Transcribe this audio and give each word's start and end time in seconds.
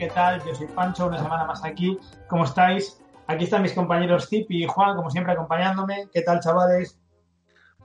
¿Qué 0.00 0.08
tal? 0.08 0.42
Yo 0.46 0.54
soy 0.54 0.66
Pancho, 0.68 1.08
una 1.08 1.18
semana 1.18 1.44
más 1.44 1.62
aquí. 1.62 1.98
¿Cómo 2.26 2.44
estáis? 2.44 2.98
Aquí 3.26 3.44
están 3.44 3.60
mis 3.60 3.74
compañeros 3.74 4.30
Zip 4.30 4.50
y 4.50 4.66
Juan, 4.66 4.96
como 4.96 5.10
siempre, 5.10 5.34
acompañándome. 5.34 6.08
¿Qué 6.10 6.22
tal, 6.22 6.40
chavales? 6.40 6.98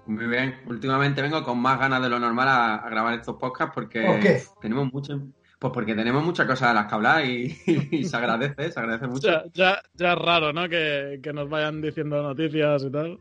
Muy 0.06 0.26
bien. 0.28 0.56
Últimamente 0.66 1.22
vengo 1.22 1.44
con 1.44 1.60
más 1.60 1.78
ganas 1.78 2.02
de 2.02 2.08
lo 2.08 2.18
normal 2.18 2.48
a, 2.48 2.76
a 2.76 2.90
grabar 2.90 3.16
estos 3.16 3.36
podcasts 3.36 3.74
porque 3.76 4.06
¿Por 4.06 4.22
qué? 4.22 4.42
tenemos 4.62 4.94
mucho, 4.94 5.20
pues 5.60 5.74
porque 5.74 5.94
tenemos 5.94 6.24
muchas 6.24 6.48
cosas 6.48 6.70
de 6.70 6.76
las 6.76 6.86
que 6.86 6.96
hablar 6.96 7.26
y, 7.26 7.58
y 7.92 8.06
se 8.06 8.16
agradece, 8.16 8.72
se 8.72 8.80
agradece 8.80 9.08
mucho. 9.08 9.28
Ya, 9.28 9.44
ya, 9.54 9.82
ya 9.94 10.14
es 10.14 10.18
raro, 10.18 10.54
¿no? 10.54 10.70
Que, 10.70 11.20
que 11.22 11.34
nos 11.34 11.50
vayan 11.50 11.82
diciendo 11.82 12.24
noticias 12.24 12.82
y 12.82 12.92
tal. 12.92 13.20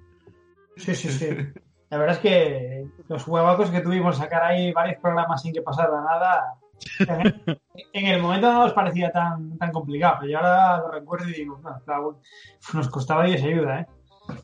Sí, 0.76 0.94
sí, 0.94 1.08
sí. 1.08 1.36
La 1.90 1.98
verdad 1.98 2.14
es 2.14 2.22
que 2.22 2.86
los 3.08 3.26
huevacos 3.26 3.70
que 3.70 3.80
tuvimos 3.80 4.18
sacar 4.18 4.44
ahí 4.44 4.72
varios 4.72 5.00
programas 5.00 5.42
sin 5.42 5.52
que 5.52 5.62
pasara 5.62 6.00
nada, 6.00 6.54
en, 7.92 8.06
el 8.06 8.22
momento 8.22 8.52
no 8.52 8.64
nos 8.64 8.72
parecía 8.72 9.10
tan, 9.10 9.56
tan 9.58 9.72
complicado, 9.72 10.18
pero 10.20 10.32
yo 10.32 10.38
ahora 10.38 10.78
lo 10.78 10.90
recuerdo 10.90 11.28
y 11.28 11.34
digo, 11.34 11.58
no, 11.62 11.80
claro, 11.84 12.20
nos 12.72 12.88
costaba 12.88 13.28
y 13.28 13.34
esa 13.34 13.46
ayuda, 13.46 13.80
¿eh? 13.80 13.86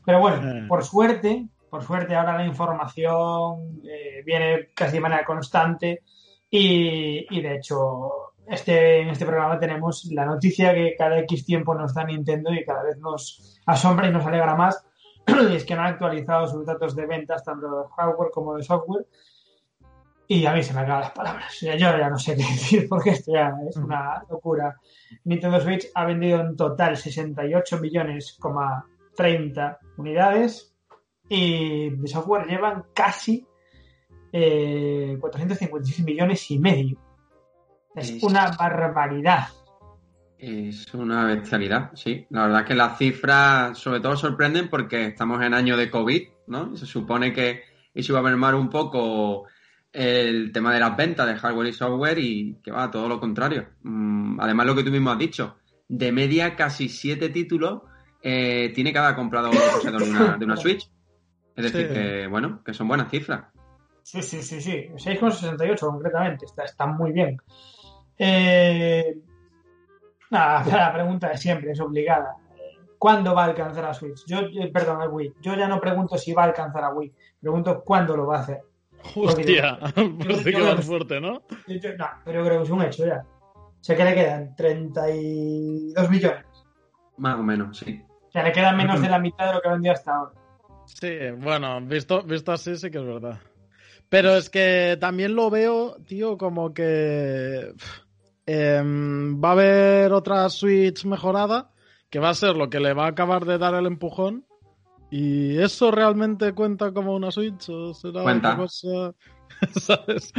Pero 0.05 0.19
bueno, 0.19 0.47
Eh. 0.47 0.65
por 0.67 0.83
suerte, 0.83 1.47
por 1.69 1.83
suerte 1.83 2.15
ahora 2.15 2.37
la 2.37 2.45
información 2.45 3.81
eh, 3.83 4.21
viene 4.25 4.69
casi 4.75 4.93
de 4.93 4.99
manera 4.99 5.25
constante 5.25 6.03
y, 6.49 7.25
y 7.29 7.41
de 7.41 7.55
hecho 7.55 8.31
este, 8.47 9.01
en 9.01 9.09
este 9.09 9.25
programa 9.25 9.59
tenemos 9.59 10.05
la 10.11 10.25
noticia 10.25 10.73
que 10.73 10.95
cada 10.97 11.19
X 11.19 11.45
tiempo 11.45 11.73
nos 11.73 11.93
da 11.93 12.03
Nintendo 12.03 12.51
y 12.51 12.65
cada 12.65 12.83
vez 12.83 12.97
nos 12.97 13.59
asombra 13.65 14.07
y 14.07 14.11
nos 14.11 14.25
alegra 14.25 14.55
más 14.55 14.85
y 15.49 15.55
es 15.55 15.63
que 15.63 15.73
han 15.73 15.85
actualizado 15.85 16.47
sus 16.47 16.65
datos 16.65 16.95
de 16.95 17.05
ventas 17.05 17.43
tanto 17.43 17.67
de 17.67 17.87
hardware 17.95 18.31
como 18.31 18.55
de 18.55 18.63
software 18.63 19.05
y 20.27 20.45
a 20.45 20.53
mí 20.53 20.63
se 20.63 20.73
me 20.73 20.81
acaban 20.81 21.01
las 21.01 21.11
palabras. 21.11 21.59
Ya, 21.61 21.75
yo 21.75 21.97
ya 21.97 22.09
no 22.09 22.17
sé 22.17 22.35
qué 22.35 22.43
decir 22.51 22.87
porque 22.89 23.11
esto 23.11 23.33
ya 23.33 23.53
es 23.69 23.75
una 23.77 24.23
locura. 24.29 24.77
Nintendo 25.25 25.59
Switch 25.59 25.87
ha 25.93 26.05
vendido 26.05 26.39
en 26.41 26.55
total 26.55 26.95
68 26.97 27.79
millones, 27.79 28.37
30 29.15 29.79
unidades 29.97 30.73
y 31.29 31.89
de 31.89 32.07
software 32.07 32.47
llevan 32.47 32.83
casi 32.93 33.45
eh, 34.31 35.17
456 35.19 36.05
millones 36.05 36.49
y 36.51 36.59
medio. 36.59 36.97
Es 37.95 38.09
Es- 38.11 38.23
una 38.23 38.51
barbaridad. 38.57 39.47
Es 40.37 40.91
una 40.95 41.25
bestialidad, 41.25 41.91
sí. 41.93 42.25
La 42.31 42.43
verdad 42.43 42.61
es 42.61 42.67
que 42.67 42.73
las 42.75 42.97
cifras 42.97 43.77
sobre 43.77 43.99
todo 43.99 44.15
sorprenden 44.17 44.69
porque 44.69 45.05
estamos 45.07 45.39
en 45.43 45.53
año 45.53 45.77
de 45.77 45.91
COVID, 45.91 46.27
¿no? 46.47 46.75
Se 46.75 46.87
supone 46.87 47.31
que 47.31 47.61
eso 47.93 48.13
iba 48.13 48.21
a 48.21 48.23
mermar 48.23 48.55
un 48.55 48.67
poco 48.69 49.43
el 49.93 50.51
tema 50.53 50.73
de 50.73 50.79
las 50.79 50.95
ventas 50.95 51.27
de 51.27 51.35
hardware 51.35 51.67
y 51.67 51.73
software 51.73 52.17
y 52.19 52.55
que 52.63 52.71
va, 52.71 52.89
todo 52.89 53.07
lo 53.09 53.19
contrario. 53.19 53.67
Mm, 53.83 54.39
Además, 54.39 54.65
lo 54.65 54.75
que 54.75 54.83
tú 54.83 54.91
mismo 54.91 55.11
has 55.11 55.17
dicho, 55.19 55.57
de 55.89 56.11
media 56.11 56.55
casi 56.55 56.87
siete 56.89 57.29
títulos 57.29 57.81
eh, 58.23 58.71
tiene 58.73 58.93
cada 58.93 59.15
comprador 59.15 59.51
de 59.53 59.89
una, 60.09 60.37
de 60.37 60.45
una 60.45 60.55
Switch. 60.57 60.89
Es 61.55 61.63
decir, 61.71 61.87
Sí. 61.89 61.93
que 61.93 62.27
bueno, 62.27 62.61
que 62.63 62.73
son 62.73 62.87
buenas 62.87 63.09
cifras. 63.09 63.45
Sí, 64.03 64.21
sí, 64.21 64.41
sí, 64.41 64.61
sí. 64.61 64.87
6,68 64.95 65.79
concretamente. 65.79 66.45
Está, 66.45 66.63
está 66.63 66.85
muy 66.87 67.11
bien. 67.11 67.37
Eh, 68.17 69.17
nada, 70.29 70.63
la 70.77 70.93
pregunta 70.93 71.29
de 71.29 71.37
siempre 71.37 71.71
es 71.71 71.79
obligada. 71.81 72.35
¿Cuándo 72.97 73.33
va 73.33 73.43
a 73.43 73.47
alcanzar 73.47 73.85
a 73.85 73.93
Switch? 73.93 74.23
Yo, 74.27 74.47
yo- 74.49 74.71
perdón, 74.71 75.01
a 75.01 75.07
Wii. 75.07 75.33
Yo 75.41 75.55
ya 75.55 75.67
no 75.67 75.79
pregunto 75.81 76.17
si 76.17 76.33
va 76.33 76.43
a 76.43 76.47
alcanzar 76.47 76.83
a 76.83 76.93
Wii. 76.93 77.11
Pregunto 77.41 77.81
cuándo 77.83 78.15
lo 78.15 78.27
va 78.27 78.37
a 78.37 78.41
hacer. 78.41 78.61
Hostia, 79.15 79.79
pues 79.95 80.43
yo- 80.45 80.51
quedas 80.51 80.85
fuerte, 80.85 81.19
¿no? 81.21 81.41
Yo- 81.67 81.97
no, 81.97 82.05
pero 82.25 82.39
yo 82.41 82.45
creo 82.47 82.57
que 82.59 82.63
es 82.63 82.69
un 82.69 82.81
hecho 82.83 83.05
ya. 83.05 83.23
Sé 83.81 83.95
que 83.95 84.03
le 84.03 84.13
quedan 84.13 84.55
32 84.55 86.09
millones. 86.09 86.45
Más 87.17 87.39
o 87.39 87.43
menos, 87.43 87.77
sí. 87.77 88.01
O 88.27 88.31
sea, 88.31 88.43
le 88.43 88.51
queda 88.51 88.71
menos 88.73 89.01
de 89.01 89.09
la 89.09 89.19
mitad 89.19 89.47
de 89.47 89.53
lo 89.53 89.61
que 89.61 89.67
ha 89.69 89.73
vendido 89.73 89.93
hasta 89.93 90.15
ahora. 90.15 90.31
Sí, 90.85 91.09
bueno, 91.37 91.79
visto, 91.81 92.21
visto 92.23 92.51
así 92.51 92.75
sí 92.75 92.91
que 92.91 92.97
es 92.99 93.05
verdad. 93.05 93.39
Pero 94.09 94.35
es 94.35 94.49
que 94.49 94.97
también 94.99 95.35
lo 95.35 95.49
veo, 95.49 95.95
tío, 96.05 96.37
como 96.37 96.73
que 96.73 97.73
em, 98.45 99.41
va 99.41 99.49
a 99.49 99.51
haber 99.53 100.11
otra 100.13 100.49
Switch 100.49 101.05
mejorada, 101.05 101.71
que 102.09 102.19
va 102.19 102.29
a 102.29 102.33
ser 102.33 102.55
lo 102.57 102.69
que 102.69 102.79
le 102.81 102.93
va 102.93 103.05
a 103.05 103.09
acabar 103.09 103.45
de 103.45 103.57
dar 103.57 103.73
el 103.75 103.85
empujón. 103.85 104.45
¿Y 105.11 105.57
eso 105.61 105.91
realmente 105.91 106.53
cuenta 106.53 106.91
como 106.93 107.13
una 107.15 107.29
Switch 107.31 107.69
o 107.69 107.93
será 107.93 108.23
Cuenta. 108.23 108.53
otra 108.53 108.63
cosa? 108.63 109.13
¿Sabes? 109.79 110.33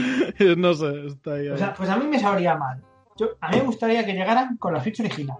No 0.57 0.75
sé, 0.75 1.07
está 1.07 1.35
ahí. 1.35 1.49
O 1.49 1.53
ahí. 1.53 1.59
sea, 1.59 1.75
pues 1.75 1.89
a 1.91 1.97
mí 1.97 2.07
me 2.07 2.19
sabría 2.19 2.57
mal. 2.57 2.83
Yo, 3.17 3.29
a 3.41 3.51
mí 3.51 3.59
me 3.59 3.65
gustaría 3.65 4.05
que 4.05 4.15
llegaran 4.15 4.57
con 4.57 4.73
la 4.73 4.83
Switch 4.83 4.99
original. 5.01 5.37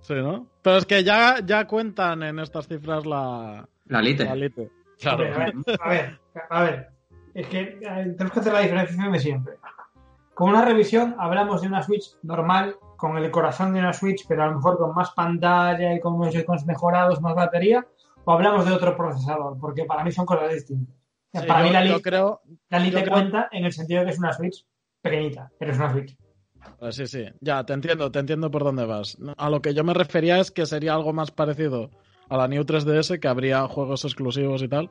Sí, 0.00 0.14
¿no? 0.14 0.46
Pero 0.62 0.76
es 0.78 0.86
que 0.86 1.02
ya, 1.04 1.36
ya 1.44 1.66
cuentan 1.66 2.22
en 2.24 2.38
estas 2.40 2.66
cifras 2.68 3.06
la, 3.06 3.68
La 3.86 4.02
Lite. 4.02 4.24
la 4.24 4.34
Lite. 4.36 4.70
Claro. 5.00 5.24
A 5.24 5.38
ver, 5.38 5.54
a 5.80 5.88
ver, 5.88 6.18
a 6.50 6.62
ver. 6.62 6.88
Es 7.34 7.46
que 7.48 7.78
tenemos 7.82 8.32
que 8.32 8.40
hacer 8.40 8.52
la 8.52 8.60
diferenciación 8.60 9.12
de 9.12 9.18
siempre. 9.20 9.54
Con 10.34 10.50
una 10.50 10.64
revisión 10.64 11.14
hablamos 11.18 11.62
de 11.62 11.68
una 11.68 11.82
Switch 11.82 12.16
normal, 12.22 12.76
con 12.96 13.16
el 13.16 13.30
corazón 13.30 13.72
de 13.74 13.80
una 13.80 13.92
Switch, 13.92 14.26
pero 14.26 14.42
a 14.42 14.46
lo 14.46 14.56
mejor 14.56 14.78
con 14.78 14.94
más 14.94 15.10
pantalla 15.12 15.94
y 15.94 16.00
con 16.00 16.14
unos 16.14 16.66
mejorados, 16.66 17.20
más 17.20 17.34
batería, 17.34 17.86
o 18.26 18.32
hablamos 18.32 18.66
de 18.66 18.72
otro 18.72 18.96
procesador, 18.96 19.56
porque 19.58 19.84
para 19.84 20.04
mí 20.04 20.12
son 20.12 20.26
cosas 20.26 20.52
distintas. 20.52 20.94
O 20.94 21.30
sea, 21.32 21.40
Sí, 21.42 21.46
para 21.48 21.60
yo- 21.60 21.66
mí 21.66 21.72
la 21.72 21.84
yo 21.84 21.90
Lite, 21.96 22.02
creo, 22.02 22.40
la 22.68 22.78
Lite 22.78 22.96
yo 22.98 23.02
creo- 23.02 23.12
cuenta 23.14 23.48
en 23.52 23.64
el 23.64 23.72
sentido 23.72 24.00
de 24.00 24.06
que 24.06 24.12
es 24.12 24.18
una 24.18 24.32
Switch 24.32 24.66
pequeñita, 25.00 25.50
pero 25.58 25.72
es 25.72 25.78
una 25.78 25.92
Switch. 25.92 26.16
Eh, 26.80 26.92
Sí, 26.92 27.06
sí, 27.06 27.24
ya, 27.40 27.64
te 27.64 27.72
entiendo, 27.72 28.10
te 28.10 28.18
entiendo 28.18 28.50
por 28.50 28.64
dónde 28.64 28.84
vas. 28.84 29.16
A 29.36 29.48
lo 29.50 29.62
que 29.62 29.72
yo 29.72 29.84
me 29.84 29.94
refería 29.94 30.40
es 30.40 30.50
que 30.50 30.66
sería 30.66 30.94
algo 30.94 31.12
más 31.12 31.30
parecido 31.30 31.90
a 32.28 32.36
la 32.36 32.48
New 32.48 32.64
3DS, 32.64 33.18
que 33.20 33.28
habría 33.28 33.66
juegos 33.68 34.04
exclusivos 34.04 34.62
y 34.62 34.68
tal, 34.68 34.90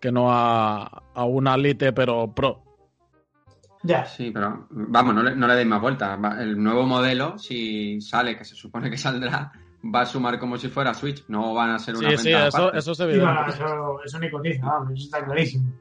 que 0.00 0.12
no 0.12 0.30
a, 0.30 1.02
a 1.14 1.24
una 1.24 1.56
Lite, 1.56 1.92
pero 1.94 2.32
Pro. 2.34 2.62
Ya. 3.84 4.04
Sí, 4.04 4.30
pero 4.32 4.66
vamos, 4.70 5.14
no 5.14 5.22
le, 5.22 5.34
no 5.36 5.46
le 5.46 5.54
deis 5.54 5.66
más 5.68 5.80
vueltas. 5.80 6.18
El 6.40 6.62
nuevo 6.62 6.84
modelo, 6.84 7.38
si 7.38 8.00
sale, 8.00 8.36
que 8.36 8.44
se 8.44 8.54
supone 8.56 8.90
que 8.90 8.98
saldrá, 8.98 9.52
va 9.94 10.02
a 10.02 10.06
sumar 10.06 10.38
como 10.38 10.56
si 10.58 10.68
fuera 10.68 10.94
Switch. 10.94 11.24
No 11.28 11.54
van 11.54 11.70
a 11.70 11.78
ser 11.78 11.96
una 11.96 12.10
Sí, 12.10 12.16
sí, 12.18 12.28
venta 12.30 12.46
eso, 12.48 12.58
aparte. 12.58 12.78
eso 12.78 12.92
es 12.92 12.96
Sí, 12.98 13.02
evidente. 13.04 13.24
bueno, 13.26 13.46
eso, 13.48 14.00
eso 14.04 14.18
ni 14.18 14.30
cotiza, 14.30 14.66
vamos, 14.66 14.92
eso 14.92 15.04
está 15.04 15.24
clarísimo. 15.24 15.72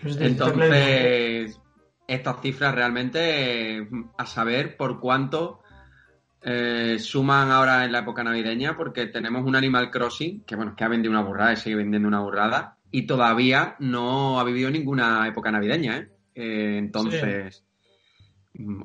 Eso 0.00 0.08
está 0.08 0.18
clarísimo. 0.18 0.46
Entonces, 0.46 1.60
estas 2.06 2.40
cifras 2.40 2.74
realmente, 2.74 3.78
eh, 3.78 3.88
a 4.16 4.26
saber 4.26 4.76
por 4.76 5.00
cuánto 5.00 5.60
eh, 6.42 6.96
suman 6.98 7.50
ahora 7.50 7.84
en 7.84 7.92
la 7.92 7.98
época 8.00 8.22
navideña, 8.24 8.76
porque 8.76 9.06
tenemos 9.06 9.44
un 9.44 9.56
Animal 9.56 9.90
Crossing 9.90 10.44
que, 10.44 10.56
bueno, 10.56 10.74
que 10.76 10.84
ha 10.84 10.88
vendido 10.88 11.10
una 11.10 11.22
burrada 11.22 11.52
y 11.52 11.56
sigue 11.56 11.76
vendiendo 11.76 12.06
una 12.08 12.20
burrada, 12.20 12.76
y 12.90 13.06
todavía 13.06 13.76
no 13.80 14.38
ha 14.40 14.44
vivido 14.44 14.70
ninguna 14.70 15.26
época 15.28 15.50
navideña, 15.50 15.98
¿eh? 15.98 16.08
Eh, 16.34 16.76
entonces, 16.78 17.64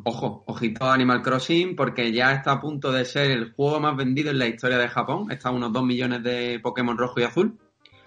ojo, 0.03 0.43
ojito 0.47 0.85
a 0.85 0.93
Animal 0.93 1.21
Crossing, 1.21 1.75
porque 1.75 2.11
ya 2.11 2.33
está 2.33 2.53
a 2.53 2.61
punto 2.61 2.91
de 2.91 3.05
ser 3.05 3.31
el 3.31 3.53
juego 3.53 3.79
más 3.79 3.95
vendido 3.95 4.31
en 4.31 4.39
la 4.39 4.47
historia 4.47 4.77
de 4.77 4.87
Japón. 4.87 5.31
Está 5.31 5.49
a 5.49 5.51
unos 5.51 5.71
2 5.73 5.83
millones 5.83 6.23
de 6.23 6.59
Pokémon 6.61 6.97
rojo 6.97 7.19
y 7.19 7.23
azul. 7.23 7.57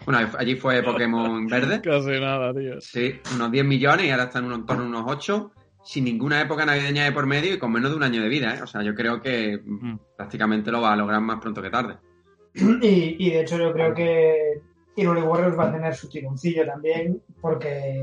Bueno, 0.04 0.28
allí 0.38 0.54
fue 0.56 0.82
Pokémon 0.82 1.46
verde. 1.46 1.80
Casi 1.80 2.20
nada, 2.20 2.52
tío. 2.54 2.80
Sí, 2.80 3.14
unos 3.34 3.50
10 3.50 3.64
millones 3.64 4.06
y 4.06 4.10
ahora 4.10 4.24
están 4.24 4.50
en 4.52 4.64
torno 4.66 4.84
a 4.84 4.86
unos 4.86 5.04
8, 5.06 5.50
sin 5.82 6.04
ninguna 6.04 6.40
época 6.40 6.64
navideña 6.64 7.04
de 7.04 7.12
por 7.12 7.26
medio 7.26 7.54
y 7.54 7.58
con 7.58 7.72
menos 7.72 7.90
de 7.90 7.96
un 7.96 8.02
año 8.04 8.22
de 8.22 8.28
vida, 8.28 8.54
¿eh? 8.56 8.62
O 8.62 8.66
sea, 8.66 8.82
yo 8.82 8.94
creo 8.94 9.20
que 9.20 9.58
Mm. 9.64 9.96
prácticamente 10.16 10.70
lo 10.70 10.80
va 10.82 10.92
a 10.92 10.96
lograr 10.96 11.20
más 11.20 11.40
pronto 11.40 11.60
que 11.62 11.70
tarde. 11.70 11.96
Y, 12.54 13.16
y 13.18 13.30
de 13.30 13.40
hecho 13.40 13.58
yo 13.58 13.72
creo 13.72 13.92
que 13.94 14.60
Hyrule 14.96 15.22
Warriors 15.22 15.58
va 15.58 15.68
a 15.68 15.72
tener 15.72 15.94
su 15.94 16.08
tironcillo 16.08 16.64
también 16.64 17.20
porque 17.40 18.02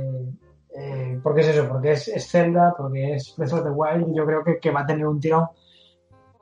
eh, 0.78 1.20
porque 1.22 1.42
es 1.42 1.48
eso, 1.50 1.68
porque 1.68 1.92
es, 1.92 2.08
es 2.08 2.30
Zelda, 2.30 2.74
porque 2.78 3.16
es 3.16 3.34
Breath 3.38 3.54
of 3.54 3.64
the 3.64 3.70
Wild 3.70 4.10
y 4.10 4.18
yo 4.18 4.26
creo 4.26 4.44
que, 4.44 4.60
que 4.60 4.72
va 4.72 4.82
a 4.82 4.86
tener 4.86 5.06
un 5.06 5.20
tirón 5.20 5.48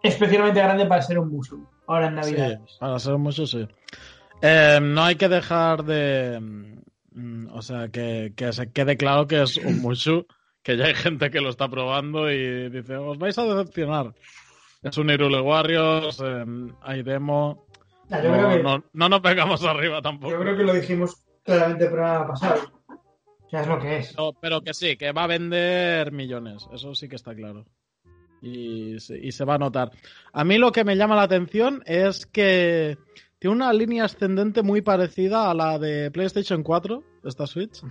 especialmente 0.03 0.59
grande 0.61 0.85
para 0.85 1.01
ser 1.01 1.19
un 1.19 1.29
Musou 1.29 1.65
ahora 1.87 2.07
en 2.07 2.15
Navidad. 2.15 2.59
Sí, 2.65 2.75
para 2.79 2.99
ser 2.99 3.17
mucho, 3.17 3.45
sí. 3.45 3.67
Eh, 4.41 4.79
no 4.81 5.03
hay 5.03 5.15
que 5.15 5.29
dejar 5.29 5.83
de. 5.83 6.39
mm, 7.11 7.47
O 7.53 7.61
sea, 7.61 7.89
que, 7.89 8.33
que 8.35 8.51
se 8.53 8.71
quede 8.71 8.97
claro 8.97 9.27
que 9.27 9.41
es 9.41 9.57
un 9.57 9.81
Mushu, 9.81 10.25
que 10.63 10.77
ya 10.77 10.85
hay 10.85 10.95
gente 10.95 11.29
que 11.29 11.41
lo 11.41 11.49
está 11.49 11.67
probando 11.67 12.31
y 12.31 12.69
dice, 12.69 12.95
os 12.97 13.17
vais 13.17 13.37
a 13.37 13.43
decepcionar. 13.45 14.13
Es 14.81 14.97
un 14.97 15.09
Irule 15.11 15.41
Warriors, 15.41 16.19
eh, 16.25 16.45
hay 16.81 17.03
demo. 17.03 17.65
no, 18.09 18.21
que, 18.49 18.63
no, 18.63 18.83
no 18.93 19.09
nos 19.09 19.19
pegamos 19.19 19.63
arriba 19.63 20.01
tampoco. 20.01 20.31
yo 20.33 20.39
creo 20.39 20.57
que 20.57 20.63
lo 20.63 20.73
dijimos 20.73 21.21
claramente 21.43 21.85
el 21.85 21.91
programa 21.91 22.27
pasado. 22.27 22.61
Ya 23.51 23.61
es 23.61 23.67
lo 23.67 23.79
que 23.79 23.97
es. 23.97 24.17
No, 24.17 24.33
pero 24.39 24.61
que 24.61 24.73
sí, 24.73 24.95
que 24.97 25.11
va 25.11 25.25
a 25.25 25.27
vender 25.27 26.11
millones, 26.11 26.67
eso 26.73 26.95
sí 26.95 27.07
que 27.09 27.15
está 27.17 27.35
claro. 27.35 27.65
Y, 28.41 28.99
se- 28.99 29.19
y 29.19 29.31
se 29.31 29.45
va 29.45 29.55
a 29.55 29.59
notar. 29.59 29.91
A 30.33 30.43
mí 30.43 30.57
lo 30.57 30.71
que 30.71 30.83
me 30.83 30.95
llama 30.95 31.15
la 31.15 31.23
atención 31.23 31.83
es 31.85 32.25
que 32.25 32.97
tiene 33.39 33.55
una 33.55 33.71
línea 33.73 34.05
ascendente 34.05 34.63
muy 34.63 34.81
parecida 34.81 35.49
a 35.49 35.53
la 35.53 35.77
de 35.77 36.09
PlayStation 36.11 36.63
4, 36.63 37.03
esta 37.23 37.45
Switch. 37.45 37.81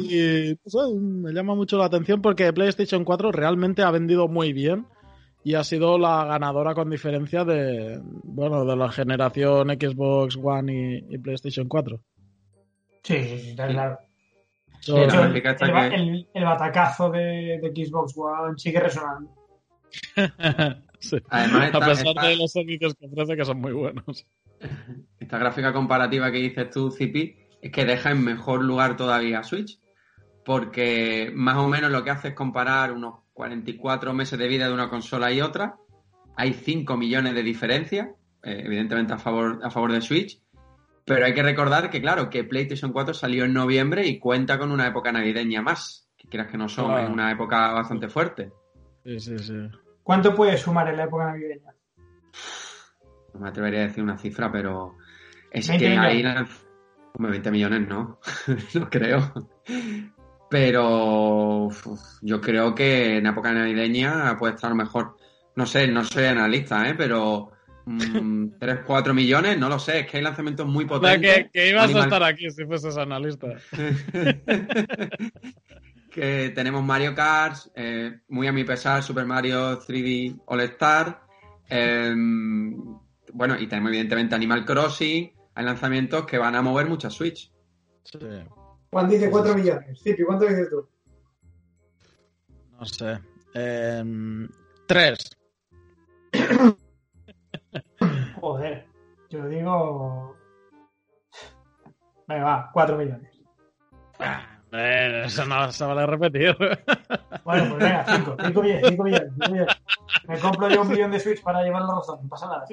Y 0.00 0.54
no 0.64 0.70
sé, 0.70 0.94
me 0.98 1.32
llama 1.32 1.54
mucho 1.54 1.76
la 1.76 1.84
atención 1.86 2.22
porque 2.22 2.52
PlayStation 2.54 3.04
4 3.04 3.32
realmente 3.32 3.82
ha 3.82 3.90
vendido 3.90 4.26
muy 4.28 4.52
bien 4.54 4.86
y 5.44 5.54
ha 5.54 5.64
sido 5.64 5.98
la 5.98 6.24
ganadora 6.24 6.74
con 6.74 6.88
diferencia 6.88 7.44
de, 7.44 8.00
bueno, 8.24 8.64
de 8.64 8.76
la 8.76 8.90
generación 8.90 9.68
Xbox 9.68 10.36
One 10.42 10.72
y, 11.10 11.14
y 11.14 11.18
PlayStation 11.18 11.68
4. 11.68 12.00
Sí, 13.02 13.14
sí, 13.22 13.38
sí, 13.38 13.50
está 13.50 13.66
claro. 13.68 13.98
La 14.86 15.02
el, 15.04 15.10
gráfica 15.10 15.50
está 15.50 15.66
el 15.66 15.72
ba- 15.72 15.88
que- 15.88 15.94
el- 15.96 16.28
el 16.32 16.44
batacazo 16.44 17.10
de, 17.10 17.58
de 17.60 17.84
Xbox 17.86 18.14
One 18.16 18.54
sigue 18.56 18.80
resonando. 18.80 19.34
sí. 21.00 21.16
Además, 21.30 21.74
A 21.74 21.80
pesar 21.80 22.06
esta- 22.06 22.26
de 22.26 22.36
los 22.36 22.52
servicios 22.52 22.94
que 22.94 23.06
ofrece 23.06 23.36
que 23.36 23.44
son 23.44 23.60
muy 23.60 23.72
buenos. 23.72 24.26
esta 25.20 25.38
gráfica 25.38 25.72
comparativa 25.72 26.30
que 26.30 26.38
dices 26.38 26.70
tú, 26.70 26.90
Zipi, 26.90 27.36
es 27.60 27.72
que 27.72 27.84
deja 27.84 28.10
en 28.10 28.22
mejor 28.24 28.62
lugar 28.64 28.96
todavía 28.96 29.40
a 29.40 29.44
Switch, 29.44 29.78
porque 30.44 31.30
más 31.34 31.56
o 31.58 31.68
menos 31.68 31.90
lo 31.90 32.02
que 32.04 32.10
hace 32.10 32.28
es 32.28 32.34
comparar 32.34 32.92
unos 32.92 33.20
44 33.34 34.12
meses 34.12 34.38
de 34.38 34.48
vida 34.48 34.66
de 34.68 34.74
una 34.74 34.88
consola 34.88 35.32
y 35.32 35.40
otra. 35.40 35.76
Hay 36.36 36.54
5 36.54 36.96
millones 36.96 37.34
de 37.34 37.42
diferencia, 37.42 38.12
eh, 38.44 38.62
evidentemente 38.64 39.12
a 39.12 39.18
favor, 39.18 39.60
a 39.62 39.70
favor 39.70 39.92
de 39.92 40.00
Switch, 40.00 40.40
pero 41.08 41.24
hay 41.26 41.34
que 41.34 41.42
recordar 41.42 41.90
que, 41.90 42.00
claro, 42.00 42.28
que 42.30 42.44
PlayStation 42.44 42.92
4 42.92 43.14
salió 43.14 43.44
en 43.44 43.52
noviembre 43.54 44.06
y 44.06 44.18
cuenta 44.18 44.58
con 44.58 44.70
una 44.70 44.86
época 44.86 45.10
navideña 45.10 45.62
más, 45.62 46.08
que 46.16 46.28
quieras 46.28 46.50
que 46.50 46.58
no 46.58 46.68
son, 46.68 46.86
Claro. 46.86 47.04
es 47.06 47.10
una 47.10 47.32
época 47.32 47.72
bastante 47.72 48.08
fuerte. 48.08 48.52
Sí, 49.04 49.18
sí, 49.20 49.38
sí. 49.38 49.54
¿Cuánto 50.02 50.34
puede 50.34 50.56
sumar 50.56 50.88
en 50.88 50.96
la 50.98 51.04
época 51.04 51.24
navideña? 51.26 51.72
No 53.34 53.40
me 53.40 53.48
atrevería 53.48 53.80
a 53.80 53.86
decir 53.86 54.02
una 54.02 54.16
cifra, 54.18 54.50
pero 54.50 54.96
es 55.50 55.68
20 55.68 55.84
que 55.84 55.90
millones. 55.90 56.48
ahí... 56.48 56.58
Hombre, 57.14 57.30
20 57.32 57.50
millones 57.50 57.88
no, 57.88 58.18
no 58.74 58.90
creo. 58.90 59.48
Pero 60.50 61.64
uf, 61.66 61.86
yo 62.22 62.40
creo 62.40 62.74
que 62.74 63.18
en 63.18 63.26
época 63.26 63.52
navideña 63.52 64.36
puede 64.38 64.54
estar 64.54 64.74
mejor. 64.74 65.16
No 65.56 65.66
sé, 65.66 65.88
no 65.88 66.04
soy 66.04 66.24
analista, 66.24 66.88
¿eh? 66.88 66.94
pero 66.96 67.50
3, 68.58 68.78
4 68.86 69.14
millones, 69.14 69.58
no 69.58 69.68
lo 69.68 69.78
sé. 69.78 70.00
Es 70.00 70.06
que 70.10 70.16
hay 70.18 70.22
lanzamientos 70.22 70.66
muy 70.66 70.84
O 70.84 70.88
sea, 70.88 70.98
potentes. 71.00 71.34
que, 71.44 71.50
que 71.50 71.68
ibas 71.70 71.84
Animal- 71.84 72.02
a 72.02 72.04
estar 72.06 72.22
aquí 72.22 72.50
si 72.50 72.64
fueses 72.64 72.96
analista. 72.96 73.48
que 76.10 76.50
tenemos 76.54 76.82
Mario 76.84 77.14
Kart, 77.14 77.56
eh, 77.74 78.20
muy 78.28 78.46
a 78.46 78.52
mi 78.52 78.64
pesar, 78.64 79.02
Super 79.02 79.24
Mario 79.26 79.78
3D 79.80 80.40
All 80.46 80.60
Star. 80.60 81.22
eh, 81.70 82.14
bueno, 83.32 83.58
y 83.60 83.66
tenemos 83.66 83.90
evidentemente 83.90 84.34
Animal 84.34 84.64
Crossing. 84.64 85.32
Hay 85.54 85.64
lanzamientos 85.64 86.24
que 86.26 86.38
van 86.38 86.54
a 86.54 86.62
mover 86.62 86.88
mucha 86.88 87.10
Switch. 87.10 87.52
Sí, 88.04 88.18
Juan 88.90 89.08
dice 89.08 89.30
4 89.30 89.54
millones. 89.54 90.00
Cipi, 90.02 90.22
¿cuánto 90.24 90.46
dices 90.46 90.68
tú? 90.70 90.88
no 92.78 92.84
sé. 92.86 93.18
Em, 93.54 94.48
tres. 94.86 95.18
Joder, 98.40 98.86
yo 99.30 99.46
digo. 99.48 100.36
Venga, 102.26 102.44
va, 102.44 102.70
4 102.72 102.96
millones. 102.96 103.38
Eh, 104.72 105.22
eso 105.24 105.46
no 105.46 105.72
se 105.72 105.84
vale 105.84 106.06
repetir. 106.06 106.56
Bueno, 107.44 107.70
pues 107.70 107.82
venga, 107.82 108.04
5, 108.04 108.36
5 108.44 108.62
millones, 108.62 108.84
5 108.88 109.04
millones, 109.04 109.32
5 109.40 109.52
millones. 109.52 109.76
Me 110.26 110.38
compro 110.38 110.68
yo 110.68 110.82
un 110.82 110.88
millón 110.88 111.10
de 111.10 111.20
Switch 111.20 111.42
para 111.42 111.62
llevar 111.62 111.82
la 111.82 111.94
razón, 111.94 112.20
no 112.22 112.28
pasa 112.28 112.46
nada. 112.46 112.66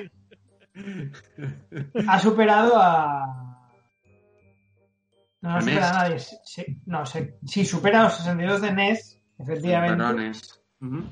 Ha 2.08 2.20
superado 2.20 2.74
a. 2.76 3.72
No, 5.40 5.50
no 5.52 5.56
¿A 5.58 5.62
supera 5.62 5.90
a 5.90 5.94
nadie. 5.94 6.20
Sí, 6.20 6.82
no, 6.86 7.06
se, 7.06 7.38
sí, 7.46 7.66
supera 7.66 8.02
a 8.02 8.04
los 8.06 8.18
62 8.18 8.62
de 8.62 8.74
NES, 8.74 9.22
efectivamente. 9.40 10.32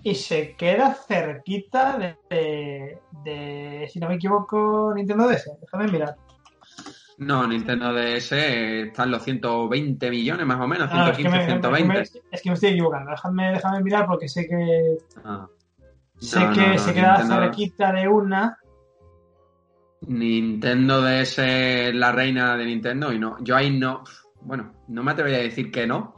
Y 0.04 0.16
se 0.16 0.56
queda 0.56 0.94
cerquita 0.94 1.98
de, 1.98 2.18
de, 2.30 2.98
de, 3.24 3.88
si 3.92 4.00
no 4.00 4.08
me 4.10 4.16
equivoco, 4.16 4.94
Nintendo 4.96 5.28
DS. 5.28 5.50
Déjame 5.62 5.88
mirar. 5.92 6.16
No, 7.20 7.48
Nintendo 7.48 7.94
DS 7.94 8.32
está 8.88 9.04
en 9.04 9.12
los 9.12 9.24
120 9.24 10.10
millones 10.10 10.46
más 10.46 10.60
o 10.60 10.68
menos, 10.68 10.90
Ah, 10.92 11.10
es, 11.12 11.18
que 11.18 11.24
115, 11.24 11.30
me, 11.30 11.38
es 11.38 11.46
que 11.46 11.52
120. 11.52 11.94
me- 11.94 12.02
es 12.32 12.42
que 12.42 12.50
me 12.50 12.54
estoy 12.56 12.70
equivocando. 12.72 13.12
Déjame, 13.12 13.52
déjame 13.52 13.84
mirar 13.84 14.06
porque 14.08 14.28
sé 14.28 14.48
que, 14.48 14.98
Ah. 15.24 15.48
sé 16.18 16.40
No, 16.40 16.54
que 16.54 16.68
no, 16.68 16.78
se 16.78 16.94
queda 16.94 17.18
Nintendo- 17.20 17.42
cerquita 17.44 17.92
de 17.94 18.08
una. 18.08 18.58
Nintendo 20.08 21.02
DS 21.02 21.40
es 21.90 21.96
la 21.96 22.12
reina 22.12 22.58
de 22.58 22.66
Nintendo 22.66 23.14
y 23.14 23.20
no, 23.20 23.38
yo 23.42 23.56
ahí 23.56 23.72
no, 23.78 24.04
bueno, 24.42 24.74
no 24.90 25.02
me 25.04 25.12
atrevería 25.12 25.40
a 25.40 25.44
decir 25.44 25.72
que 25.72 25.88
no, 25.88 26.16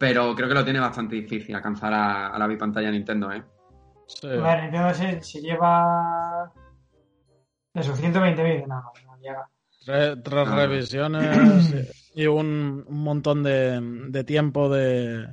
pero 0.00 0.34
creo 0.34 0.48
que 0.48 0.54
lo 0.54 0.64
tiene 0.64 0.80
bastante 0.80 1.14
difícil 1.16 1.54
alcanzar 1.54 1.92
a, 1.92 2.28
a 2.28 2.38
la 2.38 2.46
bipantalla 2.46 2.90
Nintendo, 2.90 3.30
¿eh? 3.30 3.42
Sí. 4.06 4.26
A 4.26 4.30
ver, 4.40 4.62
Nintendo 4.62 4.94
se, 4.94 5.20
se 5.22 5.40
lleva. 5.42 6.50
Eso, 7.74 7.94
120 7.94 8.42
mil. 8.42 8.60
No, 8.66 8.76
no, 8.80 8.92
no 9.06 9.16
llega. 9.20 9.46
Tre- 9.86 10.20
tres 10.24 10.48
Ah. 10.48 10.56
revisiones 10.56 12.10
y 12.14 12.26
un, 12.26 12.84
un 12.88 12.98
montón 13.04 13.42
de, 13.42 13.78
de 14.08 14.24
tiempo 14.24 14.68
de, 14.70 15.26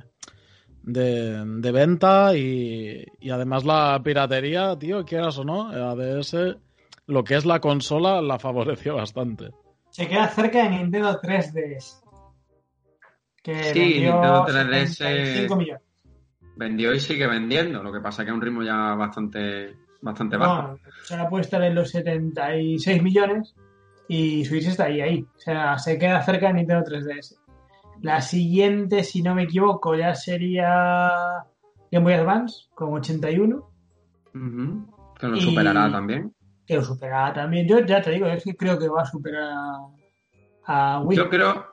de, 0.82 1.44
de 1.44 1.72
venta 1.72 2.36
y, 2.36 3.04
y 3.20 3.30
además 3.30 3.64
la 3.64 3.98
piratería, 4.04 4.78
tío, 4.78 5.04
quieras 5.04 5.38
o 5.38 5.44
no, 5.44 5.68
ADS, 5.70 6.36
lo 7.06 7.24
que 7.24 7.36
es 7.36 7.44
la 7.46 7.60
consola 7.60 8.20
la 8.22 8.38
favoreció 8.38 8.96
bastante. 8.96 9.50
Se 9.90 10.06
queda 10.06 10.28
cerca 10.28 10.62
de 10.64 10.70
Nintendo 10.70 11.18
3DS. 11.20 12.02
Que 13.42 13.62
Sí, 13.64 13.78
vendió 13.78 14.12
Nintendo 14.12 14.46
3DS 14.46 14.86
75 14.86 15.56
millones. 15.56 15.82
Vendió 16.56 16.92
y 16.94 17.00
sigue 17.00 17.26
vendiendo, 17.26 17.82
lo 17.82 17.92
que 17.92 18.00
pasa 18.00 18.24
que 18.24 18.30
a 18.30 18.34
un 18.34 18.40
ritmo 18.42 18.62
ya 18.62 18.94
bastante, 18.94 19.76
bastante 20.02 20.36
bajo. 20.36 20.62
No, 20.72 20.78
se 21.04 21.16
la 21.16 21.28
puede 21.28 21.42
estar 21.42 21.62
en 21.62 21.74
los 21.74 21.90
76 21.90 23.02
millones 23.02 23.54
y 24.08 24.44
Switch 24.44 24.66
está 24.66 24.84
ahí, 24.86 25.00
ahí. 25.00 25.22
O 25.36 25.38
sea, 25.40 25.78
se 25.78 25.98
queda 25.98 26.20
cerca 26.22 26.48
de 26.48 26.54
Nintendo 26.54 26.84
3DS. 26.84 27.36
La 28.02 28.20
siguiente, 28.20 29.04
si 29.04 29.22
no 29.22 29.34
me 29.34 29.44
equivoco, 29.44 29.94
ya 29.94 30.14
sería 30.14 31.44
Game 31.92 32.04
Boy 32.04 32.14
Advance 32.14 32.66
con 32.74 32.92
81, 32.94 33.70
Ujú. 34.34 34.94
Que 35.18 35.26
lo 35.26 35.36
Y- 35.36 35.40
superará 35.40 35.90
también. 35.90 36.32
que 36.66 36.76
lo 36.76 36.84
superará 36.84 37.32
también. 37.32 37.66
Yo 37.66 37.80
ya 37.80 38.00
te 38.02 38.10
digo, 38.10 38.26
es 38.26 38.44
que 38.44 38.54
creo 38.56 38.78
que 38.78 38.88
va 38.88 39.02
a 39.02 39.06
superar 39.06 39.50
a, 40.66 40.96
a 40.96 41.00
Wii. 41.00 41.16
Yo 41.18 41.28
creo, 41.28 41.66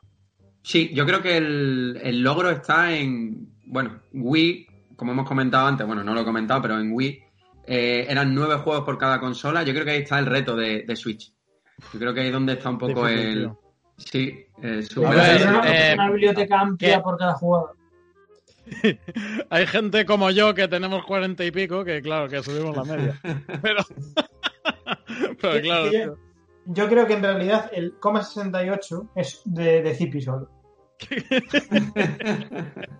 sí, 0.65 0.91
yo 0.93 1.05
creo 1.05 1.21
que 1.21 1.37
el, 1.37 1.99
el 2.03 2.21
logro 2.21 2.49
está 2.49 2.93
en, 2.95 3.47
bueno, 3.65 4.01
Wii, 4.13 4.67
como 4.95 5.11
hemos 5.11 5.27
comentado 5.27 5.67
antes, 5.67 5.85
bueno, 5.85 6.03
no 6.03 6.13
lo 6.13 6.21
he 6.21 6.25
comentado, 6.25 6.61
pero 6.61 6.79
en 6.79 6.91
Wii 6.91 7.23
eh, 7.67 8.05
eran 8.09 8.33
nueve 8.33 8.55
juegos 8.55 8.83
por 8.83 8.97
cada 8.97 9.19
consola. 9.19 9.63
Yo 9.63 9.73
creo 9.73 9.85
que 9.85 9.91
ahí 9.91 10.01
está 10.01 10.19
el 10.19 10.25
reto 10.25 10.55
de, 10.55 10.83
de 10.83 10.95
Switch. 10.95 11.31
Yo 11.93 11.99
creo 11.99 12.13
que 12.13 12.21
ahí 12.21 12.27
es 12.27 12.33
donde 12.33 12.53
está 12.53 12.69
un 12.69 12.77
poco 12.77 13.07
Difícil, 13.07 13.27
el... 13.27 13.43
tío. 13.43 13.59
Sí, 13.97 14.45
una, 14.97 15.11
reto. 15.11 15.63
eh, 15.65 15.93
una 15.93 16.09
biblioteca 16.09 16.59
amplia 16.59 16.97
¿qué? 16.97 17.01
por 17.01 17.17
cada 17.17 17.33
jugador. 17.35 17.75
Hay 19.49 19.67
gente 19.67 20.05
como 20.05 20.31
yo 20.31 20.53
que 20.53 20.67
tenemos 20.67 21.05
cuarenta 21.05 21.45
y 21.45 21.51
pico 21.51 21.83
que, 21.85 22.01
claro, 22.01 22.27
que 22.27 22.43
subimos 22.43 22.75
la 22.75 22.83
media. 22.83 23.21
Pero, 23.61 23.83
pero 25.41 25.61
claro. 25.61 25.91
Yo, 25.91 26.15
yo 26.65 26.89
creo 26.89 27.05
que 27.05 27.13
en 27.13 27.23
realidad 27.23 27.69
el 27.73 27.93
coma 27.99 28.23
68 28.23 29.11
es 29.15 29.41
de, 29.45 29.81
de 29.81 29.95
Zipi 29.95 30.21
solo. 30.21 30.49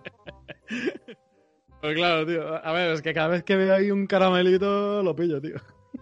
Pues 1.80 1.94
claro, 1.94 2.26
tío. 2.26 2.66
A 2.66 2.72
ver, 2.72 2.90
es 2.92 3.02
que 3.02 3.14
cada 3.14 3.28
vez 3.28 3.44
que 3.44 3.54
veo 3.54 3.74
ahí 3.74 3.90
un 3.90 4.06
caramelito, 4.06 5.02
lo 5.02 5.14
pillo, 5.14 5.40
tío. 5.40 5.56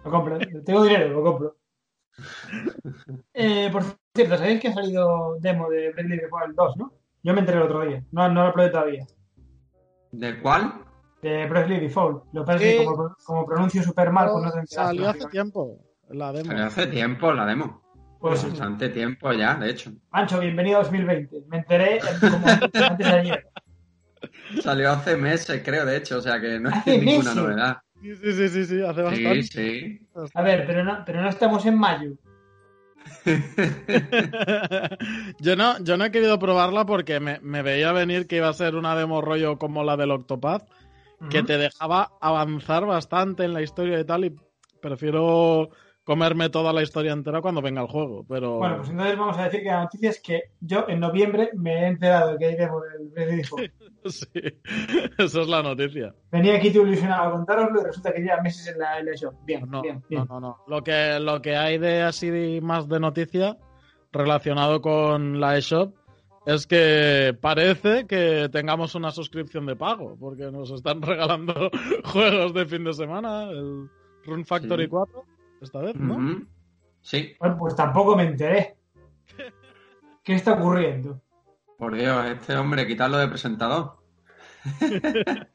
Lo 0.05 0.11
compro, 0.11 0.39
tengo 0.65 0.83
dinero, 0.85 1.09
lo 1.09 1.23
compro. 1.23 1.57
Eh, 3.35 3.69
por 3.71 3.83
cierto, 4.15 4.39
¿sabéis 4.39 4.61
que 4.61 4.69
ha 4.69 4.73
salido 4.73 5.37
demo 5.41 5.69
de 5.69 5.91
Bravely 5.93 6.17
Default 6.19 6.55
2, 6.55 6.77
no? 6.77 6.93
Yo 7.23 7.35
me 7.35 7.41
enteré 7.41 7.59
el 7.59 7.65
otro 7.65 7.85
día, 7.85 8.03
no, 8.13 8.29
no 8.31 8.47
lo 8.47 8.53
probé 8.53 8.71
todavía. 8.71 9.07
¿De 10.13 10.41
cuál? 10.41 10.85
De 11.21 11.47
Bravely 11.47 11.81
Default. 11.81 12.25
Lo 12.33 12.43
que 12.43 12.47
pasa 12.47 12.57
es 12.57 12.63
que 12.63 12.79
Sí. 12.79 12.85
como, 12.87 13.17
como 13.25 13.47
pronuncio 13.47 13.83
súper 13.83 14.11
mal, 14.11 14.31
pues 14.31 14.45
no 14.45 14.53
te 14.53 14.59
enteras, 14.61 14.87
Salió 14.87 15.09
hace 15.11 15.27
tiempo 15.27 15.79
la 16.09 16.33
demo. 16.33 16.47
Salió 16.47 16.65
hace 16.67 16.87
tiempo 16.87 17.33
la 17.33 17.45
demo. 17.47 17.83
Pues 18.25 18.41
sí. 18.41 18.49
Bastante 18.49 18.89
tiempo 18.89 19.31
ya, 19.35 19.55
de 19.57 19.69
hecho. 19.69 19.93
Ancho, 20.11 20.41
bienvenido 20.41 20.79
a 20.79 20.83
2020. 20.85 21.43
Me 21.47 21.59
enteré 21.59 22.01
como 22.23 22.49
antes 22.49 23.07
de 23.07 23.13
ayer. 23.13 23.47
Salió 24.63 24.93
hace 24.93 25.15
meses, 25.15 25.61
creo, 25.63 25.85
de 25.85 25.99
hecho, 25.99 26.17
o 26.17 26.21
sea 26.23 26.41
que 26.41 26.59
no 26.59 26.71
Hace 26.71 26.97
ninguna 26.97 27.19
meses. 27.19 27.37
novedad. 27.37 27.77
Sí, 28.01 28.17
sí, 28.17 28.33
sí, 28.33 28.49
sí, 28.49 28.65
sí, 28.65 28.83
hace 28.83 29.03
bastante. 29.03 29.43
Sí, 29.43 29.43
sí. 29.43 30.09
A 30.33 30.41
ver, 30.41 30.67
pero 30.67 30.85
no, 30.85 31.03
pero 31.05 31.21
no 31.21 31.29
estamos 31.29 31.67
en 31.67 31.79
mayo. 31.79 32.13
yo, 35.41 35.57
no, 35.57 35.79
yo 35.85 35.99
no 35.99 36.07
he 36.07 36.11
querido 36.11 36.39
probarla 36.39 36.87
porque 36.87 37.21
me, 37.21 37.41
me 37.41 37.61
veía 37.61 37.93
venir 37.93 38.27
que 38.27 38.37
iba 38.37 38.49
a 38.49 38.55
ser 38.55 38.75
una 38.75 38.97
demo 38.97 39.21
rollo 39.21 39.59
como 39.59 39.85
la 39.85 39.99
del 39.99 40.13
Octopath, 40.13 40.67
que 41.29 41.43
te 41.43 41.59
dejaba 41.59 42.13
avanzar 42.23 42.87
bastante 42.87 43.45
en 43.45 43.53
la 43.53 43.61
historia 43.61 44.01
y 44.01 44.05
tal, 44.05 44.25
y 44.25 44.35
prefiero 44.81 45.69
comerme 46.05 46.51
toda 46.51 46.73
la 46.73 46.83
historia 46.83 47.13
entera 47.13 47.41
cuando 47.41 47.63
venga 47.63 47.81
el 47.81 47.89
juego. 47.89 48.25
Pero 48.29 48.59
Bueno, 48.59 48.77
pues 48.79 48.91
entonces 48.91 49.17
vamos 49.19 49.39
a 49.39 49.45
decir 49.45 49.61
que 49.63 49.69
la 49.69 49.83
noticia 49.85 50.11
es 50.11 50.21
que 50.21 50.43
yo 50.61 50.85
en 50.89 51.01
noviembre 51.01 51.51
me 51.55 51.73
he 51.73 51.87
enterado 51.87 52.33
de 52.33 52.39
que 52.39 52.45
hay 52.47 52.57
demo 52.57 52.81
del 52.81 53.09
Bravely 53.09 53.37
Default. 53.39 53.73
sí, 54.05 54.27
esa 55.19 55.41
es 55.41 55.49
la 55.49 55.63
noticia. 55.63 56.15
Venía 56.31 56.57
aquí 56.57 56.71
tú 56.71 56.83
ilusionado 56.83 57.29
a 57.29 57.33
contároslo 57.33 57.81
y 57.81 57.85
resulta 57.85 58.13
que 58.13 58.21
lleva 58.21 58.43
meses 58.43 58.67
en 58.69 58.79
la, 58.79 58.99
en 59.01 59.07
la 59.07 59.13
shop. 59.15 59.35
Bien, 59.47 59.65
No, 59.71 59.81
bien, 59.83 59.97
no, 59.97 60.03
bien. 60.09 60.27
no, 60.29 60.41
no. 60.41 60.59
Lo 60.69 60.83
que, 60.85 61.19
lo 61.21 61.41
que 61.41 61.57
hay 61.57 61.79
de 61.79 62.03
así 62.03 62.29
de- 62.29 62.61
más 62.61 62.87
de 62.89 63.01
noticia 63.01 63.57
relacionado 64.13 64.81
con 64.81 65.41
la 65.41 65.57
eShop 65.57 65.95
es 66.47 66.67
que 66.67 67.35
parece 67.41 68.07
que 68.07 68.49
tengamos 68.53 68.95
una 68.95 69.11
suscripción 69.11 69.65
de 69.65 69.77
pago, 69.77 70.17
porque 70.21 70.51
nos 70.53 70.71
están 70.71 71.01
regalando 71.03 71.71
juegos 72.05 72.53
de 72.53 72.67
fin 72.67 72.85
de 72.85 72.93
semana, 72.93 73.45
el 73.51 73.89
Run 74.27 74.45
Factory 74.45 74.85
Sí. 74.85 74.91
4, 74.91 75.25
esta 75.61 75.81
vez, 75.81 75.97
¿no? 75.97 76.43
Sí, 77.01 77.35
Bueno, 77.39 77.57
pues 77.59 77.77
tampoco 77.77 78.17
me 78.17 78.25
enteré. 78.25 78.77
¿Qué 80.23 80.35
está 80.35 80.55
ocurriendo? 80.55 81.21
por 81.77 81.95
Dios, 81.97 82.27
este 82.27 82.57
hombre, 82.57 82.87
quitarlo 82.87 83.19
de 83.19 83.29
presentador. 83.29 83.97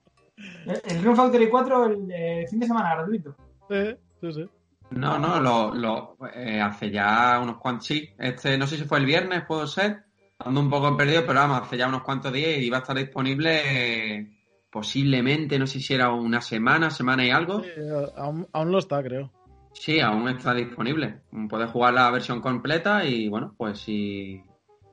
El, 0.66 0.82
el 0.86 1.04
Rune 1.04 1.16
Factory 1.18 1.50
4 1.50 1.86
el 1.88 2.12
eh, 2.12 2.48
fin 2.50 2.60
de 2.60 2.68
semana 2.68 2.96
gratuito. 2.96 3.36
Sí, 3.68 3.96
sí, 4.22 4.34
sí. 4.34 4.50
No, 4.92 5.20
no, 5.20 5.40
lo, 5.40 5.74
lo 5.74 6.18
eh, 6.34 6.62
hace 6.62 6.90
ya 6.90 7.40
unos 7.44 7.58
cuantos, 7.58 7.88
sí, 7.88 8.10
este, 8.18 8.58
no 8.58 8.66
sé 8.66 8.78
si 8.78 8.86
fue 8.86 9.00
el 9.00 9.06
viernes, 9.06 9.44
puedo 9.46 9.68
ser, 9.68 10.06
ando 10.40 10.62
un 10.62 10.70
poco 10.70 10.96
perdido, 10.96 11.24
pero 11.28 11.42
vamos, 11.42 11.62
hace 11.62 11.78
ya 11.78 11.88
unos 11.88 12.04
cuantos 12.04 12.32
días 12.32 12.58
y 12.58 12.70
va 12.70 12.78
a 12.78 12.82
estar 12.82 12.96
disponible 12.96 13.62
eh, 13.66 14.40
posiblemente, 14.72 15.60
no 15.60 15.68
sé 15.68 15.80
si 15.82 15.94
era 15.94 16.12
una 16.14 16.40
semana, 16.40 16.90
semana 16.90 17.26
y 17.26 17.32
algo. 17.32 17.62
Sí, 17.62 17.70
aún, 18.16 18.48
aún 18.54 18.72
lo 18.72 18.80
está, 18.80 19.04
creo. 19.04 19.32
Sí, 19.74 20.00
aún 20.00 20.28
está 20.28 20.54
disponible. 20.54 21.22
Puedes 21.50 21.72
jugar 21.72 21.94
la 21.94 22.12
versión 22.12 22.42
completa 22.42 23.06
y 23.06 23.30
bueno, 23.30 23.54
pues 23.58 23.80
si 23.80 24.44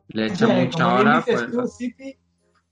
le 0.08 0.26
echas 0.26 0.42
horas, 0.80 1.26
dices 1.26 1.42
pues 1.42 1.52
tú, 1.52 1.68
Zipi, 1.68 2.16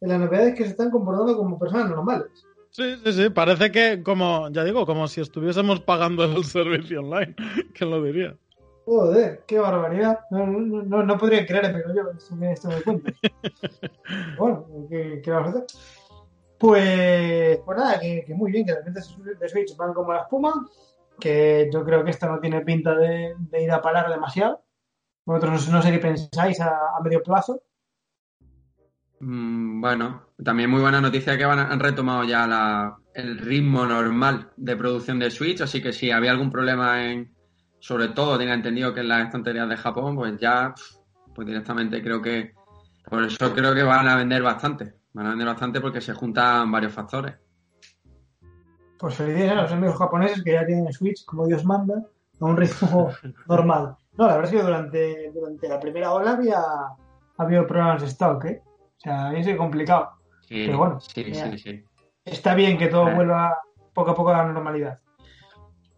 la 0.00 0.18
novedad 0.18 0.48
es 0.48 0.54
que 0.54 0.64
se 0.64 0.70
están 0.70 0.90
comportando 0.90 1.36
como 1.36 1.58
personas 1.58 1.90
normales. 1.90 2.46
Sí, 2.70 2.96
sí, 3.04 3.12
sí, 3.12 3.30
parece 3.30 3.70
que 3.70 4.02
como, 4.02 4.48
ya 4.50 4.64
digo, 4.64 4.84
como 4.84 5.06
si 5.06 5.20
estuviésemos 5.20 5.80
pagando 5.80 6.24
el 6.24 6.44
servicio 6.44 7.00
online, 7.00 7.34
¿quién 7.72 7.90
lo 7.90 8.02
diría? 8.02 8.36
Joder, 8.84 9.44
qué 9.46 9.58
barbaridad. 9.58 10.20
No, 10.30 10.46
no, 10.46 10.82
no, 10.82 11.02
no 11.04 11.18
podría 11.18 11.46
creérmelo 11.46 11.94
yo, 11.94 12.10
esto 12.10 12.38
que 12.38 12.52
esto 12.52 12.68
me 12.68 12.82
cuentas. 12.82 13.14
bueno, 14.38 14.66
¿qué, 14.90 15.22
qué 15.24 15.30
vamos 15.30 15.46
a 15.46 15.58
hacer? 15.58 15.64
Pues, 16.58 17.58
pues 17.64 17.78
nada, 17.78 17.98
que, 18.00 18.24
que 18.26 18.34
muy 18.34 18.52
bien, 18.52 18.66
que 18.66 18.72
las 18.72 18.84
ventas 18.84 19.16
de 19.40 19.48
Switch 19.48 19.76
van 19.76 19.94
como 19.94 20.12
la 20.12 20.22
espuma, 20.22 20.52
que 21.18 21.70
yo 21.72 21.84
creo 21.84 22.04
que 22.04 22.10
esto 22.10 22.26
no 22.26 22.40
tiene 22.40 22.60
pinta 22.62 22.94
de, 22.94 23.34
ir 23.60 23.70
a 23.70 23.82
parar 23.82 24.10
demasiado. 24.10 24.64
Vosotros 25.24 25.68
no, 25.70 25.82
sé 25.82 25.90
qué 25.90 25.98
pensáis 25.98 26.60
a, 26.60 27.00
medio 27.02 27.22
plazo. 27.22 27.62
mm, 29.20 29.80
bueno, 29.80 30.28
también 30.42 30.70
muy 30.70 30.80
buena 30.80 31.00
noticia 31.00 31.38
que 31.38 31.46
van 31.46 31.58
han 31.58 31.80
retomado 31.80 32.24
ya 32.24 32.46
la, 32.46 32.98
el 33.14 33.38
ritmo 33.38 33.86
normal 33.86 34.50
de 34.56 34.76
producción 34.76 35.18
de 35.18 35.30
Switch, 35.30 35.60
así 35.60 35.80
que 35.80 35.92
si 35.92 36.10
había 36.10 36.32
algún 36.32 36.50
problema 36.50 37.04
en, 37.04 37.34
sobre 37.78 38.08
todo, 38.08 38.36
tenga 38.36 38.54
entendido 38.54 38.92
que 38.92 39.00
en 39.00 39.08
las 39.08 39.26
estanterías 39.26 39.68
de 39.68 39.76
Japón, 39.76 40.16
pues 40.16 40.38
ya, 40.38 40.74
pues 41.34 41.46
directamente 41.46 42.02
creo 42.02 42.20
que, 42.20 42.54
por 43.08 43.22
eso 43.22 43.54
creo 43.54 43.74
que 43.74 43.82
van 43.82 44.08
a 44.08 44.16
vender 44.16 44.42
bastante, 44.42 44.94
van 45.12 45.26
a 45.26 45.30
vender 45.30 45.46
bastante 45.46 45.80
porque 45.80 46.00
se 46.00 46.12
juntan 46.12 46.70
varios 46.70 46.92
factores. 46.92 47.43
Pues 48.98 49.14
felicidades 49.16 49.52
a 49.52 49.62
los 49.62 49.72
amigos 49.72 49.96
japoneses 49.98 50.42
que 50.42 50.52
ya 50.52 50.64
tienen 50.66 50.92
Switch, 50.92 51.24
como 51.24 51.46
Dios 51.46 51.64
manda, 51.64 51.94
a 52.40 52.44
un 52.44 52.56
ritmo 52.56 53.10
normal. 53.48 53.96
No, 54.16 54.26
la 54.28 54.36
verdad 54.36 54.52
es 54.54 54.60
que 54.60 54.62
durante, 54.66 55.30
durante 55.32 55.68
la 55.68 55.80
primera 55.80 56.12
ola 56.12 56.32
había, 56.32 56.60
ha 56.60 56.96
habido 57.42 57.66
problemas 57.66 58.00
de 58.02 58.08
stock, 58.08 58.44
¿eh? 58.44 58.62
O 58.96 59.00
sea, 59.00 59.26
había 59.28 59.42
sido 59.42 59.58
complicado. 59.58 60.10
Sí, 60.42 60.64
Pero 60.66 60.78
bueno, 60.78 61.00
sí, 61.00 61.32
ya. 61.32 61.50
sí, 61.50 61.58
sí. 61.58 61.84
Está 62.24 62.54
bien 62.54 62.78
que 62.78 62.86
todo 62.88 63.08
Eh. 63.08 63.14
vuelva 63.14 63.58
poco 63.92 64.12
a 64.12 64.14
poco 64.14 64.30
a 64.30 64.38
la 64.38 64.52
normalidad. 64.52 65.00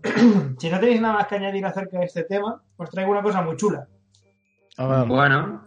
si 0.58 0.70
no 0.70 0.80
tenéis 0.80 1.00
nada 1.00 1.14
más 1.14 1.26
que 1.26 1.36
añadir 1.36 1.64
acerca 1.66 1.98
de 1.98 2.04
este 2.06 2.24
tema, 2.24 2.62
os 2.76 2.90
traigo 2.90 3.10
una 3.10 3.22
cosa 3.22 3.42
muy 3.42 3.56
chula. 3.56 3.86
A 4.78 4.86
ver. 4.86 5.06
Bueno, 5.06 5.62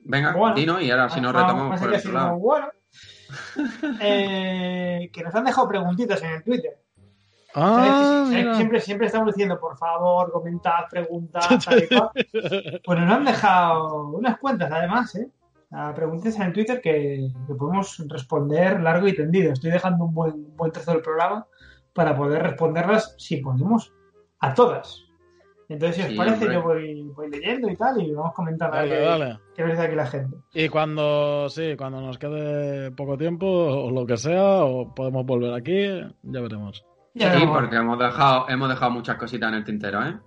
venga, 0.00 0.32
Bueno. 0.34 0.54
Dino, 0.54 0.80
y 0.80 0.90
ahora 0.90 1.08
si 1.08 1.20
nos 1.20 1.34
Ah, 1.34 1.40
retomamos 1.42 1.80
por 1.80 1.88
el 1.92 1.98
otro 1.98 2.12
no, 2.12 2.18
lado. 2.18 2.36
bueno. 2.38 2.66
Eh, 4.00 5.10
que 5.12 5.22
nos 5.22 5.34
han 5.34 5.44
dejado 5.44 5.68
preguntitas 5.68 6.22
en 6.22 6.30
el 6.30 6.42
Twitter. 6.42 6.78
Ah, 7.54 7.74
¿Sabes 7.74 7.90
que- 7.90 7.98
sabes 8.04 8.30
que 8.30 8.36
mira. 8.42 8.54
siempre, 8.56 8.80
siempre 8.80 9.06
estamos 9.06 9.28
diciendo, 9.34 9.58
por 9.58 9.76
favor, 9.78 10.30
comentad, 10.30 10.84
preguntad, 10.90 11.40
tal 11.64 11.82
y 11.82 11.88
cual. 11.88 12.10
Pues 12.84 12.98
nos 13.00 13.10
han 13.12 13.24
dejado 13.24 14.08
unas 14.08 14.38
cuentas, 14.38 14.70
además, 14.70 15.14
¿eh? 15.16 15.28
A 15.70 15.92
preguntas 15.94 16.34
en 16.36 16.42
el 16.42 16.52
Twitter 16.52 16.80
que, 16.80 17.30
que 17.46 17.54
podemos 17.54 18.02
responder 18.08 18.80
largo 18.80 19.06
y 19.08 19.14
tendido. 19.14 19.52
Estoy 19.52 19.70
dejando 19.70 20.04
un 20.06 20.14
buen, 20.14 20.56
buen 20.56 20.72
trozo 20.72 20.92
del 20.92 21.02
programa 21.02 21.46
para 21.92 22.16
poder 22.16 22.42
responderlas, 22.42 23.14
si 23.18 23.38
podemos, 23.38 23.92
a 24.40 24.54
todas. 24.54 25.04
Entonces, 25.68 25.96
si 25.96 26.02
os 26.02 26.08
Sí, 26.08 26.16
parece, 26.16 26.44
hombre. 26.44 26.54
yo 26.54 26.62
voy, 26.62 27.02
voy 27.14 27.30
leyendo 27.30 27.68
y 27.68 27.76
tal, 27.76 28.00
y 28.00 28.10
vamos 28.12 28.32
comentando 28.34 28.76
a 28.76 28.80
ver 28.82 28.88
Dale, 28.90 29.00
qué, 29.02 29.06
dale. 29.06 29.38
qué 29.54 29.64
dice 29.64 29.82
aquí 29.82 29.94
la 29.96 30.06
gente. 30.06 30.36
Y 30.54 30.68
cuando, 30.68 31.48
sí, 31.50 31.74
cuando 31.76 32.00
nos 32.00 32.16
quede 32.18 32.90
poco 32.92 33.18
tiempo 33.18 33.46
o 33.46 33.90
lo 33.90 34.06
que 34.06 34.16
sea, 34.16 34.64
o 34.64 34.94
podemos 34.94 35.26
volver 35.26 35.52
aquí, 35.52 35.86
ya 36.22 36.40
veremos. 36.40 36.84
Ya 37.14 37.26
Sí, 37.30 37.34
veremos. 37.36 37.58
porque 37.58 37.76
hemos 37.76 37.98
dejado, 37.98 38.48
hemos 38.48 38.68
dejado 38.70 38.90
muchas 38.92 39.16
cositas 39.16 39.48
en 39.50 39.54
el 39.56 39.64
tintero, 39.64 40.02
¿eh? 40.06 40.18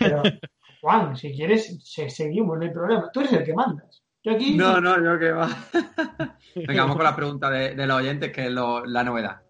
Pero, 0.00 0.22
Juan, 0.80 1.14
si 1.16 1.32
quieres, 1.32 1.78
se- 1.88 2.10
seguimos, 2.10 2.58
no 2.58 2.64
hay 2.64 2.70
problema. 2.72 3.08
Tú 3.12 3.20
eres 3.20 3.34
el 3.34 3.44
que 3.44 3.54
mandas. 3.54 4.02
Yo 4.24 4.32
aquí. 4.32 4.56
No, 4.56 4.80
no, 4.80 4.96
yo 5.00 5.16
que 5.20 5.30
va. 5.30 5.48
Venga, 6.56 6.82
vamos 6.82 6.96
con 6.96 7.04
la 7.04 7.14
pregunta 7.14 7.48
de, 7.50 7.74
de 7.76 7.86
los 7.86 7.96
oyentes, 7.98 8.32
que 8.32 8.46
es 8.46 8.50
lo- 8.50 8.84
la 8.84 9.04
novedad. 9.04 9.42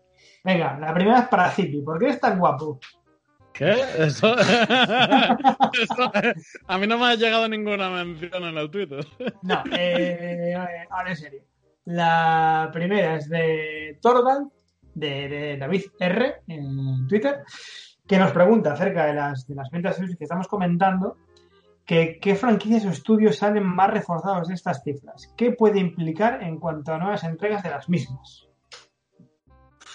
Venga, 0.44 0.78
la 0.78 0.92
primera 0.92 1.20
es 1.20 1.28
para 1.28 1.50
Zipi. 1.50 1.80
¿Por 1.80 1.98
qué 1.98 2.04
eres 2.06 2.20
tan 2.20 2.38
guapo? 2.38 2.78
¿Qué? 3.56 3.72
A 6.66 6.78
mí 6.78 6.86
no 6.86 6.98
me 6.98 7.06
ha 7.06 7.14
llegado 7.14 7.48
ninguna 7.48 7.88
mención 7.88 8.44
en 8.44 8.58
el 8.58 8.70
Twitter. 8.70 9.06
No, 9.42 9.62
eh, 9.72 10.54
ahora 10.90 11.10
en 11.10 11.16
serio. 11.16 11.42
La 11.86 12.68
primera 12.72 13.16
es 13.16 13.30
de 13.30 13.98
Torvald, 14.02 14.50
de, 14.94 15.28
de 15.28 15.56
David 15.56 15.84
R. 15.98 16.42
en 16.48 17.06
Twitter, 17.06 17.44
que 18.06 18.18
nos 18.18 18.32
pregunta 18.32 18.72
acerca 18.72 19.06
de 19.06 19.14
las, 19.14 19.46
de 19.46 19.54
las 19.54 19.70
ventas 19.70 19.96
que 19.96 20.24
estamos 20.24 20.48
comentando, 20.48 21.16
que 21.86 22.18
qué 22.20 22.34
franquicias 22.34 22.84
o 22.84 22.90
estudios 22.90 23.36
salen 23.36 23.64
más 23.64 23.90
reforzados 23.90 24.48
de 24.48 24.54
estas 24.54 24.82
cifras. 24.82 25.32
¿Qué 25.36 25.52
puede 25.52 25.78
implicar 25.78 26.42
en 26.42 26.58
cuanto 26.58 26.92
a 26.92 26.98
nuevas 26.98 27.24
entregas 27.24 27.62
de 27.62 27.70
las 27.70 27.88
mismas? 27.88 28.48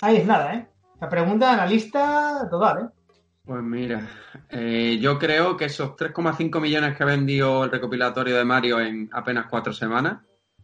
Ahí 0.01 0.17
es 0.17 0.25
nada, 0.25 0.55
¿eh? 0.55 0.67
La 0.99 1.09
pregunta 1.09 1.51
analista 1.51 2.47
total, 2.49 2.85
¿eh? 2.85 3.00
Pues 3.43 3.63
mira, 3.63 4.07
eh, 4.49 4.99
yo 5.01 5.17
creo 5.17 5.57
que 5.57 5.65
esos 5.65 5.95
3,5 5.95 6.59
millones 6.61 6.95
que 6.95 7.03
ha 7.03 7.07
vendido 7.07 7.63
el 7.63 7.71
recopilatorio 7.71 8.37
de 8.37 8.45
Mario 8.45 8.79
en 8.79 9.09
apenas 9.11 9.47
cuatro 9.49 9.73
semanas, 9.73 10.19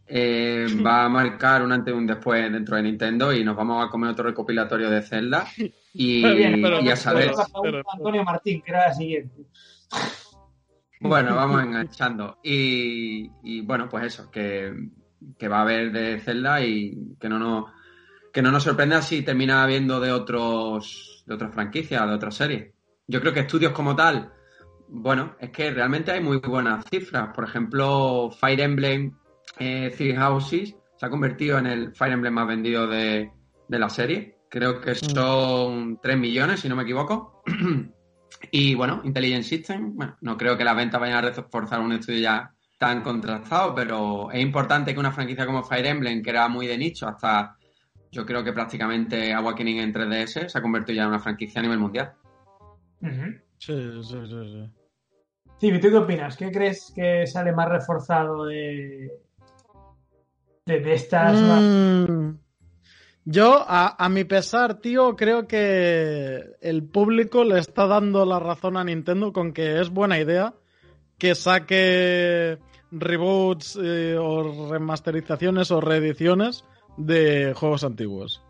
eh, 0.06 0.66
va 0.86 1.04
a 1.04 1.08
marcar 1.08 1.62
un 1.62 1.72
antes 1.72 1.92
y 1.92 1.96
un 1.96 2.06
después 2.06 2.50
dentro 2.52 2.76
de 2.76 2.82
Nintendo 2.84 3.32
y 3.32 3.42
nos 3.44 3.56
vamos 3.56 3.84
a 3.84 3.90
comer 3.90 4.10
otro 4.10 4.24
recopilatorio 4.26 4.88
de 4.90 5.02
Zelda 5.02 5.46
y, 5.92 6.22
Pero 6.22 6.34
bien, 6.36 6.62
pero- 6.62 6.80
y 6.80 6.88
a 6.88 6.96
saber. 6.96 7.32
Pero- 7.62 7.82
Antonio 7.92 8.22
Martín, 8.24 8.62
que 8.62 8.70
era 8.70 8.88
la 8.88 8.94
siguiente. 8.94 9.42
Bueno, 11.00 11.34
vamos 11.34 11.62
enganchando. 11.62 12.38
Y, 12.44 13.28
y, 13.42 13.60
bueno, 13.62 13.88
pues 13.88 14.04
eso, 14.04 14.30
que, 14.30 14.72
que 15.36 15.48
va 15.48 15.58
a 15.58 15.62
haber 15.62 15.90
de 15.90 16.20
Zelda 16.20 16.64
y 16.64 17.16
que 17.20 17.28
no 17.28 17.40
nos, 17.40 17.64
que 18.32 18.40
no 18.40 18.52
nos 18.52 18.62
sorprenda 18.62 19.02
si 19.02 19.22
termina 19.22 19.64
habiendo 19.64 19.98
de 19.98 20.12
otros 20.12 21.17
de 21.28 21.34
otras 21.34 21.52
franquicias, 21.52 22.08
de 22.08 22.14
otras 22.14 22.34
series. 22.34 22.72
Yo 23.06 23.20
creo 23.20 23.32
que 23.32 23.40
estudios 23.40 23.72
como 23.72 23.94
tal, 23.94 24.32
bueno, 24.88 25.36
es 25.38 25.50
que 25.50 25.70
realmente 25.70 26.10
hay 26.10 26.20
muy 26.20 26.38
buenas 26.38 26.84
cifras. 26.90 27.28
Por 27.34 27.44
ejemplo, 27.44 28.30
Fire 28.30 28.60
Emblem 28.60 29.16
eh, 29.58 29.92
Three 29.96 30.16
Houses 30.16 30.74
se 30.96 31.06
ha 31.06 31.10
convertido 31.10 31.58
en 31.58 31.66
el 31.66 31.94
Fire 31.94 32.12
Emblem 32.12 32.34
más 32.34 32.48
vendido 32.48 32.86
de, 32.86 33.30
de 33.68 33.78
la 33.78 33.88
serie. 33.88 34.38
Creo 34.48 34.80
que 34.80 34.94
son 34.94 36.00
3 36.02 36.18
millones, 36.18 36.60
si 36.60 36.68
no 36.68 36.76
me 36.76 36.82
equivoco. 36.82 37.42
Y 38.52 38.74
bueno, 38.74 39.00
Intelligent 39.04 39.42
System, 39.42 39.96
bueno, 39.96 40.16
no 40.20 40.36
creo 40.36 40.56
que 40.56 40.62
las 40.62 40.76
ventas 40.76 41.00
vayan 41.00 41.16
a 41.16 41.22
reforzar 41.22 41.80
un 41.80 41.92
estudio 41.92 42.20
ya 42.20 42.54
tan 42.78 43.02
contrastado, 43.02 43.74
pero 43.74 44.30
es 44.30 44.40
importante 44.40 44.94
que 44.94 45.00
una 45.00 45.10
franquicia 45.10 45.44
como 45.44 45.64
Fire 45.64 45.86
Emblem, 45.86 46.22
que 46.22 46.30
era 46.30 46.46
muy 46.48 46.66
de 46.66 46.78
nicho, 46.78 47.08
hasta 47.08 47.56
yo 48.10 48.24
creo 48.24 48.42
que 48.42 48.52
prácticamente 48.52 49.32
Awakening 49.32 49.78
en 49.78 49.92
3DS 49.92 50.48
se 50.48 50.58
ha 50.58 50.62
convertido 50.62 50.96
ya 50.96 51.02
en 51.02 51.08
una 51.08 51.20
franquicia 51.20 51.60
a 51.60 51.62
nivel 51.62 51.78
mundial. 51.78 52.12
Ujú. 53.00 53.38
Sí, 53.58 53.74
sí, 54.02 54.02
sí, 54.02 54.26
sí. 54.28 54.70
Cibi, 55.60 55.80
¿tú 55.80 55.88
qué 55.90 55.96
opinas? 55.96 56.36
¿Qué 56.36 56.50
crees 56.50 56.92
que 56.94 57.26
sale 57.26 57.52
más 57.52 57.68
reforzado 57.68 58.46
de, 58.46 59.10
de, 60.66 60.80
de 60.80 60.92
estas? 60.94 61.42
Mm. 61.42 62.30
Yo, 63.24 63.64
a, 63.66 64.02
a 64.02 64.08
mi 64.08 64.24
pesar, 64.24 64.80
tío, 64.80 65.14
creo 65.16 65.46
que 65.46 66.44
el 66.60 66.84
público 66.84 67.44
le 67.44 67.58
está 67.58 67.86
dando 67.86 68.24
la 68.24 68.38
razón 68.38 68.76
a 68.76 68.84
Nintendo 68.84 69.32
con 69.32 69.52
que 69.52 69.80
es 69.80 69.90
buena 69.90 70.18
idea 70.18 70.54
que 71.18 71.34
saque 71.34 72.58
reboots 72.90 73.78
eh, 73.82 74.16
o 74.18 74.70
remasterizaciones 74.70 75.70
o 75.70 75.80
reediciones 75.80 76.64
de 76.98 77.54
juegos 77.54 77.84
antiguos. 77.84 78.42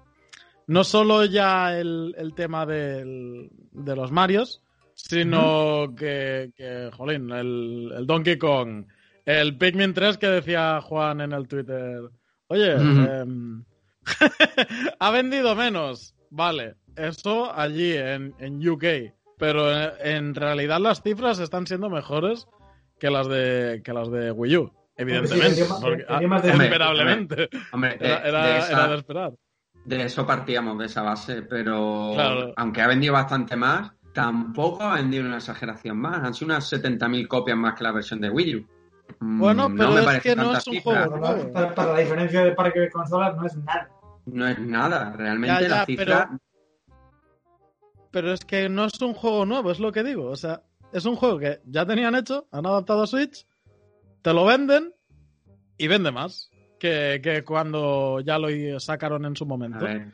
No 0.67 0.85
solo 0.85 1.25
ya 1.25 1.79
el, 1.79 2.15
el 2.19 2.35
tema 2.35 2.67
del- 2.67 3.49
de 3.73 3.95
los 3.97 4.11
Marios, 4.13 4.61
sino 4.95 5.95
que, 5.97 6.51
que, 6.57 6.91
jolín, 6.97 7.31
el, 7.31 7.93
el 7.97 8.07
Donkey 8.07 8.37
Kong, 8.37 8.85
el 9.25 9.57
Pikmin 9.57 9.95
3 9.95 10.19
que 10.19 10.27
decía 10.27 10.81
Juan 10.83 11.21
en 11.21 11.33
el 11.33 11.47
Twitter. 11.49 12.01
Oye, 12.49 12.73
em, 12.73 13.65
ha 14.99 15.11
vendido 15.11 15.55
menos. 15.55 16.15
Vale, 16.31 16.75
eso 16.97 17.53
allí 17.55 17.93
en, 17.95 18.35
en 18.39 18.67
UK. 18.69 18.85
Pero 19.39 19.71
eh, 19.73 19.93
en 20.03 20.35
realidad 20.35 20.81
las 20.81 21.03
cifras 21.03 21.39
están 21.39 21.67
siendo 21.67 21.89
mejores 21.89 22.47
que 22.99 23.09
las 23.11 23.29
de, 23.29 23.81
que 23.85 23.93
las 23.93 24.11
de 24.11 24.33
Wii 24.33 24.57
U. 24.57 24.73
Evidentemente. 24.99 25.65
porque- 25.81 26.05
esperablemente. 26.65 27.49
Hombre, 27.73 27.97
de, 27.99 28.07
Era, 28.07 28.29
era- 28.29 28.43
de 28.43 28.49
era 28.51 28.59
esa- 28.59 28.89
de 28.89 28.97
esperar. 28.97 29.33
de 29.85 30.03
eso 30.05 30.27
partíamos, 30.27 30.79
de 30.79 30.87
esa 30.87 31.03
base, 31.03 31.43
pero 31.43 32.11
Claro. 32.15 32.53
aunque 32.57 32.83
ha 32.83 32.89
vendido 32.89 33.15
bastante 33.15 33.57
más, 33.57 33.93
tampoco 34.13 34.83
ha 34.83 34.95
vendido 34.97 35.25
una 35.25 35.37
exageración 35.37 35.97
más. 35.99 36.23
Han 36.25 36.35
sido 36.35 36.47
unas 36.47 36.67
70.000 36.69 37.27
copias 37.29 37.57
más 37.57 37.75
que 37.75 37.85
la 37.85 37.93
versión 37.93 38.21
de 38.21 38.29
Wii 38.29 38.57
U. 38.57 38.67
Mm, 39.21 39.39
Bueno, 39.41 39.69
pero 39.75 39.99
es 39.99 40.21
que 40.21 40.37
no 40.37 40.53
es 40.57 40.67
un 40.67 40.75
cifra. 40.75 41.07
juego 41.07 41.21
Para, 41.23 41.53
para- 41.53 41.75
para 41.75 41.93
la 41.95 41.99
diferencia 42.01 42.45
de 42.45 42.53
parque 42.53 42.81
de 42.81 42.91
consolas 42.91 43.35
no 43.37 43.47
es 43.47 43.57
nada. 43.57 43.89
No 44.27 44.47
es 44.47 44.59
nada, 44.59 45.13
realmente 45.17 45.55
Ya, 45.63 45.69
ya, 45.69 45.77
la 45.77 45.87
cifra. 45.87 46.31
Pero 48.11 48.33
es 48.33 48.45
que 48.45 48.69
no 48.69 48.85
es 48.87 49.01
un 49.01 49.15
juego 49.15 49.47
nuevo, 49.47 49.71
es 49.71 49.79
lo 49.81 49.93
que 49.93 50.03
digo. 50.03 50.27
O 50.31 50.37
sea, 50.37 50.63
es 50.93 51.05
un 51.07 51.17
juego 51.17 51.39
que 51.39 51.61
ya 51.65 51.87
tenían 51.87 52.15
hecho, 52.15 52.47
han 52.51 52.67
adaptado 52.67 53.03
a 53.03 53.07
Switch, 53.07 53.47
te 54.23 54.33
lo 54.33 54.45
venden 54.45 54.93
y 55.77 55.87
vende 55.89 56.11
más 56.11 56.51
que, 56.79 57.21
que 57.23 57.43
cuando 57.45 58.21
ya 58.21 58.39
lo 58.39 58.49
sacaron 58.81 59.25
en 59.25 59.37
su 59.37 59.45
A 59.45 59.49
momento. 59.49 59.85
ver, 59.85 60.13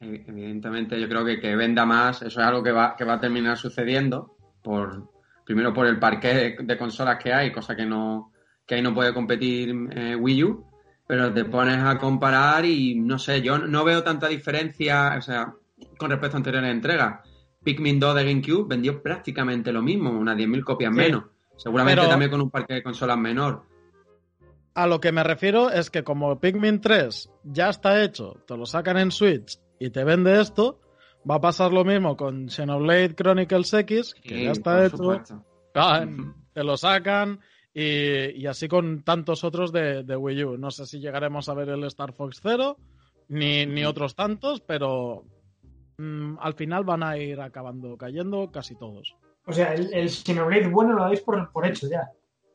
evidentemente 0.00 1.00
yo 1.00 1.08
creo 1.08 1.24
que 1.24 1.40
que 1.40 1.56
venda 1.56 1.84
más, 1.84 2.22
eso 2.22 2.40
es 2.40 2.46
algo 2.46 2.62
que 2.62 2.72
va, 2.72 2.94
que 2.96 3.04
va 3.04 3.14
a 3.14 3.20
terminar 3.20 3.56
sucediendo, 3.56 4.36
por 4.62 5.10
primero 5.44 5.72
por 5.72 5.86
el 5.86 5.98
parque 5.98 6.28
de, 6.34 6.56
de 6.62 6.78
consolas 6.78 7.18
que 7.22 7.32
hay, 7.32 7.50
cosa 7.52 7.74
que 7.74 7.86
no 7.86 8.32
que 8.66 8.74
ahí 8.74 8.82
no 8.82 8.94
puede 8.94 9.14
competir 9.14 9.74
eh, 9.92 10.14
Wii 10.14 10.44
U, 10.44 10.66
pero 11.06 11.32
te 11.32 11.46
pones 11.46 11.78
a 11.78 11.96
comparar 11.96 12.66
y 12.66 12.96
no 12.96 13.18
sé, 13.18 13.40
yo 13.40 13.56
no 13.58 13.82
veo 13.82 14.02
tanta 14.04 14.28
diferencia, 14.28 15.14
o 15.16 15.22
sea, 15.22 15.54
con 15.96 16.10
respecto 16.10 16.36
a 16.36 16.40
anteriores 16.40 16.70
entregas. 16.70 17.26
Pikmin 17.64 17.98
2 17.98 18.14
de 18.14 18.24
GameCube 18.24 18.68
vendió 18.68 19.02
prácticamente 19.02 19.72
lo 19.72 19.80
mismo, 19.80 20.10
unas 20.10 20.36
10.000 20.36 20.62
copias 20.64 20.92
Sí. 20.92 20.98
menos. 20.98 21.24
Seguramente 21.58 22.00
Pero- 22.00 22.08
también 22.10 22.30
con 22.30 22.40
un 22.40 22.50
parque 22.50 22.74
de 22.74 22.82
consolas 22.82 23.18
menor. 23.18 23.62
A 24.74 24.86
lo 24.86 25.00
que 25.00 25.10
me 25.12 25.24
refiero 25.24 25.70
es 25.70 25.90
que 25.90 26.04
como 26.04 26.38
Pikmin 26.40 26.80
3 26.80 27.30
ya 27.42 27.68
está 27.68 28.02
hecho, 28.02 28.36
te 28.46 28.56
lo 28.56 28.64
sacan 28.64 28.96
en 28.96 29.10
Switch 29.10 29.58
y 29.80 29.90
te 29.90 30.04
vende 30.04 30.40
esto, 30.40 30.80
va 31.28 31.34
a 31.36 31.40
pasar 31.40 31.72
lo 31.72 31.84
mismo 31.84 32.16
con 32.16 32.48
Xenoblade 32.48 33.14
Chronicles 33.16 33.74
X, 33.74 34.14
que 34.22 34.28
Sí, 34.36 34.44
ya 34.44 34.52
está 34.52 34.86
hecho, 34.86 35.20
ah, 35.74 36.06
te 36.52 36.62
lo 36.62 36.76
sacan 36.76 37.40
y, 37.74 38.40
y 38.40 38.46
así 38.46 38.68
con 38.68 39.02
tantos 39.02 39.42
otros 39.42 39.72
de, 39.72 40.04
de 40.04 40.16
Wii 40.16 40.44
U. 40.44 40.58
No 40.58 40.70
sé 40.70 40.86
si 40.86 41.00
llegaremos 41.00 41.48
a 41.48 41.54
ver 41.54 41.70
el 41.70 41.82
Star 41.84 42.12
Fox 42.12 42.38
Zero 42.40 42.76
ni, 43.28 43.66
ni 43.66 43.84
otros 43.84 44.14
tantos, 44.14 44.60
pero 44.60 45.24
mm, 45.98 46.36
al 46.40 46.54
final 46.54 46.84
van 46.84 47.02
a 47.02 47.18
ir 47.18 47.40
acabando 47.40 47.96
cayendo 47.96 48.50
casi 48.52 48.76
todos. 48.76 49.16
O 49.48 49.52
sea, 49.52 49.74
el, 49.74 49.92
el 49.92 50.08
Xenoblade 50.10 50.68
bueno 50.68 50.92
lo 50.92 51.02
dais 51.04 51.20
por, 51.22 51.50
por 51.50 51.66
hecho 51.66 51.88
ya. 51.90 52.08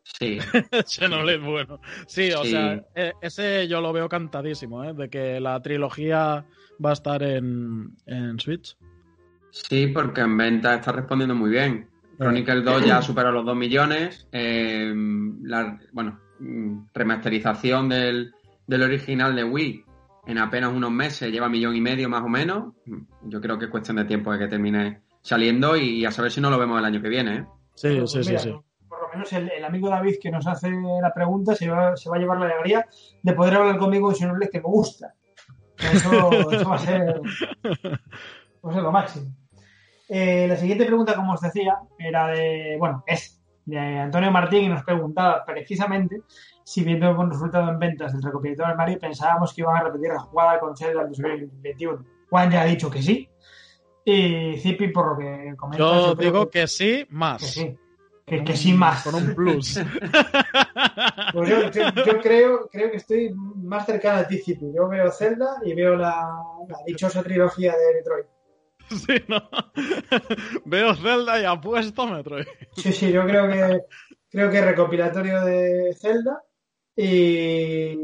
Sí, 0.03 0.38
Xenoblade, 0.86 1.39
bueno. 1.39 1.79
Sí, 2.08 2.32
o 2.32 2.43
Sí. 2.43 2.51
sea, 2.51 2.84
eh, 2.95 3.13
ese 3.21 3.67
yo 3.67 3.82
lo 3.82 3.91
veo 3.93 4.08
cantadísimo, 4.08 4.84
¿eh? 4.84 4.93
De 4.93 5.10
que 5.10 5.39
la 5.39 5.62
trilogía 5.62 6.45
va 6.84 6.89
a 6.89 6.93
estar 6.93 7.23
en, 7.23 7.95
en 8.06 8.39
Switch. 8.39 8.77
Sí, 9.51 9.88
porque 9.88 10.21
en 10.21 10.36
venta 10.38 10.75
está 10.75 10.91
respondiendo 10.91 11.36
muy 11.36 11.49
bien. 11.51 11.88
Chronicle 12.17 12.62
2 12.62 12.86
ya 12.86 13.01
superó 13.01 13.32
los 13.32 13.45
2 13.45 13.56
millones. 13.56 14.27
eh, 14.32 14.93
la 15.43 15.79
bueno, 15.91 16.19
mm, 16.39 16.86
remasterización 16.93 17.89
del, 17.89 18.34
del 18.67 18.82
original 18.84 19.36
de 19.36 19.43
Wii 19.43 19.86
en 20.25 20.38
apenas 20.38 20.71
unos 20.73 20.91
meses 20.91 21.32
lleva 21.32 21.49
millón 21.49 21.75
y 21.75 21.82
medio 21.82 22.10
más 22.10 22.23
o 22.23 22.29
menos. 22.29 22.73
Mm, 22.86 23.29
Yo 23.29 23.39
creo 23.41 23.58
que 23.58 23.65
es 23.65 23.71
cuestión 23.71 23.97
de 23.97 24.06
tiempo 24.06 24.32
de 24.34 24.39
que 24.39 24.47
termine 24.47 25.03
saliendo 25.24 25.76
y 25.76 26.06
a 26.06 26.12
saber 26.12 26.32
si 26.32 26.42
no 26.42 26.52
lo 26.52 26.60
vemos 26.60 26.78
el 26.78 26.86
año 26.86 27.02
que 27.02 27.10
viene. 27.10 27.38
¿eh? 27.38 27.46
Sí, 27.74 28.00
sí, 28.06 28.24
sí, 28.24 28.30
mira, 28.30 28.40
sí. 28.40 28.56
Por 28.88 29.02
lo 29.02 29.10
menos 29.10 29.34
el, 29.34 29.50
el 29.50 29.66
amigo 29.66 29.90
David 29.90 30.18
que 30.22 30.30
nos 30.30 30.46
hace 30.46 30.70
la 31.02 31.14
pregunta 31.14 31.56
se 31.56 31.70
va, 31.70 31.98
se 31.98 32.10
va 32.10 32.18
a 32.18 32.20
llevar 32.20 32.38
la 32.38 32.46
alegría 32.46 32.86
de 33.24 33.34
poder 33.34 33.56
hablar 33.56 33.78
conmigo 33.78 34.10
de 34.10 34.16
Xenoblade 34.16 34.52
que 34.52 34.60
me 34.60 34.66
gusta. 34.66 35.16
Eso, 35.80 36.52
eso 36.52 36.70
va, 36.70 36.76
a 36.76 36.80
ser, 36.80 37.22
va 38.64 38.70
a 38.70 38.74
ser 38.74 38.84
lo 38.84 38.92
máximo. 38.92 39.34
Eh, 40.08 40.46
la 40.48 40.58
siguiente 40.58 40.86
pregunta, 40.86 41.16
como 41.16 41.34
os 41.34 41.42
decía, 41.42 41.80
era 41.98 42.28
de, 42.28 42.76
bueno, 42.78 43.04
es 43.08 43.42
de 43.66 43.80
Antonio 43.80 44.32
Martín 44.32 44.66
y 44.66 44.70
nos 44.70 44.84
preguntaba 44.84 45.44
precisamente 45.46 46.22
si 46.64 46.84
viendo 46.84 47.10
el 47.10 47.16
buen 47.16 47.32
resultado 47.32 47.70
en 47.72 47.80
ventas 47.80 48.14
del 48.14 48.22
recopilatorio 48.22 48.70
del 48.70 48.78
Mario 48.78 49.00
pensábamos 49.00 49.54
que 49.54 49.62
iban 49.62 49.78
a 49.78 49.84
repetir 49.84 50.10
la 50.10 50.20
jugada 50.20 50.60
con 50.60 50.76
Zelda 50.76 51.02
en 51.02 51.10
2021. 51.10 52.06
Juan 52.30 52.52
ya 52.52 52.62
ha 52.62 52.66
dicho 52.66 52.90
que 52.90 53.02
sí. 53.02 53.30
Y 54.06 54.58
Zipi, 54.58 54.89
por 54.89 55.12
lo 55.13 55.18
que 55.18 55.56
comenta, 55.56 55.78
Yo 55.78 56.16
digo 56.16 56.50
que 56.50 56.68
sí, 56.68 57.06
que 57.06 57.08
más. 57.12 57.42
sí. 57.42 57.78
Que, 58.26 58.44
que 58.44 58.56
sí 58.56 58.74
más. 58.74 59.04
Con 59.04 59.16
un 59.16 59.36
plus. 59.36 59.80
Pues 61.34 61.50
yo, 61.50 61.72
yo- 61.72 62.04
yo 62.06 62.22
creo, 62.22 62.70
creo 62.72 62.92
que 62.92 62.98
estoy 62.98 63.34
más 63.34 63.86
cercano 63.86 64.20
a 64.20 64.28
ti, 64.28 64.38
Zipi. 64.38 64.72
Yo 64.74 64.88
veo 64.88 65.12
Zelda 65.12 65.56
y 65.63 65.74
veo 65.74 65.96
la, 65.96 66.30
la 66.68 66.78
dichosa 66.86 67.24
trilogía 67.24 67.74
de 67.76 67.94
Metroid. 67.96 68.26
sí, 68.89 69.24
¿no? 69.28 69.42
Veo 70.66 70.94
Zelda 70.96 71.42
y 71.42 71.46
apuesto 71.46 72.06
Metroid. 72.08 72.46
Sí, 72.76 72.92
sí, 72.94 73.12
yo 73.12 73.24
creo 73.26 73.48
que 73.50 73.82
creo 74.30 74.52
que 74.52 74.62
recopilatorio 74.62 75.42
de 75.42 75.96
Zelda 76.00 76.44
y 76.96 77.96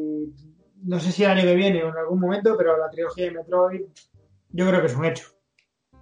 no 0.84 1.00
sé 1.00 1.12
si 1.12 1.24
el 1.24 1.32
año 1.32 1.44
que 1.44 1.56
viene 1.56 1.84
o 1.84 1.90
en 1.90 1.98
algún 1.98 2.20
momento, 2.20 2.56
pero 2.58 2.78
la 2.78 2.90
trilogía 2.90 3.26
de 3.26 3.32
Metroid 3.32 3.82
yo 4.52 4.68
creo 4.68 4.82
que 4.82 4.88
es 4.88 4.96
un 4.96 5.06
hecho. 5.06 5.28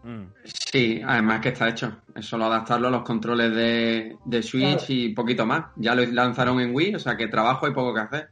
Mm. 0.08 0.34
Sí, 0.46 1.02
además 1.06 1.42
que 1.42 1.50
está 1.50 1.68
hecho. 1.70 1.98
Es 2.16 2.26
solo 2.26 2.46
adaptarlo 2.46 2.88
a 2.88 2.92
los 2.92 3.04
controles 3.04 3.54
de, 3.54 4.18
de 4.26 4.42
Switch 4.44 4.78
Claro. 4.78 4.94
y 4.94 5.10
poquito 5.14 5.46
más. 5.46 5.66
Ya 5.76 5.94
lo 5.96 6.06
lanzaron 6.06 6.60
en 6.62 6.74
Wii, 6.74 6.96
o 6.96 7.00
sea 7.00 7.18
que 7.18 7.28
trabajo 7.28 7.66
hay 7.66 7.74
poco 7.74 7.94
que 7.94 8.00
hacer. 8.02 8.30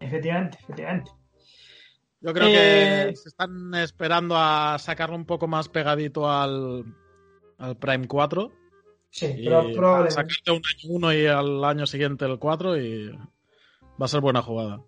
Efectivamente, 0.00 0.58
efectivamente. 0.62 1.10
Yo 2.20 2.32
creo 2.32 2.48
Eh, 2.48 3.06
que 3.10 3.16
se 3.16 3.28
están 3.28 3.74
esperando 3.74 4.36
a 4.38 4.78
sacarlo 4.78 5.16
un 5.16 5.26
poco 5.26 5.46
más 5.48 5.68
pegadito 5.68 6.30
al, 6.30 6.84
al 7.58 7.76
Prime 7.76 8.06
4. 8.08 8.50
Sí, 9.10 9.34
pero 9.44 9.70
probablemente. 9.74 10.14
sacarte 10.14 10.50
un 10.52 10.56
año 10.64 10.88
uno 10.96 11.12
y 11.12 11.26
al 11.26 11.62
año 11.64 11.84
siguiente 11.86 12.24
el 12.24 12.38
4 12.38 12.78
y 12.78 13.08
va 13.10 14.04
a 14.06 14.08
ser 14.08 14.20
buena 14.22 14.40
jugada. 14.40 14.80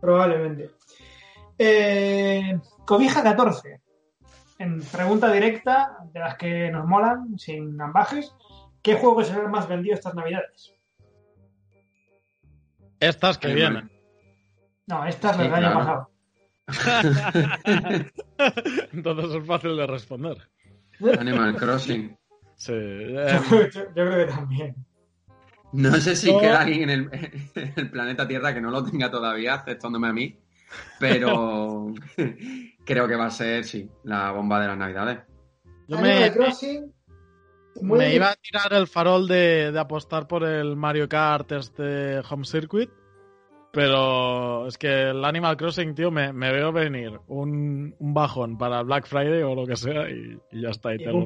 Probablemente. 0.00 0.70
Eh, 1.58 2.58
Cobija 2.86 3.22
14. 3.22 3.80
En 4.60 4.82
pregunta 4.82 5.32
directa, 5.32 5.96
de 6.12 6.20
las 6.20 6.36
que 6.36 6.70
nos 6.70 6.86
molan, 6.86 7.38
sin 7.38 7.80
ambajes, 7.80 8.34
¿qué 8.82 8.94
juego 8.94 9.24
será 9.24 9.40
el 9.44 9.48
más 9.48 9.66
vendido 9.66 9.94
estas 9.94 10.14
navidades? 10.14 10.74
Estas 13.00 13.38
que 13.38 13.54
vienen. 13.54 13.90
No, 14.86 15.06
estas 15.06 15.34
Sí, 15.36 15.42
las 15.42 15.50
del 15.50 15.64
año 15.64 15.78
pasado. 15.78 16.10
Entonces 18.92 19.34
es 19.40 19.46
fácil 19.46 19.76
de 19.76 19.86
responder. 19.86 20.36
Animal 21.18 21.56
Crossing. 21.56 22.16
Sí. 22.56 22.72
Yo, 22.72 23.20
eh, 23.20 23.40
yo- 23.50 23.70
yo 23.72 23.84
creo 23.94 24.26
que 24.26 24.32
también. 24.32 24.74
No 25.72 25.92
sé 25.96 26.14
si 26.16 26.36
queda 26.38 26.60
alguien 26.60 26.90
en 26.90 26.90
el, 26.90 27.10
en 27.54 27.72
el 27.76 27.90
planeta 27.90 28.28
Tierra 28.28 28.52
que 28.52 28.60
no 28.60 28.70
lo 28.70 28.84
tenga 28.84 29.10
todavía, 29.10 29.54
aceptándome 29.54 30.08
a 30.08 30.12
mí, 30.12 30.36
pero 30.98 31.92
creo 32.84 33.08
que 33.08 33.16
va 33.16 33.26
a 33.26 33.30
ser, 33.30 33.64
sí, 33.64 33.88
la 34.04 34.32
bomba 34.32 34.60
de 34.60 34.68
las 34.68 34.78
Navidades. 34.78 35.20
yo 35.88 35.98
Animal 35.98 36.20
me, 36.20 36.32
Crossing, 36.32 36.94
muy 37.82 37.98
me 37.98 38.14
iba 38.14 38.30
a 38.30 38.36
tirar 38.36 38.72
el 38.72 38.86
farol 38.86 39.26
de, 39.26 39.72
de 39.72 39.78
apostar 39.78 40.26
por 40.26 40.44
el 40.44 40.76
Mario 40.76 41.08
Kart 41.08 41.52
este 41.52 42.20
Home 42.28 42.44
Circuit, 42.44 42.90
pero 43.72 44.66
es 44.66 44.76
que 44.76 45.10
el 45.10 45.24
Animal 45.24 45.56
Crossing, 45.56 45.94
tío, 45.94 46.10
me, 46.10 46.32
me 46.32 46.52
veo 46.52 46.72
venir 46.72 47.20
un, 47.28 47.94
un 47.98 48.14
bajón 48.14 48.58
para 48.58 48.82
Black 48.82 49.06
Friday 49.06 49.42
o 49.42 49.54
lo 49.54 49.66
que 49.66 49.76
sea 49.76 50.08
y, 50.10 50.38
y 50.50 50.62
ya 50.62 50.70
está, 50.70 50.92
y 50.92 50.96
Y 50.96 51.04
te 51.04 51.12
lo. 51.12 51.24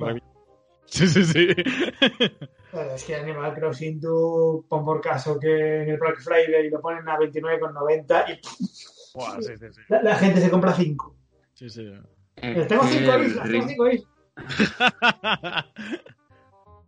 Sí, 0.87 1.09
sí, 1.09 1.24
sí. 1.24 1.48
Es 2.94 3.04
que 3.04 3.14
Animal 3.14 3.54
Crossing, 3.54 4.00
tú 4.00 4.66
pon 4.68 4.85
por 4.85 5.00
caso 5.00 5.38
que 5.38 5.83
en 5.83 5.90
el 5.90 5.96
Black 5.96 6.20
Friday 6.20 6.68
lo 6.70 6.80
ponen 6.80 7.09
a 7.09 7.16
29,90 7.18 8.30
y 8.30 8.40
Buah, 9.14 9.40
sí, 9.40 9.57
sí, 9.59 9.66
sí. 9.72 9.81
la, 9.88 10.03
la 10.03 10.16
gente 10.16 10.40
se 10.40 10.50
compra 10.50 10.72
5. 10.74 11.16
sí, 11.55 11.70
sí. 11.70 11.90
Tengo 12.37 12.83
que 12.83 12.88
5 12.88 13.12
el 13.14 13.27
islas, 13.27 13.48
tengo 13.48 13.64
rit- 13.66 13.68
5 13.68 13.88
islas. 13.90 15.64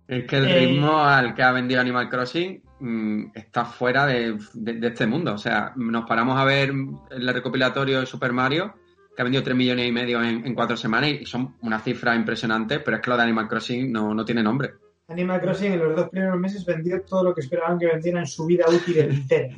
Es 0.08 0.24
que 0.26 0.36
el 0.36 0.46
Eh, 0.48 0.66
ritmo 0.66 1.00
al 1.04 1.34
que 1.34 1.42
ha 1.42 1.50
vendido 1.52 1.80
Animal 1.80 2.08
Crossing 2.08 2.62
mm, 2.78 3.24
está 3.34 3.64
fuera 3.64 4.06
de, 4.06 4.38
de- 4.54 4.74
de 4.74 4.86
este 4.88 5.06
mundo. 5.06 5.34
O 5.34 5.38
sea, 5.38 5.72
nos 5.76 6.04
paramos 6.06 6.38
a 6.38 6.44
ver 6.44 6.72
el 7.10 7.28
recopilatorio 7.34 8.00
de 8.00 8.06
Super 8.06 8.32
Mario, 8.32 8.74
que 9.16 9.22
ha 9.22 9.24
vendido 9.24 9.42
3 9.42 9.56
millones 9.56 9.88
y 9.88 9.92
medio 9.92 10.22
en, 10.22 10.46
en 10.46 10.54
cuatro 10.54 10.76
semanas, 10.76 11.10
y 11.10 11.26
son 11.26 11.56
una 11.62 11.80
cifra 11.80 12.14
impresionante, 12.14 12.80
pero 12.80 12.96
es 12.98 13.02
que 13.02 13.10
lo 13.10 13.16
de 13.16 13.22
Animal 13.24 13.48
Crossing 13.48 13.90
no, 13.90 14.14
no 14.14 14.24
tiene 14.24 14.42
nombre. 14.42 14.74
Animal 15.08 15.40
Crossing 15.40 15.72
en 15.72 15.78
los 15.80 15.96
dos 15.96 16.08
primeros 16.10 16.38
meses 16.38 16.64
vendió 16.64 17.00
todo 17.02 17.24
lo 17.24 17.34
que 17.34 17.40
esperaban 17.40 17.78
que 17.78 17.86
vendiera 17.86 18.20
en 18.20 18.26
su 18.26 18.46
vida 18.46 18.66
útil 18.68 18.98
entera. 18.98 19.56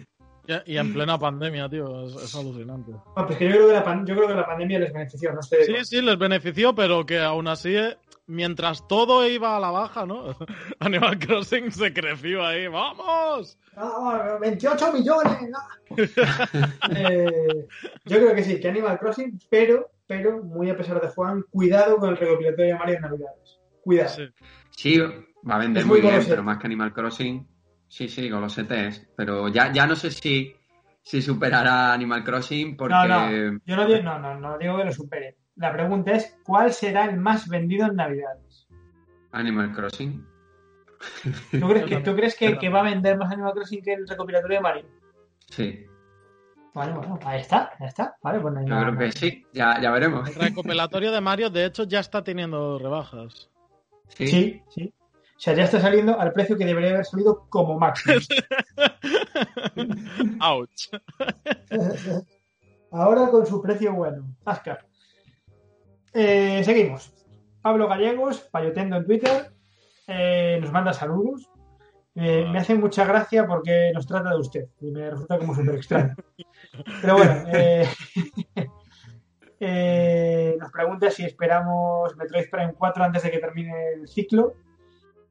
Y, 0.65 0.73
y 0.73 0.79
en 0.79 0.93
plena 0.95 1.19
pandemia, 1.19 1.69
tío, 1.69 2.07
es, 2.07 2.15
es 2.17 2.35
alucinante. 2.35 2.93
No, 2.93 3.27
pues 3.27 3.37
que 3.37 3.45
yo 3.45 3.51
creo 3.53 3.67
que 3.69 3.75
la, 3.75 3.85
pan- 3.85 4.07
yo 4.07 4.15
creo 4.17 4.29
que 4.29 4.35
la 4.35 4.47
pandemia 4.47 4.79
les 4.79 4.93
benefició, 4.93 5.33
no 5.33 5.41
estoy 5.41 5.65
Sí, 5.67 5.75
sí, 5.85 6.01
les 6.03 6.19
benefició, 6.19 6.75
pero 6.75 7.05
que 7.05 7.19
aún 7.21 7.49
así, 7.49 7.77
eh, 7.77 7.97
mientras 8.27 8.89
todo 8.89 9.29
iba 9.29 9.57
a 9.57 9.61
la 9.61 9.71
baja, 9.71 10.07
¿no? 10.07 10.35
Animal 10.81 11.19
Crossing 11.19 11.71
se 11.71 11.93
creció 11.93 12.45
ahí, 12.47 12.67
¡vamos! 12.67 13.59
Ah, 13.77 14.39
28 14.41 14.93
millones. 14.95 15.33
ah. 15.55 15.69
Eh, 16.97 17.67
yo 18.07 18.17
creo 18.17 18.35
que 18.35 18.43
sí, 18.45 18.59
que 18.61 18.69
Animal 18.69 18.99
Crossing, 18.99 19.39
pero, 19.51 19.91
pero, 20.07 20.43
muy 20.43 20.71
a 20.71 20.77
pesar 20.77 21.01
de 21.01 21.09
Juan, 21.09 21.45
cuidado 21.51 21.99
con 21.99 22.11
el 22.11 22.17
recopilatorio 22.17 22.73
de 22.73 22.79
Mario 22.79 22.97
en 22.97 23.03
Navidades. 23.03 23.59
Cuidado. 23.83 24.09
Sí. 24.17 24.29
Sí, 24.71 24.99
va 24.99 25.57
a 25.57 25.59
vender 25.59 25.83
Es 25.83 25.87
muy 25.87 26.01
muy 26.01 26.11
bien, 26.11 26.25
pero 26.29 26.43
más 26.43 26.59
que 26.59 26.67
Animal 26.67 26.93
Crossing, 26.93 27.47
sí, 27.89 28.09
sí, 28.09 28.29
golosete 28.31 28.89
es. 28.89 29.09
Pero 29.17 29.49
ya, 29.49 29.73
ya 29.73 29.87
no 29.87 29.97
sé 29.97 30.11
si, 30.11 30.55
si 31.03 31.23
superará 31.23 31.93
Animal 31.93 32.25
Crossing 32.25 32.77
porque... 32.77 32.95
No, 32.95 33.07
no, 33.07 33.61
yo 33.65 33.77
no 33.77 33.87
digo, 33.87 34.03
no, 34.03 34.19
no, 34.19 34.39
no 34.39 34.59
digo 34.59 34.77
que 34.77 34.85
lo 34.85 34.93
supere. 34.93 35.37
La 35.57 35.73
pregunta 35.73 36.13
es, 36.13 36.39
¿cuál 36.45 36.73
será 36.73 37.05
el 37.05 37.17
más 37.17 37.49
vendido 37.49 37.87
en 37.87 37.97
Navidades? 37.97 38.69
Animal 39.33 39.73
Crossing. 39.73 40.27
¿Tú 41.51 41.69
crees, 41.69 41.85
que, 41.87 41.97
¿tú 41.99 42.15
crees 42.15 42.37
que, 42.37 42.69
va 42.69 42.81
a 42.81 42.85
vender 42.85 43.17
más 43.19 43.33
Animal 43.33 43.53
Crossing 43.53 43.83
que 43.83 43.95
el 43.95 44.09
recopilatorio 44.09 44.59
de 44.59 44.63
Mario? 44.63 44.85
Sí, 45.51 45.87
Vale, 46.79 46.93
bueno, 46.93 47.19
ahí 47.25 47.41
está, 47.41 47.73
ya 47.81 47.87
está. 47.87 48.17
Vale, 48.23 48.39
pues 48.39 48.55
no 48.55 48.61
hay 48.61 48.67
yo 48.67 48.75
nada 48.75 48.87
creo 48.87 48.99
que 48.99 49.13
sí, 49.13 49.45
ya, 49.53 49.81
ya 49.81 49.91
veremos. 49.91 50.29
El 50.29 50.37
recopilatorio 50.37 51.11
de 51.11 51.21
Mario, 51.21 51.51
de 51.51 51.65
hecho, 51.65 51.83
ya 51.83 51.99
está 51.99 52.23
teniendo 52.23 52.79
rebajas. 52.79 53.51
Sí. 54.09 54.29
Sí, 54.29 54.63
sí. 54.69 54.95
O 55.39 55.41
sea, 55.41 55.55
ya 55.55 55.63
está 55.63 55.81
saliendo 55.81 56.19
al 56.19 56.33
precio 56.33 56.59
que 56.59 56.65
debería 56.65 56.91
haber 56.91 57.05
salido 57.05 57.47
como 57.49 57.79
máximo. 57.79 58.17
Ouch. 60.41 60.89
Ahora 62.91 63.31
con 63.31 63.47
su 63.47 63.63
precio 63.63 63.95
bueno. 63.95 64.35
Ascar. 64.45 64.85
Eh, 66.13 66.61
seguimos. 66.65 67.13
Pablo 67.63 67.87
Gallegos, 67.87 68.41
Payotendo 68.51 68.97
en 68.97 69.07
Twitter, 69.07 69.53
eh, 70.09 70.59
nos 70.61 70.73
manda 70.73 70.93
saludos. 70.93 71.49
Eh, 72.17 72.45
me 72.51 72.59
hace 72.59 72.75
mucha 72.75 73.05
gracia 73.05 73.47
porque 73.47 73.93
nos 73.95 74.09
trata 74.09 74.31
de 74.31 74.41
usted 74.41 74.65
y 74.81 74.91
me 74.91 75.09
resulta 75.09 75.39
como 75.39 75.55
súper 75.55 75.77
extraño. 75.77 76.17
Pero 77.01 77.17
bueno, 77.17 77.45
nos 80.59 80.73
pregunta 80.73 81.13
si 81.13 81.25
esperamos 81.25 82.17
Metroid 82.17 82.51
Prime 82.51 82.75
4 82.77 83.05
antes 83.05 83.23
de 83.23 83.31
que 83.31 83.39
termine 83.39 83.93
el 83.93 84.09
ciclo. 84.09 84.55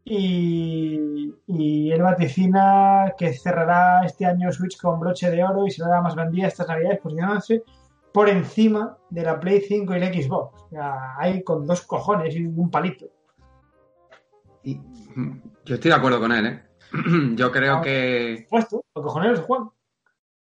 Y, 0.09 1.33
y 1.47 1.91
él 1.91 2.01
vaticina 2.01 3.13
que 3.17 3.33
cerrará 3.33 4.05
este 4.05 4.25
año 4.25 4.51
Switch 4.53 4.79
con 4.79 4.99
broche 4.99 5.29
de 5.29 5.43
oro 5.43 5.67
y 5.67 5.71
será 5.71 5.89
la 5.89 6.01
más 6.01 6.15
vendida 6.15 6.47
estas 6.47 6.67
navidades, 6.67 6.99
posicionándose 6.99 7.63
por 8.13 8.29
encima 8.29 8.97
de 9.09 9.23
la 9.23 9.39
Play 9.39 9.61
5 9.67 9.95
y 9.95 9.99
la 9.99 10.07
Xbox. 10.07 10.61
O 10.63 10.69
sea, 10.69 11.17
hay 11.17 11.43
con 11.43 11.67
dos 11.67 11.81
cojones 11.81 12.35
y 12.35 12.45
un 12.45 12.71
palito. 12.71 13.05
Y, 14.63 14.75
mm, 14.75 15.41
yo 15.65 15.75
estoy 15.75 15.91
de 15.91 15.97
acuerdo 15.97 16.19
con 16.19 16.31
él, 16.31 16.45
¿eh? 16.45 16.63
Yo 17.35 17.51
creo 17.51 17.75
Ah. 17.77 17.81
que 17.81 18.47
Puesto, 18.49 18.83
los 18.95 19.03
cojones 19.05 19.39
Juan. 19.41 19.69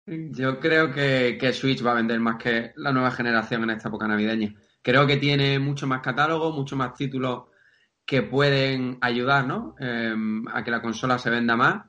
yo 0.06 0.60
creo 0.60 0.92
que, 0.92 1.38
que 1.40 1.52
Switch 1.54 1.84
va 1.84 1.92
a 1.92 1.94
vender 1.94 2.20
más 2.20 2.36
que 2.36 2.72
la 2.76 2.92
nueva 2.92 3.10
generación 3.10 3.62
en 3.64 3.70
esta 3.70 3.88
época 3.88 4.06
navideña. 4.06 4.54
Creo 4.82 5.06
que 5.06 5.16
tiene 5.16 5.58
mucho 5.58 5.86
más 5.86 6.02
catálogo, 6.02 6.52
mucho 6.52 6.76
más 6.76 6.92
títulos 6.92 7.44
que 8.06 8.22
pueden 8.22 8.98
ayudar, 9.00 9.46
¿no? 9.46 9.74
Eh, 9.80 10.14
a 10.52 10.62
que 10.62 10.70
la 10.70 10.82
consola 10.82 11.18
se 11.18 11.30
venda 11.30 11.56
más. 11.56 11.86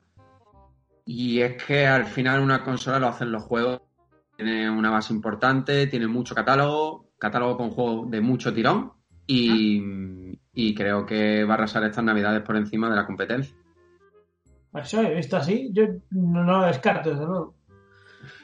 Y 1.04 1.40
es 1.40 1.62
que 1.62 1.86
al 1.86 2.06
final 2.06 2.40
una 2.40 2.64
consola 2.64 2.98
lo 2.98 3.08
hacen 3.08 3.32
los 3.32 3.42
juegos. 3.42 3.82
Tiene 4.36 4.68
una 4.68 4.90
base 4.90 5.12
importante, 5.12 5.86
tiene 5.86 6.06
mucho 6.06 6.34
catálogo, 6.34 7.10
catálogo 7.18 7.56
con 7.56 7.70
juegos 7.70 8.10
de 8.10 8.20
mucho 8.20 8.52
tirón. 8.52 8.92
Y, 9.26 9.82
y 10.52 10.74
creo 10.74 11.04
que 11.04 11.44
va 11.44 11.54
a 11.54 11.56
arrasar 11.56 11.84
estas 11.84 12.04
navidades 12.04 12.42
por 12.42 12.56
encima 12.56 12.88
de 12.88 12.96
la 12.96 13.06
competencia. 13.06 13.56
Eso 14.74 15.00
he 15.00 15.14
visto 15.14 15.36
así, 15.36 15.70
yo 15.72 15.84
no, 16.10 16.44
no 16.44 16.58
lo 16.58 16.66
descarto, 16.66 17.10
desde 17.10 17.24
luego. 17.24 17.54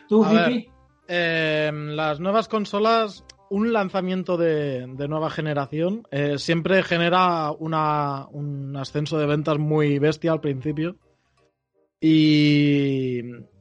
¿Tú, 0.08 0.24
A 0.24 0.32
ver. 0.32 0.44
Zipi? 0.46 0.70
Eh, 1.08 1.70
las 1.72 2.20
nuevas 2.20 2.48
consolas, 2.48 3.24
un 3.52 3.70
lanzamiento 3.70 4.38
de, 4.38 4.86
de 4.86 5.08
nueva 5.08 5.28
generación, 5.28 6.06
eh, 6.10 6.38
siempre 6.38 6.82
genera 6.82 7.50
un 7.50 7.74
ascenso 8.78 9.18
de 9.18 9.26
ventas 9.26 9.58
muy 9.58 9.98
bestia 9.98 10.32
al 10.32 10.40
principio. 10.40 10.96
Y, 12.00 13.20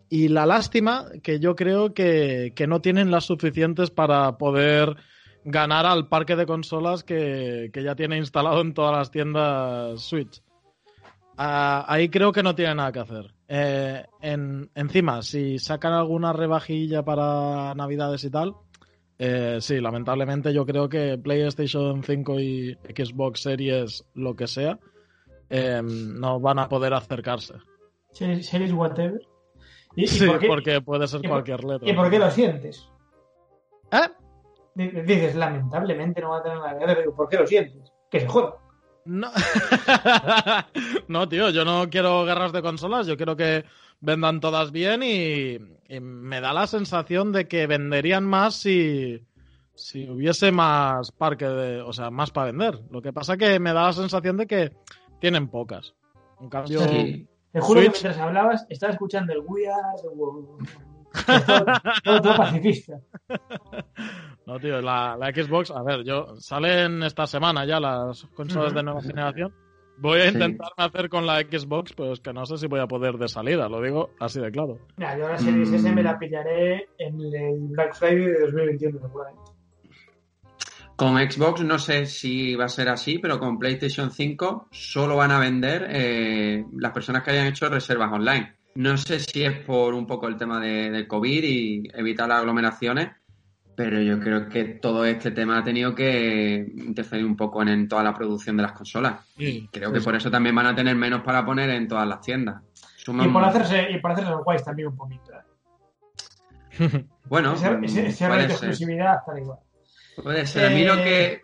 y 0.10 0.30
la 0.30 0.46
lástima 0.46 1.08
que 1.22 1.42
yo 1.42 1.58
creo 1.58 1.94
que, 1.94 2.54
no 2.70 2.80
tienen 2.80 3.12
las 3.12 3.26
suficientes 3.26 3.92
para 3.92 4.38
poder 4.38 4.96
ganar 5.44 5.86
al 5.86 6.08
parque 6.08 6.38
de 6.38 6.46
consolas 6.46 7.04
que, 7.04 7.70
ya 7.74 7.94
tiene 7.94 8.16
instalado 8.16 8.62
en 8.62 8.74
todas 8.74 8.96
las 8.96 9.12
tiendas 9.12 10.00
Switch. 10.00 10.42
Ah, 11.38 11.84
ahí 11.90 12.08
creo 12.08 12.32
que 12.32 12.44
no 12.44 12.56
tiene 12.56 12.76
nada 12.76 12.94
que 12.94 13.00
hacer. 13.00 13.34
Eh, 13.50 14.06
en- 14.22 14.70
encima, 14.74 15.22
si 15.22 15.60
sacan 15.60 15.92
alguna 15.92 16.32
rebajilla 16.32 17.04
para 17.04 17.76
Navidades 17.76 18.24
y 18.24 18.30
tal, 18.30 18.56
eh, 19.24 19.58
sí, 19.62 19.80
lamentablemente 19.80 20.52
yo 20.52 20.66
creo 20.66 20.90
que 20.90 21.18
PlayStation 21.20 22.04
5 22.04 22.40
y 22.40 22.76
Xbox 22.96 23.42
Series, 23.42 24.04
lo 24.16 24.36
que 24.36 24.48
sea, 24.48 24.80
eh, 25.50 25.82
no 25.84 26.40
van 26.40 26.58
a 26.58 26.68
poder 26.68 26.94
acercarse. 26.96 27.54
Series 28.14 28.48
series 28.48 28.74
whatever. 28.74 29.22
¿Y, 29.96 30.06
y 30.06 30.08
Sí, 30.08 30.26
por 30.26 30.40
qué, 30.40 30.48
porque 30.48 30.82
puede 30.82 31.08
ser 31.08 31.22
por- 31.22 31.30
cualquier 31.30 31.64
letra. 31.64 31.88
¿Y 31.88 31.94
por 31.94 32.10
qué 32.10 32.18
lo 32.18 32.32
sientes? 32.32 32.88
¿Eh? 33.92 34.10
Dices, 34.74 35.36
lamentablemente 35.36 36.22
no 36.22 36.30
va 36.32 36.38
a 36.40 36.44
tener 36.44 36.58
nada 36.58 36.80
que 36.80 36.86
ver. 36.88 36.98
Digo, 37.00 37.16
¿Por 37.16 37.30
qué 37.30 37.38
lo 37.38 37.46
sientes? 37.46 37.92
Que 38.10 38.22
se 38.22 38.28
joda. 38.28 38.56
No. 39.06 39.30
no, 41.08 41.28
tío, 41.28 41.50
yo 41.50 41.66
no 41.66 41.90
quiero 41.90 42.24
guerras 42.26 42.54
de 42.54 42.62
consolas, 42.62 43.08
yo 43.08 43.18
quiero 43.18 43.36
que 43.36 43.66
vendan 44.02 44.40
todas 44.40 44.72
bien 44.72 45.02
y, 45.04 45.58
y 45.88 46.00
me 46.00 46.42
da 46.42 46.54
la 46.54 46.68
sensación 46.68 47.32
de 47.32 47.48
que 47.48 47.68
venderían 47.68 48.26
más 48.26 48.56
si, 48.56 49.26
si 49.76 50.10
hubiese 50.10 50.52
más 50.52 51.12
parque 51.12 51.46
de, 51.48 51.82
o 51.82 51.94
sea, 51.94 52.10
más 52.12 52.32
para 52.32 52.48
vender. 52.48 52.80
Lo 52.90 53.02
que 53.02 53.14
pasa 53.14 53.38
que 53.38 53.60
me 53.60 53.74
da 53.74 53.84
la 53.88 53.94
sensación 53.94 54.38
de 54.38 54.48
que 54.48 54.72
tienen 55.20 55.48
pocas. 55.48 55.94
En 56.40 56.50
cambio, 56.50 56.80
Sí. 56.82 57.28
Te 57.52 57.60
juro 57.60 57.82
Switch. 57.82 57.94
que 57.94 58.00
mientras 58.04 58.18
hablabas 58.26 58.66
estaba 58.70 58.94
escuchando 58.94 59.34
el 59.34 59.40
We 59.46 59.68
Are. 59.68 60.02
Todo, 60.02 60.58
todo, 62.04 62.22
todo 62.22 62.36
pacifista. 62.38 63.00
No, 64.48 64.60
tío, 64.60 64.82
la, 64.82 65.16
la 65.18 65.28
Xbox, 65.32 65.70
a 65.72 65.84
ver, 65.84 66.04
yo 66.04 66.36
salen 66.40 67.04
esta 67.04 67.28
semana 67.28 67.64
ya 67.64 67.80
las 67.80 68.24
consolas 68.36 68.74
de 68.74 68.82
nueva 68.84 69.02
generación. 69.04 69.54
Voy 70.02 70.20
a 70.20 70.24
Sí. 70.24 70.30
intentarme 70.34 70.74
hacer 70.78 71.10
con 71.10 71.26
la 71.26 71.40
Xbox, 71.42 71.94
pero 71.94 72.12
es 72.14 72.20
que 72.20 72.34
no 72.34 72.46
sé 72.46 72.58
si 72.58 72.68
voy 72.68 72.80
a 72.80 72.88
poder 72.88 73.18
de 73.18 73.28
salida, 73.28 73.70
lo 73.70 73.82
digo 73.82 74.10
así 74.20 74.40
de 74.42 74.52
claro. 74.52 74.80
Mira, 74.98 75.18
yo 75.18 75.28
la 75.30 75.38
Series 75.38 75.72
S 75.72 75.92
me 75.94 76.02
la 76.04 76.18
pillaré 76.18 76.90
en 76.98 77.20
el 77.22 77.60
Black 77.70 77.94
Friday 77.96 78.26
de 78.26 78.40
2021, 78.42 79.00
seguramente. 79.00 79.42
Con 80.96 81.18
Xbox 81.18 81.64
no 81.64 81.80
sé 81.80 82.06
si 82.06 82.54
va 82.56 82.66
a 82.66 82.70
ser 82.70 82.90
así, 82.90 83.18
pero 83.18 83.40
con 83.40 83.58
PlayStation 83.58 84.12
5 84.12 84.68
solo 84.72 85.16
van 85.16 85.32
a 85.32 85.40
vender 85.40 85.88
eh, 85.90 86.64
las 86.78 86.92
personas 86.92 87.24
que 87.24 87.32
hayan 87.32 87.48
hecho 87.48 87.70
reservas 87.70 88.12
online. 88.12 88.54
No 88.76 88.96
sé 88.98 89.20
si 89.20 89.44
es 89.44 89.58
por 89.66 89.94
un 89.94 90.06
poco 90.06 90.28
el 90.28 90.38
tema 90.38 90.60
de, 90.60 90.92
del 90.92 91.08
COVID 91.08 91.44
y 91.44 91.84
evitar 91.94 92.30
las 92.30 92.40
aglomeraciones, 92.40 93.10
pero 93.76 94.00
yo 94.02 94.20
creo 94.20 94.48
que 94.50 94.64
todo 94.66 95.06
este 95.06 95.32
tema 95.32 95.58
ha 95.60 95.64
tenido 95.64 95.94
que 95.96 96.72
interferir 96.78 97.26
un 97.26 97.36
poco 97.36 97.62
en, 97.62 97.70
en 97.70 97.88
toda 97.88 98.04
la 98.04 98.14
producción 98.14 98.58
de 98.58 98.64
las 98.64 98.74
consolas. 98.74 99.26
Sí, 99.38 99.68
Creo 99.72 99.92
que 99.92 100.02
por 100.02 100.16
eso 100.16 100.30
también 100.30 100.56
van 100.56 100.68
a 100.68 100.76
tener 100.76 100.96
menos 100.96 101.22
para 101.22 101.46
poner 101.46 101.70
en 101.72 101.88
todas 101.88 102.08
las 102.08 102.22
tiendas. 102.22 102.62
Suman- 103.04 103.28
Y 103.28 103.30
por 103.34 103.44
hacerse, 103.44 103.90
y 103.92 104.00
por 104.00 104.12
hacerse 104.12 104.30
los 104.32 104.44
guays 104.44 104.64
también 104.64 104.90
un 104.90 104.96
poquito. 104.98 105.32
¿eh? 106.80 107.06
Bueno, 107.26 107.54
ese 107.54 107.78
ese, 107.84 108.08
ese 108.08 108.28
puede 108.28 108.42
rate 108.42 108.48
de 108.54 108.60
ser. 108.60 108.70
exclusividad 108.70 109.16
está 109.20 109.40
igual. 109.40 109.60
Puede 110.22 110.46
ser. 110.46 110.66
A 110.66 110.70
mí 110.76 110.84
lo 110.84 110.96
Eh, 110.96 111.42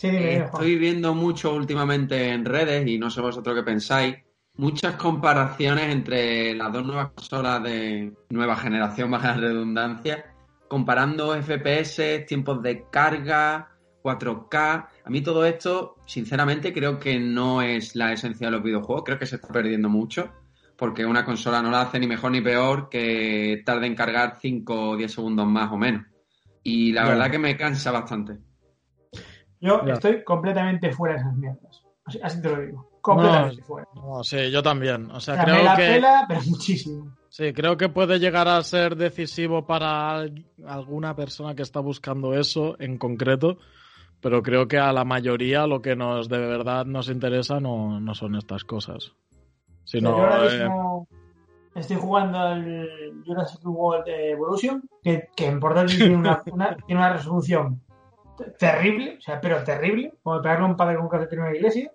que 0.00 0.08
dime. 0.08 0.36
Estoy 0.44 0.76
viendo 0.78 1.12
mucho 1.14 1.54
últimamente 1.54 2.28
en 2.30 2.44
redes, 2.44 2.86
y 2.86 2.98
no 2.98 3.10
sé 3.10 3.20
vosotros 3.20 3.54
qué 3.56 3.62
pensáis, 3.64 4.16
muchas 4.56 4.94
comparaciones 4.94 5.90
entre 5.92 6.54
las 6.54 6.72
dos 6.72 6.86
nuevas 6.86 7.08
consolas 7.16 7.62
de 7.64 8.12
nueva 8.30 8.54
generación, 8.56 9.10
baja 9.10 9.34
la 9.34 9.40
redundancia, 9.48 10.24
comparando 10.68 11.34
FPS, 11.34 12.24
tiempos 12.26 12.62
de 12.62 12.84
carga, 12.90 13.70
4K. 14.02 14.88
A 15.04 15.10
mí 15.10 15.22
todo 15.22 15.44
esto, 15.44 15.96
sinceramente, 16.04 16.72
creo 16.72 16.98
que 16.98 17.18
no 17.18 17.62
es 17.62 17.96
la 17.96 18.12
esencia 18.12 18.48
de 18.48 18.52
los 18.52 18.62
videojuegos, 18.62 19.04
creo 19.04 19.18
que 19.18 19.26
se 19.26 19.36
está 19.36 19.48
perdiendo 19.48 19.88
mucho, 19.88 20.32
porque 20.76 21.06
una 21.06 21.24
consola 21.24 21.62
no 21.62 21.70
la 21.70 21.82
hace 21.82 21.98
ni 21.98 22.06
mejor 22.06 22.30
ni 22.30 22.40
peor 22.40 22.88
que 22.88 23.62
tarde 23.64 23.86
en 23.86 23.94
cargar 23.94 24.38
5 24.40 24.90
o 24.90 24.96
10 24.96 25.12
segundos 25.12 25.46
más 25.46 25.72
o 25.72 25.76
menos. 25.76 26.06
Y 26.62 26.92
la 26.92 27.06
verdad 27.06 27.30
que 27.30 27.38
me 27.38 27.56
cansa 27.56 27.90
bastante. 27.90 28.38
Yo 29.60 29.80
estoy 29.86 30.22
completamente 30.24 30.92
fuera 30.92 31.14
de 31.14 31.20
esas 31.20 31.36
mierdas. 31.36 31.82
Así, 32.04 32.20
así 32.22 32.42
te 32.42 32.48
lo 32.50 32.60
digo. 32.60 32.93
Completamente 33.04 33.62
fuera. 33.62 33.86
No, 33.94 34.24
sí, 34.24 34.50
yo 34.50 34.62
también. 34.62 35.10
O 35.10 35.16
O 35.16 35.20
sea, 35.20 35.34
sea, 35.34 35.44
me 35.44 35.52
creo 35.52 35.64
la 35.64 35.76
que, 35.76 35.82
pela, 35.86 36.24
pero 36.26 36.40
muchísimo. 36.48 37.10
sí, 37.28 37.52
creo 37.52 37.76
que 37.76 37.88
puede 37.90 38.18
llegar 38.18 38.48
a 38.48 38.62
ser 38.62 38.96
decisivo 38.96 39.66
para 39.66 40.10
al- 40.12 40.46
alguna 40.66 41.14
persona 41.14 41.54
que 41.54 41.62
está 41.62 41.80
buscando 41.80 42.32
eso 42.32 42.76
en 42.80 42.96
concreto, 42.96 43.58
pero 44.22 44.42
creo 44.42 44.66
que 44.66 44.78
a 44.78 44.90
la 44.92 45.04
mayoría 45.04 45.66
lo 45.66 45.82
que 45.82 45.94
nos 45.96 46.30
de 46.30 46.38
verdad 46.38 46.86
nos 46.86 47.10
interesa 47.10 47.60
no, 47.60 48.00
no 48.00 48.14
son 48.14 48.36
estas 48.36 48.64
cosas. 48.64 49.12
Sino, 49.84 50.16
yo 50.16 50.22
ahora 50.22 50.46
eh, 50.46 50.58
mismo 50.60 51.06
estoy 51.74 51.96
jugando 51.96 52.38
al 52.38 53.22
Jurassic 53.26 53.60
World 53.64 54.08
Evolution, 54.08 54.82
que, 55.02 55.28
que 55.36 55.46
en 55.46 55.60
portátil 55.60 55.98
tiene 55.98 56.16
una, 56.16 56.42
una- 56.50 56.74
tiene 56.76 57.00
una 57.02 57.12
resolución 57.12 57.82
te- 58.38 58.50
terrible, 58.52 59.16
o 59.18 59.20
sea, 59.20 59.42
pero 59.42 59.62
terrible, 59.62 60.14
como 60.22 60.40
pegarle 60.40 60.64
un 60.64 60.76
padre 60.76 60.94
con 60.96 61.04
un 61.04 61.10
calcetín 61.10 61.40
en 61.40 61.44
una 61.44 61.54
iglesia, 61.54 61.92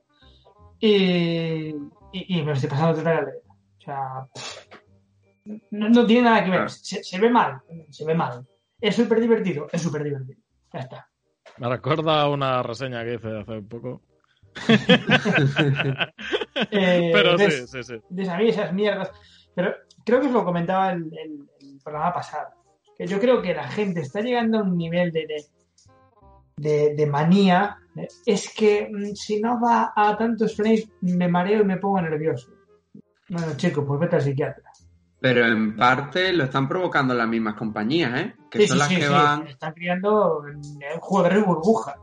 y, 0.79 1.69
y, 1.69 1.75
y 2.11 2.37
me 2.39 2.45
lo 2.47 2.53
estoy 2.53 2.69
pasando 2.69 2.95
total 2.97 3.15
la 3.15 3.21
letra. 3.21 3.41
O 3.77 3.81
sea, 3.81 4.27
no, 5.71 5.89
no 5.89 6.05
tiene 6.05 6.23
nada 6.23 6.43
que 6.43 6.49
ver, 6.51 6.59
Claro. 6.59 6.69
se, 6.69 7.03
se 7.03 7.19
ve 7.19 7.29
mal, 7.29 7.61
se 7.89 8.05
ve 8.05 8.13
mal. 8.15 8.45
Es 8.79 8.95
súper 8.95 9.19
divertido, 9.19 9.67
es 9.71 9.81
súper 9.81 10.03
divertido. 10.03 10.39
Ya 10.73 10.79
está. 10.81 11.09
me 11.57 11.67
recuerda 11.69 12.29
una 12.29 12.61
reseña 12.63 13.03
que 13.03 13.15
hice 13.15 13.39
hace 13.39 13.61
poco. 13.61 14.01
Eh, 16.71 17.11
pero 17.13 17.37
sí, 17.37 17.43
entonces- 17.45 17.71
sí, 17.71 17.83
sí. 17.83 17.93
Entonces, 18.09 18.29
a 18.29 18.37
mí 18.37 18.49
esas 18.49 18.73
mierdas. 18.73 19.11
Pero 19.55 19.73
creo 20.05 20.19
que 20.19 20.27
os 20.27 20.33
lo 20.33 20.43
comentaba 20.43 20.91
el, 20.91 21.03
el- 21.17 21.49
el 21.61 21.79
programa 21.83 22.13
pasado. 22.13 22.49
Que 22.97 23.07
yo 23.07 23.17
creo 23.19 23.41
que 23.41 23.53
la 23.53 23.67
gente 23.69 24.01
está 24.01 24.19
llegando 24.21 24.59
a 24.59 24.63
un 24.63 24.75
nivel 24.77 25.11
de, 25.13 25.25
de, 25.25 25.45
de- 26.59 26.93
de 26.95 27.05
manía. 27.07 27.77
Es 28.25 28.53
que 28.53 28.89
mm, 28.91 29.15
si 29.15 29.41
no 29.41 29.59
va 29.61 29.91
a 29.95 30.17
tantos 30.17 30.55
frames, 30.55 30.87
me 31.01 31.27
mareo 31.27 31.61
y 31.61 31.65
me 31.65 31.77
pongo 31.77 32.01
nervioso. 32.01 32.51
Bueno, 33.29 33.47
chico, 33.57 33.85
pues 33.85 33.99
vete 33.99 34.15
al 34.17 34.21
psiquiatra. 34.21 34.63
Pero 35.21 35.45
en 35.45 35.75
parte 35.75 36.31
lo 36.31 36.45
están 36.45 36.67
provocando 36.69 37.13
las 37.13 37.27
mismas 37.27 37.55
compañías, 37.55 38.19
¿eh? 38.21 38.35
Que 38.49 38.59
Sí, 38.59 38.67
son 38.67 38.77
sí, 38.77 38.79
las 38.79 38.87
sí, 38.87 38.95
que 38.95 39.01
sí, 39.03 39.09
van. 39.11 39.47
Están 39.47 39.73
criando 39.73 40.43
en 40.47 40.55
un 40.57 40.99
juego 41.01 41.29
de 41.29 41.41
burbuja. 41.41 41.95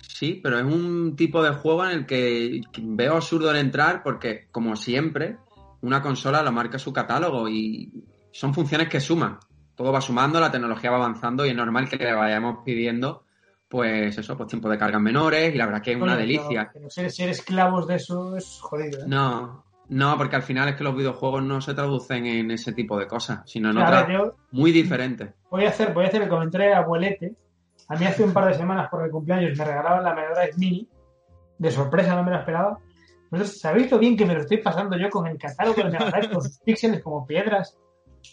Sí, 0.00 0.40
pero 0.42 0.58
es 0.58 0.64
un 0.64 1.14
tipo 1.14 1.42
de 1.42 1.50
juego 1.52 1.84
en 1.84 1.90
el 1.90 2.06
que 2.06 2.60
veo 2.82 3.14
absurdo 3.16 3.50
el 3.50 3.58
entrar 3.58 4.02
porque, 4.02 4.48
como 4.50 4.74
siempre, 4.74 5.36
una 5.82 6.02
consola 6.02 6.42
lo 6.42 6.50
marca 6.50 6.78
su 6.78 6.92
catálogo 6.92 7.48
y 7.48 7.92
son 8.32 8.52
funciones 8.54 8.88
que 8.88 8.98
suman. 9.00 9.38
Todo 9.78 9.92
va 9.92 10.00
sumando, 10.00 10.40
la 10.40 10.50
tecnología 10.50 10.90
va 10.90 10.96
avanzando 10.96 11.46
y 11.46 11.50
es 11.50 11.56
normal 11.56 11.88
que 11.88 11.98
le 11.98 12.12
vayamos 12.12 12.64
pidiendo, 12.64 13.22
pues 13.68 14.18
eso, 14.18 14.36
pues 14.36 14.48
tiempo 14.48 14.68
de 14.68 14.76
cargas 14.76 15.00
menores 15.00 15.54
y 15.54 15.56
la 15.56 15.66
verdad 15.66 15.80
que 15.80 15.92
es 15.92 16.02
una 16.02 16.16
delicia. 16.16 16.68
Pero 16.74 16.90
ser, 16.90 17.08
ser 17.12 17.28
esclavos 17.28 17.86
de 17.86 17.94
eso 17.94 18.36
es 18.36 18.58
jodido. 18.60 19.02
¿eh? 19.02 19.04
No, 19.06 19.64
no, 19.88 20.18
porque 20.18 20.34
al 20.34 20.42
final 20.42 20.68
es 20.68 20.74
que 20.74 20.82
los 20.82 20.96
videojuegos 20.96 21.44
no 21.44 21.60
se 21.60 21.74
traducen 21.74 22.26
en 22.26 22.50
ese 22.50 22.72
tipo 22.72 22.98
de 22.98 23.06
cosas, 23.06 23.42
sino 23.46 23.70
en 23.70 23.76
O 23.76 23.80
sea, 23.80 23.86
a 23.86 23.90
otras 23.90 24.08
ver, 24.08 24.16
yo, 24.16 24.34
muy 24.50 24.72
diferentes. 24.72 25.30
voy 25.48 25.64
a 25.64 25.68
hacer, 25.68 25.94
voy 25.94 26.06
a 26.06 26.08
hacer 26.08 26.22
el 26.22 26.28
comentario 26.28 26.70
de 26.70 26.74
abuelete. 26.74 27.36
A 27.86 27.94
mí 27.94 28.04
hace 28.04 28.24
un 28.24 28.32
par 28.32 28.48
de 28.48 28.54
semanas 28.54 28.88
por 28.90 29.04
mi 29.04 29.10
cumpleaños 29.10 29.56
me 29.56 29.64
regalaban 29.64 30.02
la 30.02 30.12
Mega 30.12 30.34
Drive 30.34 30.54
Mini. 30.56 30.88
De 31.56 31.70
sorpresa, 31.70 32.16
no 32.16 32.24
me 32.24 32.32
la 32.32 32.40
esperaba. 32.40 32.80
¿sabéis 33.44 33.92
lo 33.92 34.00
bien 34.00 34.16
que 34.16 34.26
me 34.26 34.34
lo 34.34 34.40
estoy 34.40 34.56
pasando 34.56 34.96
yo 34.96 35.08
con 35.08 35.28
el 35.28 35.38
catálogo 35.38 35.84
de 35.84 35.90
Mega 35.90 36.10
Drive, 36.10 36.30
con 36.32 36.42
sus 36.42 36.58
píxeles 36.58 37.00
como 37.00 37.24
piedras? 37.24 37.78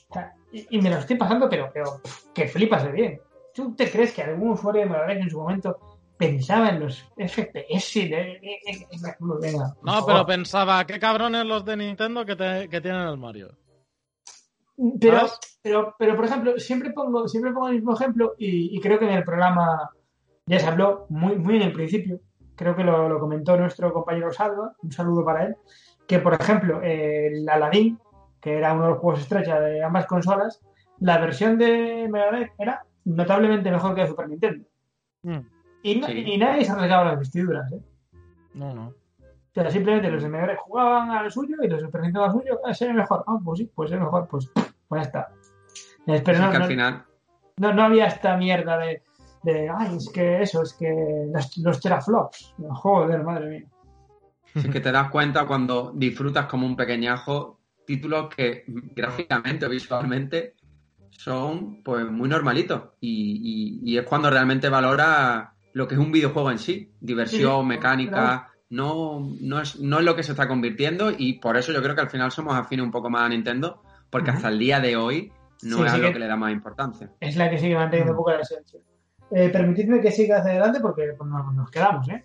O 0.09 0.13
sea, 0.13 0.33
y, 0.51 0.77
y 0.77 0.81
me 0.81 0.89
lo 0.89 0.97
estoy 0.97 1.15
pasando, 1.17 1.49
pero, 1.49 1.69
pero 1.73 1.99
pff, 2.03 2.31
que 2.33 2.47
flipas 2.47 2.83
de 2.85 2.91
bien. 2.91 3.21
¿Tú 3.53 3.73
te 3.75 3.89
crees 3.89 4.13
que 4.13 4.23
algún 4.23 4.49
usuario 4.51 4.81
de 4.81 4.89
Mega 4.89 5.13
en 5.13 5.29
su 5.29 5.39
momento 5.39 5.77
pensaba 6.17 6.69
en 6.69 6.81
los 6.81 7.05
FPS? 7.17 7.93
De, 8.09 8.39
venga, 9.41 9.75
No, 9.81 10.05
pero 10.05 10.25
pensaba, 10.25 10.85
qué 10.85 10.99
cabrones 10.99 11.45
los 11.45 11.63
de 11.65 11.77
Nintendo 11.77 12.25
que, 12.25 12.35
te- 12.35 12.67
que 12.69 12.81
tienen 12.81 13.07
el 13.07 13.17
Mario. 13.17 13.49
Pero, 14.99 15.17
¿Sabes? 15.19 15.39
pero, 15.61 15.95
pero, 15.97 16.15
por 16.17 16.25
ejemplo, 16.25 16.59
siempre 16.59 16.91
pongo, 16.91 17.27
siempre 17.29 17.53
pongo 17.53 17.69
el 17.69 17.75
mismo 17.75 17.93
ejemplo 17.95 18.33
y, 18.37 18.75
y 18.77 18.81
creo 18.81 18.99
que 18.99 19.05
en 19.05 19.13
el 19.13 19.23
programa 19.23 19.89
ya 20.45 20.59
se 20.59 20.67
habló 20.67 21.05
muy, 21.09 21.37
muy 21.37 21.55
en 21.55 21.61
el 21.63 21.73
principio. 21.73 22.19
Creo 22.55 22.75
que 22.75 22.83
lo, 22.83 23.07
lo 23.07 23.19
comentó 23.19 23.55
nuestro 23.57 23.93
compañero 23.93 24.31
Salva, 24.33 24.73
un 24.83 24.91
saludo 24.91 25.23
para 25.23 25.45
él, 25.45 25.55
que 26.07 26.19
por 26.19 26.33
ejemplo 26.33 26.81
el 26.81 27.47
Aladdin, 27.47 27.97
que 28.45 28.57
era 28.59 28.73
uno 28.73 28.83
de 28.83 28.89
los 28.91 28.99
juegos 28.99 29.21
estrecha 29.21 29.59
de 29.59 29.83
ambas 29.83 30.05
consolas, 30.05 30.61
la 30.99 31.17
versión 31.17 31.57
de 31.57 32.07
Mega 32.11 32.29
Drive 32.29 32.51
era 32.59 32.85
notablemente 33.05 33.71
mejor 33.71 33.95
que 33.95 34.01
de 34.01 34.07
Super 34.07 34.29
Nintendo. 34.29 34.65
Mm, 35.23 35.39
Y, 35.81 35.95
no- 35.99 36.07
Sí. 36.07 36.13
y 36.25 36.37
nadie 36.37 36.63
se 36.63 36.71
arreglaba 36.71 37.05
las 37.05 37.19
vestiduras. 37.19 37.71
¿eh? 37.71 37.79
No, 38.53 38.73
no. 38.75 38.87
O 38.89 38.93
sea, 39.53 39.69
simplemente 39.71 40.11
los 40.11 40.21
de 40.21 40.29
Mega 40.29 40.43
Drive 40.45 40.59
jugaban 40.59 41.09
a 41.09 41.23
lo 41.23 41.31
suyo 41.31 41.55
y 41.63 41.67
los 41.67 41.79
de 41.79 41.85
Super 41.87 42.01
Nintendo 42.01 42.23
a 42.23 42.27
lo 42.27 42.33
suyo. 42.39 42.59
Ah, 42.63 42.73
se 42.75 42.85
ve 42.87 42.93
mejor. 42.93 43.23
Ah, 43.27 43.37
pues 43.43 43.59
sí, 43.59 43.71
pues 43.73 43.91
es 43.91 43.99
mejor. 43.99 44.27
Pues, 44.27 44.47
pues 44.87 45.01
ya 45.01 45.07
está. 45.07 45.29
Pero 46.05 46.39
no, 46.39 46.49
que 46.51 46.55
al 46.57 46.61
no- 46.61 46.67
final 46.67 47.03
no, 47.57 47.73
no 47.73 47.83
había 47.83 48.05
esta 48.05 48.37
mierda 48.37 48.77
de, 48.77 49.01
de, 49.43 49.69
ay, 49.75 49.95
es 49.97 50.09
que 50.09 50.41
eso, 50.43 50.61
es 50.61 50.73
que 50.73 51.27
los, 51.33 51.57
los 51.57 51.79
teraflops. 51.79 52.53
Joder, 52.69 53.23
madre 53.23 53.49
mía. 53.49 53.65
Sí 54.55 54.69
que 54.69 54.79
te 54.79 54.91
das 54.91 55.09
cuenta 55.09 55.45
cuando 55.45 55.91
disfrutas 55.95 56.45
como 56.45 56.65
un 56.65 56.75
pequeñajo 56.75 57.59
títulos 57.85 58.33
que 58.35 58.63
gráficamente 58.67 59.65
o 59.65 59.69
visualmente 59.69 60.55
son 61.11 61.81
pues 61.83 62.05
muy 62.09 62.27
normalitos 62.29 62.83
y, 62.99 63.79
y- 63.83 63.93
y 63.93 63.97
es 63.97 64.05
cuando 64.05 64.29
realmente 64.29 64.69
valora 64.69 65.53
lo 65.73 65.87
que 65.87 65.95
es 65.95 65.99
un 65.99 66.11
videojuego 66.11 66.51
en 66.51 66.59
sí, 66.59 66.91
diversión, 66.99 67.61
Sí, 67.61 67.67
mecánica, 67.67 68.49
no, 68.69 69.19
no, 69.41 69.61
es, 69.61 69.79
no 69.79 69.99
es 69.99 70.05
lo 70.05 70.15
que 70.15 70.23
se 70.23 70.31
está 70.31 70.47
convirtiendo 70.47 71.11
y 71.15 71.39
por 71.39 71.57
eso 71.57 71.71
yo 71.71 71.81
creo 71.81 71.95
que 71.95 72.01
al 72.01 72.09
final 72.09 72.31
somos 72.31 72.55
afines 72.55 72.83
un 72.85 72.91
poco 72.91 73.09
más 73.09 73.23
a 73.23 73.29
Nintendo 73.29 73.81
porque 74.09 74.31
hasta 74.31 74.49
el 74.49 74.59
día 74.59 74.79
de 74.79 74.95
hoy 74.97 75.31
no 75.63 75.77
Sí, 75.77 75.83
es 75.85 75.91
sí 75.93 75.97
lo 75.99 76.07
que- 76.07 76.13
que 76.13 76.19
le 76.19 76.27
da 76.27 76.35
más 76.35 76.51
importancia. 76.51 77.11
Es 77.19 77.35
la 77.37 77.49
que 77.49 77.57
sigue 77.59 77.75
manteniendo 77.75 78.13
Mm. 78.13 78.15
un 78.15 78.17
poco 78.17 78.31
la 78.31 78.41
esencia. 78.41 78.79
Eh, 79.31 79.49
permitidme 79.49 80.01
que 80.01 80.11
siga 80.11 80.39
hacia 80.39 80.51
adelante 80.51 80.79
porque 80.79 81.13
pues, 81.17 81.29
nos, 81.29 81.53
nos 81.53 81.71
quedamos, 81.71 82.07
¿eh? 82.09 82.23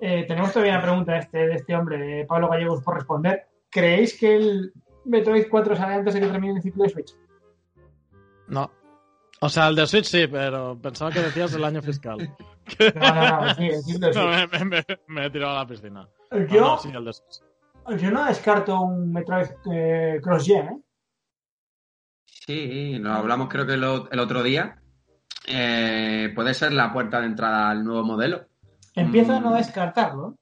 Eh, 0.00 0.24
Tenemos 0.28 0.52
todavía 0.52 0.74
una 0.74 0.82
pregunta 0.82 1.12
de 1.12 1.18
este, 1.18 1.38
de 1.46 1.54
este 1.54 1.74
hombre, 1.74 1.98
de 1.98 2.24
Pablo 2.26 2.48
Gallegos, 2.48 2.82
por 2.84 2.94
responder. 2.96 3.46
¿Creéis 3.70 4.16
que 4.18 4.36
el 4.36 4.72
Metroid 5.08 5.46
4 5.50 5.76
sale 5.76 5.94
antes 5.94 6.14
de 6.14 6.20
que 6.20 6.26
termine 6.28 6.54
el 6.56 6.62
ciclo 6.62 6.84
de 6.84 6.90
Switch? 6.90 7.14
No. 8.48 8.70
O 9.40 9.48
sea, 9.48 9.68
el 9.68 9.76
de 9.76 9.86
Switch 9.86 10.06
sí, 10.06 10.26
pero 10.26 10.76
pensaba 10.80 11.10
que 11.12 11.20
decías 11.20 11.52
el 11.54 11.64
año 11.64 11.80
fiscal. 11.82 12.18
No, 12.18 13.14
no, 13.14 13.40
no, 13.46 13.54
sí, 13.54 13.66
el 13.66 13.82
ciclo 13.82 14.08
de 14.08 14.14
No, 14.14 14.32
Switch. 14.48 14.50
me, 14.60 14.64
me- 14.64 14.84
me 15.06 15.26
he 15.26 15.30
tirado 15.30 15.52
a 15.56 15.60
la 15.62 15.66
piscina. 15.66 16.08
No, 16.30 16.46
Yo, 16.46 16.60
no, 16.60 16.78
sí, 16.78 16.90
el 16.94 17.04
de 17.04 17.12
Switch. 17.12 17.42
yo 18.00 18.10
no 18.10 18.24
descarto 18.24 18.80
un 18.80 19.12
Metroid 19.12 19.46
eh, 19.72 20.20
Cross-Gen, 20.22 20.66
¿eh? 20.68 20.78
Sí, 22.24 22.98
lo 22.98 23.12
hablamos 23.12 23.48
creo 23.48 23.66
que 23.66 23.76
lo- 23.76 24.10
el 24.10 24.20
otro 24.20 24.42
día. 24.42 24.80
Eh, 25.46 26.30
puede 26.34 26.52
ser 26.54 26.72
la 26.72 26.92
puerta 26.92 27.20
de 27.20 27.26
entrada 27.26 27.70
al 27.70 27.84
nuevo 27.84 28.04
modelo. 28.04 28.46
Empiezo 28.94 29.34
a 29.34 29.40
no 29.40 29.50
Mm. 29.52 29.56
descartarlo. 29.56 30.34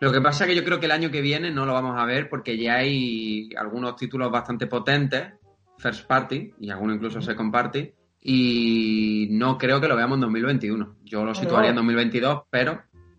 Lo 0.00 0.10
que 0.12 0.20
pasa 0.20 0.44
es 0.44 0.50
que 0.50 0.56
yo 0.56 0.64
creo 0.64 0.80
que 0.80 0.86
el 0.86 0.92
año 0.92 1.10
que 1.10 1.20
viene 1.20 1.50
no 1.50 1.66
lo 1.66 1.74
vamos 1.74 1.98
a 1.98 2.04
ver 2.06 2.28
porque 2.30 2.56
ya 2.56 2.76
hay 2.76 3.50
algunos 3.56 3.96
títulos 3.96 4.30
bastante 4.32 4.66
potentes, 4.66 5.34
first 5.78 6.06
party 6.06 6.54
y 6.60 6.70
algunos 6.70 6.96
incluso 6.96 7.20
second 7.20 7.52
party, 7.52 7.92
y 8.22 9.28
no 9.30 9.58
creo 9.58 9.80
que 9.80 9.88
lo 9.88 9.96
veamos 9.96 10.16
en 10.16 10.20
2021. 10.22 10.96
Yo 11.04 11.24
lo 11.24 11.34
situaría 11.34 11.70
en 11.70 11.76
2022, 11.76 12.42
pero 12.50 12.72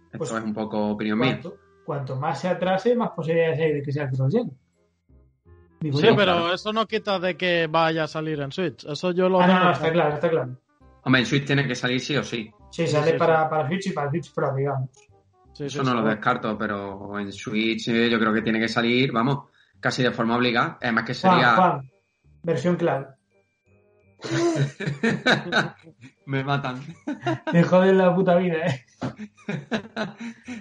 esto 0.06 0.18
Pues, 0.18 0.32
es 0.32 0.44
un 0.44 0.54
poco 0.54 0.90
opinión 0.90 1.20
mía. 1.20 1.40
Cuanto, 1.86 2.16
más 2.16 2.40
se 2.40 2.48
atrase, 2.48 2.96
más 2.96 3.10
posibilidades 3.12 3.60
hay 3.60 3.74
de 3.74 3.82
que 3.82 3.92
sea 3.92 4.10
cross-gen. 4.10 4.52
Digo 5.80 5.98
Sí, 6.00 6.06
yo. 6.08 6.16
pero 6.16 6.34
claro. 6.34 6.54
eso 6.54 6.72
no 6.74 6.86
quita 6.86 7.20
de 7.20 7.36
que 7.36 7.68
vaya 7.70 8.04
a 8.04 8.08
salir 8.08 8.40
en 8.40 8.52
Switch. 8.52 8.86
Eso 8.86 9.12
yo 9.12 9.28
lo 9.30 9.42
Ah, 9.42 9.48
no, 9.48 9.64
no, 9.66 9.72
está 9.72 9.92
claro, 9.92 10.14
está 10.14 10.30
claro. 10.30 10.58
Hombre, 11.04 11.22
en 11.22 11.26
Switch 11.28 11.46
tiene 11.46 11.68
que 11.68 11.74
salir 11.76 12.00
sí 12.00 12.16
o 12.16 12.24
sí. 12.24 12.52
Sí, 12.70 12.86
Sí, 12.86 12.88
sale 12.88 13.12
sí, 13.14 13.18
para, 13.18 13.50
para 13.50 13.68
Switch 13.68 13.88
y 13.88 13.92
para 13.92 14.10
Switch 14.12 14.32
Pro, 14.34 14.56
digamos. 14.56 14.90
Sí, 15.70 15.78
Eso 15.78 15.84
sí, 15.84 15.90
no 15.90 16.02
lo 16.02 16.08
descarto, 16.08 16.58
pero 16.58 17.20
en 17.20 17.32
Switch 17.32 17.88
eh, 17.90 18.10
yo 18.10 18.20
creo 18.20 18.34
que 18.34 18.42
tiene 18.42 18.60
que 18.60 18.68
salir, 18.68 19.12
vamos, 19.12 19.50
casi 19.80 20.02
de 20.04 20.12
forma 20.12 20.36
obligada. 20.38 20.78
Además 20.82 21.04
que 21.06 21.14
Juan, 21.14 21.34
sería... 21.34 21.56
Juan, 21.56 21.92
versión 22.44 22.76
cloud. 22.78 23.06
Me 26.26 26.44
matan. 26.44 26.80
Me 27.52 27.64
joden 27.64 27.98
la 27.98 28.14
puta 28.16 28.36
vida, 28.36 28.58
eh. 28.66 28.86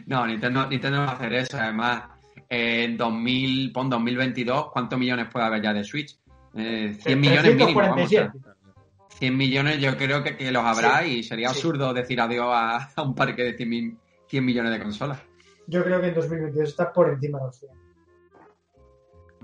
no, 0.07 0.27
Nintendo, 0.27 0.67
Nintendo 0.67 1.01
va 1.01 1.11
a 1.11 1.13
hacer 1.13 1.33
eso. 1.35 1.59
Además, 1.59 2.05
en 2.49 2.97
2000, 2.97 3.73
pon 3.73 3.91
2022, 3.91 4.71
¿cuántos 4.73 4.99
millones 4.99 5.29
puede 5.31 5.47
haber 5.47 5.63
ya 5.63 5.73
de 5.75 5.85
Switch? 5.85 6.17
Eh, 6.55 6.97
100 7.01 7.21
millones 7.21 7.57
mínimo. 7.57 7.81
Vamos, 7.81 8.05
o 8.05 8.09
sea, 8.09 8.31
347. 8.33 9.19
100 9.19 9.37
millones 9.37 9.79
yo 9.81 9.97
creo 9.97 10.23
que, 10.23 10.37
que 10.37 10.51
los 10.51 10.65
habrá 10.65 11.05
y 11.07 11.23
sería 11.23 11.51
Sí. 11.51 11.57
absurdo 11.57 11.93
decir 11.93 12.21
adiós 12.21 12.47
a, 12.51 12.91
a 12.97 13.03
un 13.03 13.15
parque 13.15 13.43
de 13.45 13.55
100, 13.55 13.69
mil- 13.69 13.97
100 14.31 14.45
millones 14.45 14.73
de 14.73 14.83
consolas. 14.83 15.21
Yo 15.67 15.85
creo 15.85 16.01
que 16.01 16.09
en 16.09 16.15
2022 16.15 16.69
está 16.69 16.93
por 16.93 17.11
encima 17.11 17.39
de 17.39 17.45
los 17.47 17.59
100. 17.59 17.73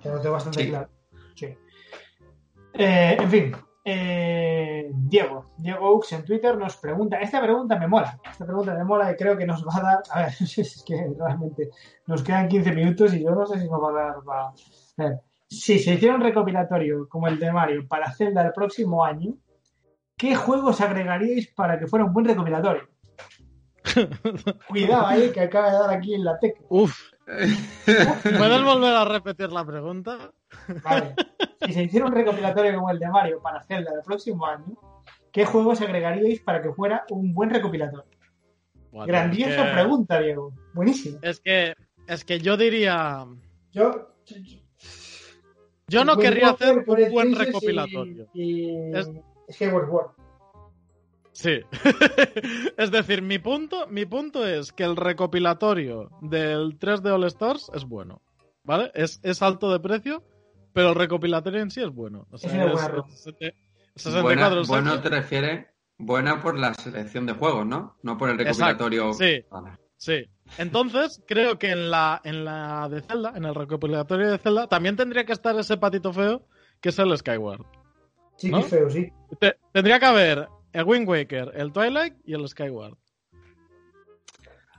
Te 0.02 0.08
lo 0.08 0.20
tengo 0.20 0.34
bastante 0.34 0.62
Sí. 0.62 0.68
claro. 0.68 0.88
Sí. 1.34 1.46
Eh, 2.72 3.16
en 3.20 3.30
fin, 3.30 3.56
eh, 3.84 4.90
Diego, 4.92 5.52
Diego 5.56 5.94
Ux 5.94 6.12
en 6.12 6.24
Twitter 6.24 6.56
nos 6.56 6.76
pregunta, 6.76 7.18
esta 7.18 7.40
pregunta 7.40 7.78
me 7.78 7.88
mola, 7.88 8.20
esta 8.30 8.44
pregunta 8.44 8.74
me 8.74 8.84
mola 8.84 9.10
y 9.10 9.16
creo 9.16 9.36
que 9.36 9.46
nos 9.46 9.66
va 9.66 9.76
a 9.76 9.82
dar, 9.82 10.02
a 10.10 10.20
ver, 10.22 10.34
es 10.40 10.84
que 10.86 11.14
realmente 11.18 11.70
nos 12.06 12.22
quedan 12.22 12.48
15 12.48 12.72
minutos 12.72 13.14
y 13.14 13.24
yo 13.24 13.30
no 13.30 13.46
sé 13.46 13.58
si 13.58 13.68
nos 13.68 13.82
va 13.82 13.90
a 13.90 14.04
dar 14.04 14.22
para... 14.24 14.42
A 14.48 14.54
ver, 14.98 15.20
si 15.48 15.78
se 15.78 15.94
hiciera 15.94 16.16
un 16.16 16.20
recopilatorio 16.20 17.08
como 17.08 17.28
el 17.28 17.38
de 17.38 17.52
Mario 17.52 17.86
para 17.88 18.12
Zelda 18.12 18.44
el 18.44 18.52
próximo 18.52 19.04
año, 19.04 19.34
¿qué 20.16 20.34
juegos 20.34 20.80
agregaríais 20.80 21.48
para 21.48 21.78
que 21.78 21.86
fuera 21.86 22.04
un 22.04 22.12
buen 22.12 22.26
recopilatorio? 22.26 22.88
Cuidado 24.68 25.06
ahí 25.06 25.30
que 25.32 25.40
acaba 25.40 25.70
de 25.72 25.78
dar 25.78 25.90
aquí 25.90 26.14
en 26.14 26.24
la 26.24 26.38
tecla. 26.38 26.66
Uf. 26.68 26.96
¿Puedes 27.26 28.62
volver 28.64 28.94
a 28.94 29.04
repetir 29.04 29.50
la 29.50 29.64
pregunta? 29.64 30.30
Vale. 30.84 31.14
Si 31.66 31.72
se 31.72 31.82
hiciera 31.84 32.06
un 32.06 32.12
recopilatorio 32.12 32.74
como 32.74 32.90
el 32.90 32.98
de 32.98 33.08
Mario 33.08 33.40
para 33.42 33.62
Zelda 33.64 33.92
el 33.96 34.02
próximo 34.02 34.46
año, 34.46 34.76
¿qué 35.32 35.44
juegos 35.44 35.80
agregaríais 35.80 36.40
para 36.40 36.62
que 36.62 36.72
fuera 36.72 37.04
un 37.10 37.34
buen 37.34 37.50
recopilatorio? 37.50 38.04
Buah, 38.92 39.06
Grandiosa 39.06 39.50
es 39.50 39.66
que- 39.68 39.72
pregunta, 39.72 40.20
Diego. 40.20 40.52
Buenísimo. 40.72 41.18
Es 41.22 41.40
que, 41.40 41.74
es 42.06 42.24
que 42.24 42.38
yo 42.38 42.56
diría. 42.56 43.26
Yo, 43.72 44.08
Yo 45.88 46.04
no 46.04 46.16
querría 46.16 46.50
hacer 46.50 46.78
un 46.86 47.10
buen 47.12 47.34
recopilatorio. 47.34 48.28
Y, 48.34 48.70
y 48.70 48.92
Es- 48.94 49.10
Skyward. 49.50 50.10
Sí. 51.36 51.60
es 52.78 52.90
decir, 52.90 53.20
mi 53.22 53.38
punto, 53.38 53.86
mi 53.88 54.06
punto 54.06 54.46
es 54.46 54.72
que 54.72 54.84
el 54.84 54.96
recopilatorio 54.96 56.08
del 56.22 56.78
3D 56.78 57.10
All 57.12 57.24
Stars 57.24 57.70
es 57.74 57.84
bueno. 57.84 58.22
¿Vale? 58.64 58.90
Es, 58.94 59.20
es 59.22 59.42
alto 59.42 59.70
de 59.70 59.78
precio, 59.80 60.24
pero 60.72 60.88
el 60.90 60.94
recopilatorio 60.94 61.60
en 61.60 61.70
sí 61.70 61.82
es 61.82 61.90
bueno. 61.90 62.26
O 62.30 62.38
sea, 62.38 62.50
Es 62.50 62.54
una 62.56 62.64
buena 62.72 62.86
es- 62.86 62.92
ROM. 62.92 63.06
es 63.10 63.54
64 64.02 64.22
Buena, 64.22 64.48
el 64.48 64.66
bueno 64.66 65.00
te 65.00 65.08
refieres, 65.10 65.66
buena 65.98 66.42
por 66.42 66.58
la 66.58 66.74
selección 66.74 67.26
de 67.26 67.32
juegos, 67.34 67.66
¿no? 67.66 67.96
No 68.02 68.16
por 68.18 68.30
el 68.30 68.38
recopilatorio. 68.38 69.12
sí. 69.12 69.44
Vale. 69.50 69.70
Sí. 69.98 70.26
Entonces, 70.58 71.22
creo 71.26 71.58
que 71.58 71.70
en 71.70 71.90
la, 71.90 72.20
en 72.22 72.44
la 72.44 72.86
de 72.90 73.00
Zelda, 73.00 73.32
en 73.34 73.44
el 73.46 73.54
recopilatorio 73.54 74.30
de 74.30 74.38
Zelda, 74.38 74.66
también 74.68 74.94
tendría 74.96 75.24
que 75.24 75.32
estar 75.32 75.58
ese 75.58 75.76
patito 75.78 76.12
feo 76.12 76.46
que 76.82 76.90
es 76.90 76.98
el 76.98 77.16
Skyward. 77.16 77.62
Sí, 78.36 78.50
¿No? 78.50 78.58
que 78.58 78.64
es 78.64 78.70
feo, 78.70 78.90
sí. 78.90 79.10
Te- 79.40 79.56
tendría 79.72 79.98
que 79.98 80.04
haber 80.06 80.48
el 80.76 80.84
Wind 80.84 81.08
Waker, 81.08 81.52
el 81.54 81.72
Twilight 81.72 82.14
y 82.26 82.34
el 82.34 82.46
Skyward. 82.46 82.96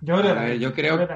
Yo 0.01 0.19
creo, 0.19 0.37
A 0.39 0.53
yo 0.53 0.73
creo, 0.73 1.07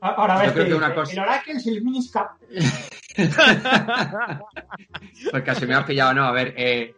Ahora 0.00 0.38
ves 0.38 0.46
yo 0.48 0.52
creo 0.54 0.66
que 0.66 0.74
una 0.74 0.94
cosa- 0.94 1.12
el 1.12 1.18
Oracle 1.18 1.52
es 1.54 1.66
el 1.66 1.82
Miniscap. 1.82 2.30
Pues 5.30 5.42
casi 5.42 5.66
me 5.66 5.74
has 5.74 5.84
pillado, 5.84 6.14
no. 6.14 6.24
A 6.24 6.32
ver, 6.32 6.54
eh, 6.56 6.94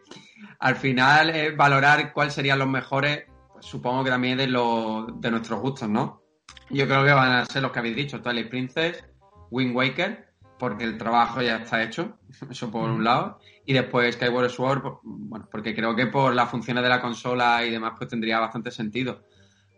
al 0.59 0.75
final, 0.75 1.29
eh, 1.29 1.51
valorar 1.51 2.11
cuáles 2.13 2.33
serían 2.33 2.59
los 2.59 2.67
mejores, 2.67 3.23
pues, 3.53 3.65
supongo 3.65 4.03
que 4.03 4.09
también 4.09 4.37
de, 4.37 4.47
los 4.47 5.19
de 5.19 5.31
nuestros 5.31 5.59
gustos, 5.61 5.89
¿no? 5.89 6.21
Yo 6.69 6.85
creo 6.87 7.03
que 7.03 7.11
van 7.13 7.31
a 7.31 7.45
ser 7.45 7.61
los 7.61 7.71
que 7.71 7.79
habéis 7.79 7.95
dicho: 7.95 8.21
Twilight 8.21 8.49
Princess, 8.49 9.03
Wind 9.51 9.75
Waker, 9.75 10.29
porque 10.57 10.83
el 10.83 10.97
trabajo 10.97 11.41
ya 11.41 11.57
está 11.57 11.81
hecho, 11.83 12.17
eso 12.51 12.69
por 12.71 12.89
un 12.89 13.03
lado. 13.03 13.39
Y 13.69 13.73
después 13.73 14.15
Skyward 14.15 14.49
Sword, 14.49 14.81
bueno, 15.03 15.47
porque 15.51 15.75
creo 15.75 15.95
que 15.95 16.07
por 16.07 16.33
las 16.33 16.49
funciones 16.49 16.81
de 16.81 16.89
la 16.89 16.99
consola 16.99 17.63
y 17.63 17.69
demás, 17.69 17.93
pues 17.95 18.09
tendría 18.09 18.39
bastante 18.39 18.71
sentido. 18.71 19.21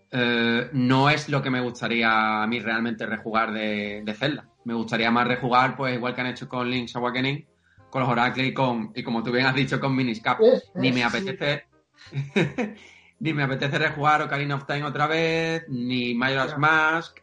Eh, 0.10 0.70
no 0.72 1.10
es 1.10 1.28
lo 1.28 1.42
que 1.42 1.50
me 1.50 1.60
gustaría 1.60 2.42
a 2.42 2.48
mí 2.48 2.62
realmente 2.62 3.06
rejugar 3.06 3.52
de, 3.52 4.02
de 4.06 4.14
Zelda. 4.14 4.48
Me 4.64 4.74
gustaría 4.76 5.12
más 5.12 5.28
rejugar, 5.28 5.76
pues 5.76 5.94
igual 5.94 6.16
que 6.16 6.22
han 6.22 6.28
hecho 6.28 6.48
con 6.48 6.70
Link's 6.72 6.96
Awakening, 6.96 7.46
con 7.90 8.02
los 8.04 8.10
Oracle 8.10 8.46
y 8.46 8.54
con, 8.54 8.94
y 8.96 9.04
como 9.04 9.24
tú 9.24 9.32
bien 9.34 9.46
has 9.46 9.56
dicho, 9.56 9.78
con 9.78 9.94
Miniscap. 9.94 10.40
Ni 10.76 10.94
me 10.94 11.04
apetece, 11.04 11.66
ni 13.20 13.34
me 13.34 13.44
apetece 13.44 13.78
rejugar 13.78 14.22
Ocarina 14.22 14.56
of 14.56 14.66
Time 14.66 14.86
otra 14.86 15.06
vez, 15.08 15.66
ni 15.68 16.14
Majora's. 16.16 16.58
Mask, 16.58 17.18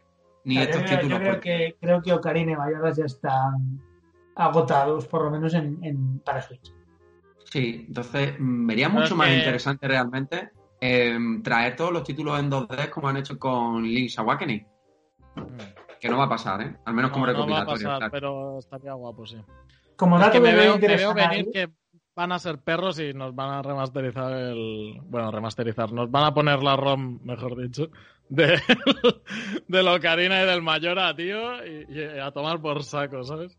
ni 0.44 0.59
estos 0.59 0.83
creo- 0.83 0.90
yo 0.90 0.96
títulos. 0.98 1.18
creo 1.18 1.33
porque- 1.33 1.48
que, 1.48 1.76
creo 1.81 2.02
que 2.02 2.12
Ocarina 2.12 2.52
y 2.52 2.57
Mayoras 2.57 2.94
ya 2.98 3.07
están 3.07 3.81
agotados, 4.38 5.07
por 5.07 5.24
lo 5.24 5.31
menos 5.31 5.53
en, 5.55 5.79
en 5.83 6.18
para 6.20 6.40
Switch. 6.42 6.72
Sí, 7.44 7.85
entonces 7.88 8.35
mm, 8.38 8.66
vería 8.66 8.88
mucho 8.88 9.05
es 9.07 9.14
más 9.16 9.29
que- 9.29 9.38
interesante 9.38 9.88
realmente 9.88 10.51
eh, 10.81 11.18
traer 11.42 11.77
todos 11.77 11.92
los 11.92 12.05
títulos 12.05 12.38
en 12.38 12.51
2D 12.51 12.88
como 12.90 13.09
han 13.09 13.16
hecho 13.16 13.38
con 13.38 13.83
Link's 13.83 14.18
Awakening. 14.18 14.66
Que 16.01 16.09
no 16.09 16.18
va 16.18 16.24
a 16.24 16.29
pasar, 16.29 16.61
¿eh? 16.62 16.77
Al 16.85 16.94
menos 16.94 17.11
como 17.11 17.27
No, 17.27 17.33
no 17.33 17.38
va 17.38 17.44
a 17.44 17.61
recopilatorio. 17.61 17.87
pasar, 17.88 17.98
claro. 17.98 18.12
pero 18.12 18.59
estaría 18.61 18.92
guapo, 18.92 19.27
sí. 19.27 19.37
Como 19.96 20.16
Es 20.16 20.20
dato 20.20 20.33
que 20.35 20.40
me 20.40 20.51
que 20.51 20.55
no 20.57 20.61
veo, 20.62 20.79
me 20.79 20.96
veo 20.96 21.14
venir 21.14 21.48
que 21.53 21.68
van 22.14 22.31
a 22.33 22.38
ser 22.38 22.59
perros 22.59 22.98
y 23.01 23.12
nos 23.14 23.35
van 23.35 23.51
a 23.51 23.62
remasterizar 23.62 24.33
el. 24.33 25.01
Bueno, 25.05 25.31
remasterizar. 25.33 25.92
Nos 25.92 26.09
van 26.11 26.24
a 26.24 26.35
poner 26.35 26.62
la 26.62 26.77
ROM, 26.77 27.18
mejor 27.24 27.57
dicho, 27.61 27.88
de, 28.29 28.61
del 29.68 29.88
Ocarina 29.88 30.42
y 30.42 30.46
del 30.46 30.62
Mayora, 30.62 31.14
tío, 31.16 31.64
y, 31.66 31.87
y 31.88 32.18
a 32.20 32.31
tomar 32.31 32.61
por 32.61 32.85
saco, 32.85 33.24
¿sabes? 33.24 33.59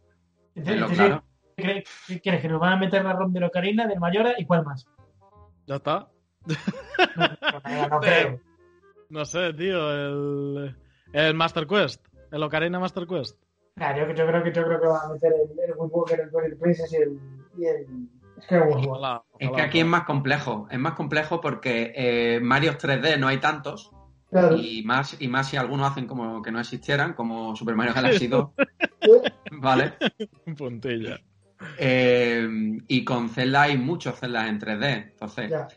Entonces, 0.65 0.97
claro. 0.97 1.23
¿qué- 1.55 1.83
¿qué 2.07 2.21
quieres? 2.21 2.41
¿Que 2.41 2.47
nos 2.49 2.59
van 2.59 2.73
a 2.73 2.77
meter 2.77 3.03
la 3.03 3.13
ROM 3.13 3.31
de 3.33 3.45
Ocarina, 3.45 3.87
del 3.87 3.99
Mayora 3.99 4.33
y 4.37 4.45
cuál 4.45 4.63
más? 4.65 4.87
Ya 5.65 5.75
está. 5.75 6.07
No, 7.15 7.27
no, 7.65 7.87
no 7.89 7.99
creo. 7.99 8.39
No 9.09 9.25
sé, 9.25 9.53
tío, 9.53 9.91
el. 9.91 10.75
El 11.13 11.33
Master 11.33 11.65
Quest. 11.67 12.05
El 12.31 12.43
Ocarina 12.43 12.79
Master 12.79 13.07
Quest. 13.07 13.37
Nah, 13.75 13.95
yo, 13.95 14.07
yo 14.13 14.27
creo 14.27 14.43
que 14.43 14.51
yo 14.51 14.63
creo 14.63 14.79
que 14.79 14.87
van 14.87 15.05
a 15.09 15.13
meter 15.13 15.31
el, 15.33 15.59
el 15.69 15.73
Walker, 15.77 16.19
el 16.19 16.29
Twilight 16.29 16.59
Princess 16.59 16.93
y 16.93 16.97
el, 16.97 17.19
y 17.57 17.65
el. 17.65 17.87
Ojalá, 18.37 19.23
Es 19.37 19.39
que 19.39 19.47
ojalá, 19.47 19.63
aquí 19.65 19.79
es 19.79 19.85
más 19.85 20.03
complejo. 20.03 20.67
Es 20.71 20.79
más 20.79 20.93
complejo 20.93 21.41
porque 21.41 21.91
eh, 21.95 22.39
Mario 22.41 22.77
3D 22.77 23.17
no 23.19 23.27
hay 23.27 23.37
tantos. 23.39 23.91
Claro. 24.31 24.57
Y 24.57 24.83
más, 24.83 25.19
y 25.19 25.27
más 25.27 25.49
si 25.49 25.57
algunos 25.57 25.89
hacen 25.91 26.05
como 26.05 26.41
que 26.41 26.51
no 26.51 26.59
existieran, 26.59 27.13
como 27.13 27.55
Super 27.55 27.75
Mario 27.75 27.93
Galaxy 27.95 28.27
2. 28.27 28.49
¿Vale? 29.51 29.93
Un 30.45 30.55
puntilla. 30.55 31.19
Eh, 31.77 32.47
y 32.87 33.03
con 33.03 33.29
Zelda 33.29 33.63
hay 33.63 33.77
muchos 33.77 34.19
Zelda 34.19 34.47
en 34.47 34.59
3D. 34.59 35.09
Entonces, 35.11 35.49
Ya. 35.49 35.67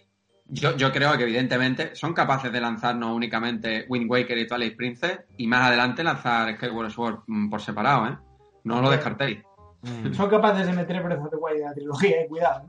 yo, 0.46 0.76
yo 0.76 0.92
creo 0.92 1.16
que 1.16 1.22
evidentemente 1.24 1.94
son 1.96 2.12
capaces 2.12 2.52
de 2.52 2.60
lanzarnos 2.60 3.14
únicamente 3.16 3.86
Wind 3.88 4.10
Waker 4.10 4.36
y 4.38 4.46
Twilight 4.46 4.76
Princess 4.76 5.20
y 5.38 5.46
más 5.46 5.66
adelante 5.68 6.04
lanzar 6.04 6.54
Skyward 6.56 6.90
Sword 6.90 7.20
mm, 7.26 7.48
por 7.50 7.60
separado, 7.62 8.06
¿eh? 8.08 8.18
No 8.64 8.80
lo 8.82 8.90
descartéis. 8.90 9.38
Son 10.12 10.28
capaces 10.30 10.66
de 10.66 10.72
meter 10.74 11.02
Breath 11.02 11.18
of 11.20 11.30
the 11.30 11.36
Wild 11.36 11.56
en 11.58 11.64
la 11.64 11.74
trilogía, 11.74 12.20
eh, 12.20 12.26
cuidado. 12.28 12.66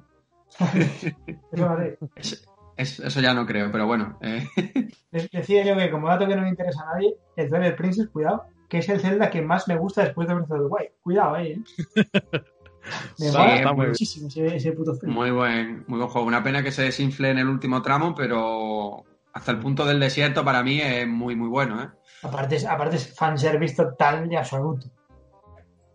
Eso 1.52 1.66
va 1.66 1.74
a 1.74 1.78
ser. 1.78 2.00
Es- 2.16 2.48
es- 2.78 3.00
eso 3.00 3.22
ya 3.22 3.34
no 3.34 3.46
creo, 3.46 3.72
pero 3.72 3.86
bueno. 3.88 4.18
eh, 4.22 4.48
De- 5.12 5.30
Decía 5.32 5.64
yo 5.66 5.76
que 5.78 5.92
como 5.92 6.08
dato 6.08 6.28
que 6.28 6.36
no 6.36 6.42
me 6.44 6.50
interesa 6.50 6.84
a 6.84 6.94
nadie, 6.96 7.16
el 7.36 7.50
Twilight 7.50 7.76
Princess, 7.76 8.10
cuidado, 8.10 8.44
que 8.70 8.80
es 8.80 8.90
el 8.90 9.00
Zelda 9.00 9.30
que 9.30 9.42
más 9.42 9.68
me 9.68 9.78
gusta 9.78 10.04
después 10.04 10.28
de 10.28 10.34
Breath 10.34 10.52
of 10.52 10.58
the 10.60 10.66
Wild. 10.66 10.90
Cuidado 11.02 11.36
ahí, 11.36 11.52
¿eh? 11.52 11.62
Me 13.18 13.28
Sí, 13.28 13.38
mola 13.38 13.56
está 13.56 13.74
muy- 13.74 13.88
muchísimo 13.88 14.28
ese, 14.28 14.56
ese 14.58 14.72
puto 14.74 14.94
film. 14.96 15.14
Muy 15.14 15.32
buen, 15.32 15.86
muy 15.88 16.00
buen 16.00 16.10
juego. 16.10 16.28
Una 16.28 16.44
pena 16.44 16.62
que 16.64 16.72
se 16.72 16.82
desinfle 16.82 17.30
en 17.30 17.38
el 17.38 17.48
último 17.48 17.82
tramo, 17.82 18.14
pero 18.14 19.04
hasta 19.34 19.52
el 19.52 19.60
punto 19.60 19.86
del 19.86 20.00
desierto 20.02 20.44
para 20.44 20.64
mí 20.64 20.82
es 20.82 21.08
muy, 21.08 21.36
muy 21.36 21.48
bueno, 21.48 21.82
¿eh? 21.82 21.88
Aparte, 22.24 22.58
es, 22.58 22.66
aparte 22.66 22.98
es 22.98 23.16
fanservice 23.16 23.76
total 23.76 24.30
y 24.32 24.36
absoluto. 24.36 24.88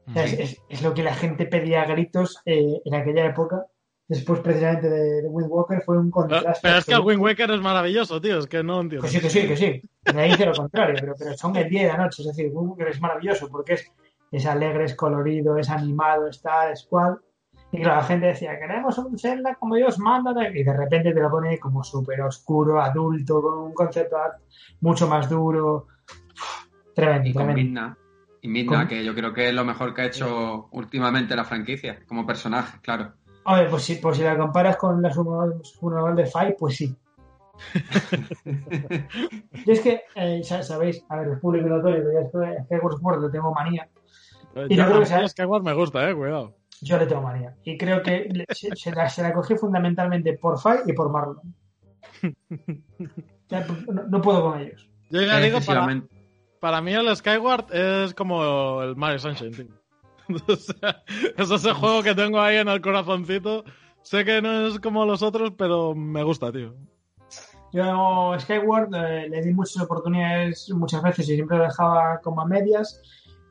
O 0.07 0.13
sea, 0.13 0.25
es, 0.25 0.33
es- 0.33 0.63
es 0.69 0.83
lo 0.83 0.95
que 0.95 1.03
la 1.03 1.15
gente 1.15 1.45
pedía 1.45 1.83
a 1.83 1.87
gritos 1.87 2.41
eh, 2.47 2.81
en 2.85 2.95
aquella 2.95 3.27
época. 3.27 3.67
Después, 4.09 4.41
precisamente, 4.41 4.89
de, 4.89 5.23
de 5.23 5.29
Wind 5.29 5.51
Walker 5.51 5.83
fue 5.85 5.99
un 5.99 6.11
contraste. 6.11 6.61
pero 6.63 6.79
es 6.79 6.85
que 6.87 6.95
el. 6.95 7.01
Wind 7.01 7.21
Waker 7.21 7.51
es 7.51 7.61
maravilloso, 7.61 8.19
tío. 8.21 8.39
Es 8.39 8.47
que 8.47 8.63
no 8.65 8.81
entiendo. 8.81 9.07
Que 9.07 9.13
sí, 9.13 9.21
que 9.21 9.29
sí, 9.29 9.47
que 9.47 9.57
sí. 9.57 9.83
Me 10.15 10.25
dice 10.25 10.47
lo 10.47 10.55
contrario, 10.55 10.97
pero, 10.99 11.15
pero 11.19 11.37
son 11.37 11.55
el 11.57 11.69
día 11.69 11.83
y 11.83 11.87
la 11.89 11.99
noche. 11.99 12.23
Es 12.23 12.29
decir, 12.29 12.51
Wind 12.53 12.71
Walker 12.71 12.89
es 12.89 13.01
maravilloso 13.03 13.49
porque 13.49 13.75
es, 13.75 13.93
es 14.33 14.47
alegre, 14.47 14.85
es 14.85 14.95
colorido, 14.95 15.59
es 15.59 15.69
animado, 15.69 16.27
está, 16.27 16.73
es 16.73 16.87
cual. 16.89 17.19
Y 17.71 17.83
claro, 17.83 17.97
la 17.97 18.05
gente 18.05 18.27
decía, 18.29 18.59
queremos 18.59 18.97
un 18.97 19.19
Zelda 19.19 19.55
como 19.57 19.75
Dios 19.75 19.99
manda. 19.99 20.33
Y 20.55 20.65
de 20.65 20.73
repente 20.75 21.13
te 21.13 21.21
lo 21.21 21.31
pone 21.31 21.59
como 21.59 21.85
súper 21.85 22.23
oscuro, 22.23 22.81
adulto, 22.81 23.43
con 23.43 23.59
un 23.59 23.75
concepto 23.75 24.17
mucho 24.81 25.07
más 25.07 25.29
duro. 25.29 25.87
Tremendo, 26.95 27.29
Y 27.29 27.33
con 27.35 27.45
tremendo. 27.45 27.63
Midna. 27.71 27.99
Y 28.41 28.49
Midna, 28.49 28.79
Con- 28.79 28.89
que 28.89 29.05
yo 29.05 29.15
creo 29.15 29.35
que 29.35 29.49
es 29.49 29.55
lo 29.55 29.65
mejor 29.67 29.93
que 29.93 30.01
ha 30.03 30.07
hecho 30.07 30.69
últimamente 30.71 31.37
la 31.37 31.45
franquicia, 31.45 31.99
como 32.07 32.25
personaje, 32.27 32.79
claro. 32.81 33.13
Oye, 33.51 33.65
pues 33.71 33.83
si, 33.83 33.95
pues 33.97 34.17
si 34.19 34.23
la 34.23 34.37
comparas 34.37 34.77
con 34.77 35.01
la 35.01 35.11
subnormal 35.13 36.15
de 36.17 36.27
Five, 36.27 36.57
pues 36.59 36.77
sí. 36.77 36.95
Yo 39.67 39.73
es 39.73 39.81
que, 39.81 40.03
eh, 40.15 40.43
ya 40.43 40.63
sabéis, 40.63 41.05
a 41.09 41.17
ver, 41.17 41.29
es 41.33 41.41
público 41.41 41.69
notorio, 41.69 42.03
pero 42.05 42.13
ya 42.13 42.21
es 42.27 42.31
que 42.33 42.63
Skyward 42.77 43.01
Sword 43.01 43.23
le 43.25 43.31
tengo 43.31 43.53
manía. 43.53 43.89
Y 44.69 44.77
Yo 44.77 44.83
no 44.85 44.89
creo 44.89 44.97
a 44.97 45.01
que 45.01 45.07
sea- 45.07 45.29
Skyward 45.29 45.63
me 45.63 45.73
gusta, 45.73 46.09
eh, 46.09 46.15
cuidado. 46.15 46.55
Yo 46.81 46.99
le 46.99 47.07
tengo 47.07 47.23
manía. 47.23 47.55
Y 47.65 47.77
creo 47.77 48.03
que 48.03 48.29
le- 48.31 48.45
se, 48.51 48.75
se 48.77 48.93
la, 48.93 49.09
se 49.09 49.23
la 49.23 49.33
cogí 49.33 49.57
fundamentalmente 49.57 50.35
por 50.39 50.61
Five 50.61 50.83
y 50.87 50.93
por 50.93 51.11
Marlon. 51.11 51.55
Ya, 53.49 53.65
pues, 53.67 53.87
no, 53.89 54.03
no 54.05 54.21
puedo 54.21 54.43
con 54.43 54.61
ellos. 54.61 54.89
Yo 55.11 55.23
ya 55.23 55.41
digo, 55.41 55.59
para, 55.67 56.03
para 56.61 56.81
mí 56.81 56.93
el 56.93 57.17
Skyward 57.17 57.73
es 57.75 58.15
como 58.15 58.83
el 58.83 58.95
Mario 58.97 59.19
Sunshine, 59.19 59.53
tío. 59.53 59.67
O 60.49 60.57
sea, 60.57 61.03
es 61.37 61.51
ese 61.51 61.73
juego 61.73 62.03
que 62.03 62.15
tengo 62.15 62.41
ahí 62.41 62.57
en 62.57 62.69
el 62.69 62.81
corazoncito. 62.81 63.65
Sé 64.03 64.25
que 64.25 64.41
no 64.43 64.67
es 64.67 64.79
como 64.81 65.05
los 65.05 65.23
otros, 65.23 65.53
pero 65.57 65.95
me 65.95 66.23
gusta, 66.23 66.53
tío. 66.53 66.75
Yo 67.73 68.35
Skyward 68.39 68.95
eh, 68.95 69.29
le 69.29 69.43
di 69.43 69.53
muchas 69.53 69.83
oportunidades 69.83 70.71
muchas 70.71 71.03
veces 71.03 71.29
y 71.29 71.35
siempre 71.35 71.59
lo 71.59 71.65
dejaba 71.65 72.21
como 72.23 72.41
a 72.41 72.47
medias. 72.47 73.03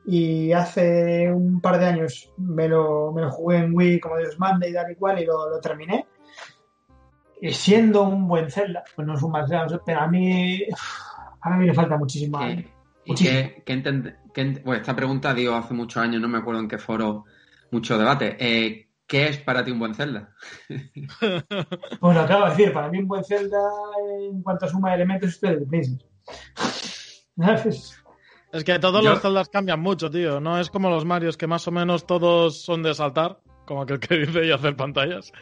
Y 0.04 0.52
hace 0.52 1.30
un 1.30 1.60
par 1.60 1.78
de 1.78 1.86
años 1.86 2.32
me 2.38 2.68
lo, 2.68 3.12
me 3.12 3.22
lo 3.22 3.30
jugué 3.30 3.58
en 3.58 3.74
Wii 3.74 4.00
como 4.00 4.16
Dios 4.16 4.38
manda 4.38 4.66
y 4.66 4.72
tal 4.72 4.90
y 4.90 4.94
cual 4.96 5.20
y 5.20 5.26
lo, 5.26 5.50
lo 5.50 5.60
terminé. 5.60 6.06
Y 7.40 7.52
siendo 7.52 8.02
un 8.02 8.26
buen 8.26 8.50
Zelda, 8.50 8.82
pues 8.96 9.06
no 9.06 9.14
es 9.14 9.22
un 9.22 9.30
mal 9.30 9.46
Zelda, 9.46 9.80
pero 9.84 10.00
a 10.00 10.08
mí, 10.08 10.62
a 11.42 11.50
mí 11.50 11.66
me 11.66 11.74
falta 11.74 11.96
muchísimo. 11.96 12.40
Y 13.08 13.14
ent- 14.34 14.62
bueno, 14.64 14.80
esta 14.80 14.94
pregunta 14.96 15.34
dio 15.34 15.56
hace 15.56 15.74
muchos 15.74 16.02
años, 16.02 16.20
no 16.20 16.28
me 16.28 16.38
acuerdo 16.38 16.60
en 16.60 16.68
qué 16.68 16.78
foro, 16.78 17.24
mucho 17.70 17.98
debate. 17.98 18.36
Eh, 18.38 18.84
¿Qué 19.06 19.26
es 19.28 19.38
para 19.38 19.64
ti 19.64 19.70
un 19.70 19.78
buen 19.78 19.94
Zelda? 19.94 20.34
Pues 22.00 22.14
lo 22.16 22.20
acabo 22.20 22.44
de 22.44 22.50
decir, 22.50 22.72
para 22.72 22.88
mí 22.88 22.98
un 22.98 23.08
buen 23.08 23.24
Zelda 23.24 23.58
en 24.30 24.42
cuanto 24.42 24.66
a 24.66 24.68
suma 24.68 24.90
de 24.90 24.96
elementos 24.96 25.30
es 25.30 25.40
Twilight 25.40 25.68
Princess. 25.68 26.06
¿Sabes? 27.36 28.02
Es 28.52 28.64
que 28.64 28.78
todos 28.78 29.02
Yo- 29.04 29.10
los 29.10 29.20
Zeldas 29.22 29.48
cambian 29.48 29.80
mucho, 29.80 30.10
tío. 30.10 30.40
No 30.40 30.58
es 30.58 30.70
como 30.70 30.90
los 30.90 31.04
Marios, 31.04 31.36
que 31.36 31.46
más 31.46 31.66
o 31.68 31.70
menos 31.70 32.06
todos 32.06 32.62
son 32.62 32.82
de 32.82 32.94
saltar, 32.94 33.40
como 33.66 33.82
aquel 33.82 34.00
que 34.00 34.16
dice 34.26 34.44
y 34.46 34.50
hacer 34.52 34.76
pantallas. 34.76 35.32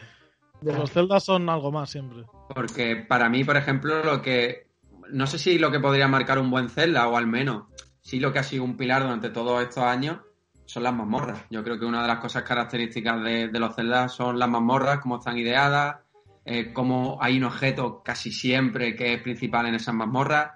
Los 0.61 0.91
Zeldas 0.91 1.23
son 1.23 1.49
algo 1.49 1.71
más 1.71 1.89
siempre. 1.91 2.23
Porque 2.53 2.95
para 2.95 3.29
mí, 3.29 3.43
por 3.43 3.57
ejemplo, 3.57 4.03
lo 4.03 4.21
que. 4.21 4.66
No 5.11 5.27
sé 5.27 5.37
si 5.39 5.57
lo 5.59 5.71
que 5.71 5.79
podría 5.79 6.07
marcar 6.07 6.39
un 6.39 6.49
buen 6.49 6.69
Zelda, 6.69 7.07
o 7.07 7.17
al 7.17 7.27
menos, 7.27 7.63
sí 8.01 8.19
lo 8.19 8.31
que 8.33 8.39
ha 8.39 8.43
sido 8.43 8.63
un 8.63 8.77
pilar 8.77 9.03
durante 9.03 9.29
todos 9.29 9.61
estos 9.61 9.83
años, 9.83 10.19
son 10.65 10.83
las 10.83 10.93
mazmorras. 10.93 11.43
Yo 11.49 11.63
creo 11.63 11.79
que 11.79 11.85
una 11.85 12.01
de 12.01 12.07
las 12.07 12.19
cosas 12.19 12.43
características 12.43 13.23
de, 13.23 13.47
de 13.47 13.59
los 13.59 13.75
Zelda 13.75 14.09
son 14.09 14.37
las 14.37 14.49
mazmorras, 14.49 14.99
cómo 14.99 15.17
están 15.17 15.37
ideadas, 15.37 15.97
eh, 16.45 16.71
cómo 16.73 17.17
hay 17.21 17.37
un 17.37 17.45
objeto 17.45 18.01
casi 18.03 18.31
siempre 18.31 18.95
que 18.95 19.13
es 19.13 19.21
principal 19.21 19.65
en 19.67 19.75
esas 19.75 19.93
mazmorras. 19.95 20.51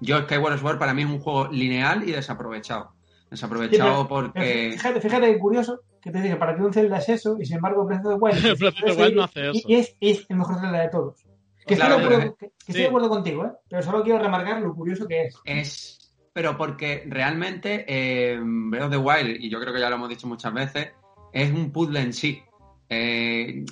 Yo, 0.00 0.20
Skyward 0.22 0.58
Sword 0.60 0.78
para 0.78 0.94
mí 0.94 1.02
es 1.02 1.08
un 1.08 1.18
juego 1.18 1.48
lineal 1.48 2.08
y 2.08 2.12
desaprovechado. 2.12 2.92
Desaprovechado 3.30 4.02
Sí, 4.02 4.06
pero- 4.08 4.08
porque. 4.08 4.70
Fíjate, 4.72 5.00
fíjate 5.00 5.32
que 5.32 5.38
curioso 5.38 5.80
que 6.00 6.10
te 6.12 6.22
que 6.22 6.36
para 6.36 6.54
ti 6.56 6.62
un 6.62 6.72
Zelda 6.72 6.98
es 6.98 7.08
eso 7.08 7.36
y 7.40 7.44
sin 7.44 7.56
embargo 7.56 7.84
Breath 7.84 8.06
of 8.06 8.12
the 8.14 8.18
Wild, 8.20 8.58
Breath 8.60 8.74
of 8.74 8.96
the 8.96 9.02
Wild 9.02 9.14
no 9.16 9.24
hace 9.24 9.40
y- 9.40 9.48
eso. 9.58 9.68
Y 9.68 9.74
es, 9.74 9.96
es 10.00 10.26
el 10.28 10.36
mejor 10.36 10.60
Zelda 10.60 10.78
de 10.80 10.88
todos. 10.88 11.24
Que 11.68 11.76
Claro, 11.76 11.96
estoy, 11.96 12.08
de 12.08 12.14
acuerdo, 12.16 12.18
pero- 12.20 12.36
que- 12.36 12.46
que 12.48 12.54
estoy 12.58 12.74
sí. 12.74 12.80
de 12.80 12.86
acuerdo 12.88 13.08
contigo, 13.08 13.44
¿eh? 13.44 13.50
pero 13.68 13.82
solo 13.82 14.02
quiero 14.02 14.18
remarcar 14.18 14.60
lo 14.60 14.74
curioso 14.74 15.06
que 15.06 15.22
es. 15.26 15.36
Es, 15.44 16.14
pero 16.32 16.56
porque 16.56 17.04
realmente 17.08 17.84
eh, 17.86 18.38
Breath 18.42 18.84
of 18.84 18.90
the 18.90 18.96
Wild, 18.96 19.40
y 19.40 19.48
yo 19.50 19.60
creo 19.60 19.72
que 19.72 19.80
ya 19.80 19.88
lo 19.90 19.96
hemos 19.96 20.08
dicho 20.08 20.26
muchas 20.26 20.52
veces, 20.52 20.92
es 21.32 21.52
un 21.52 21.70
puzzle 21.70 22.00
en 22.00 22.12
sí. 22.12 22.42
Eh, 22.88 23.64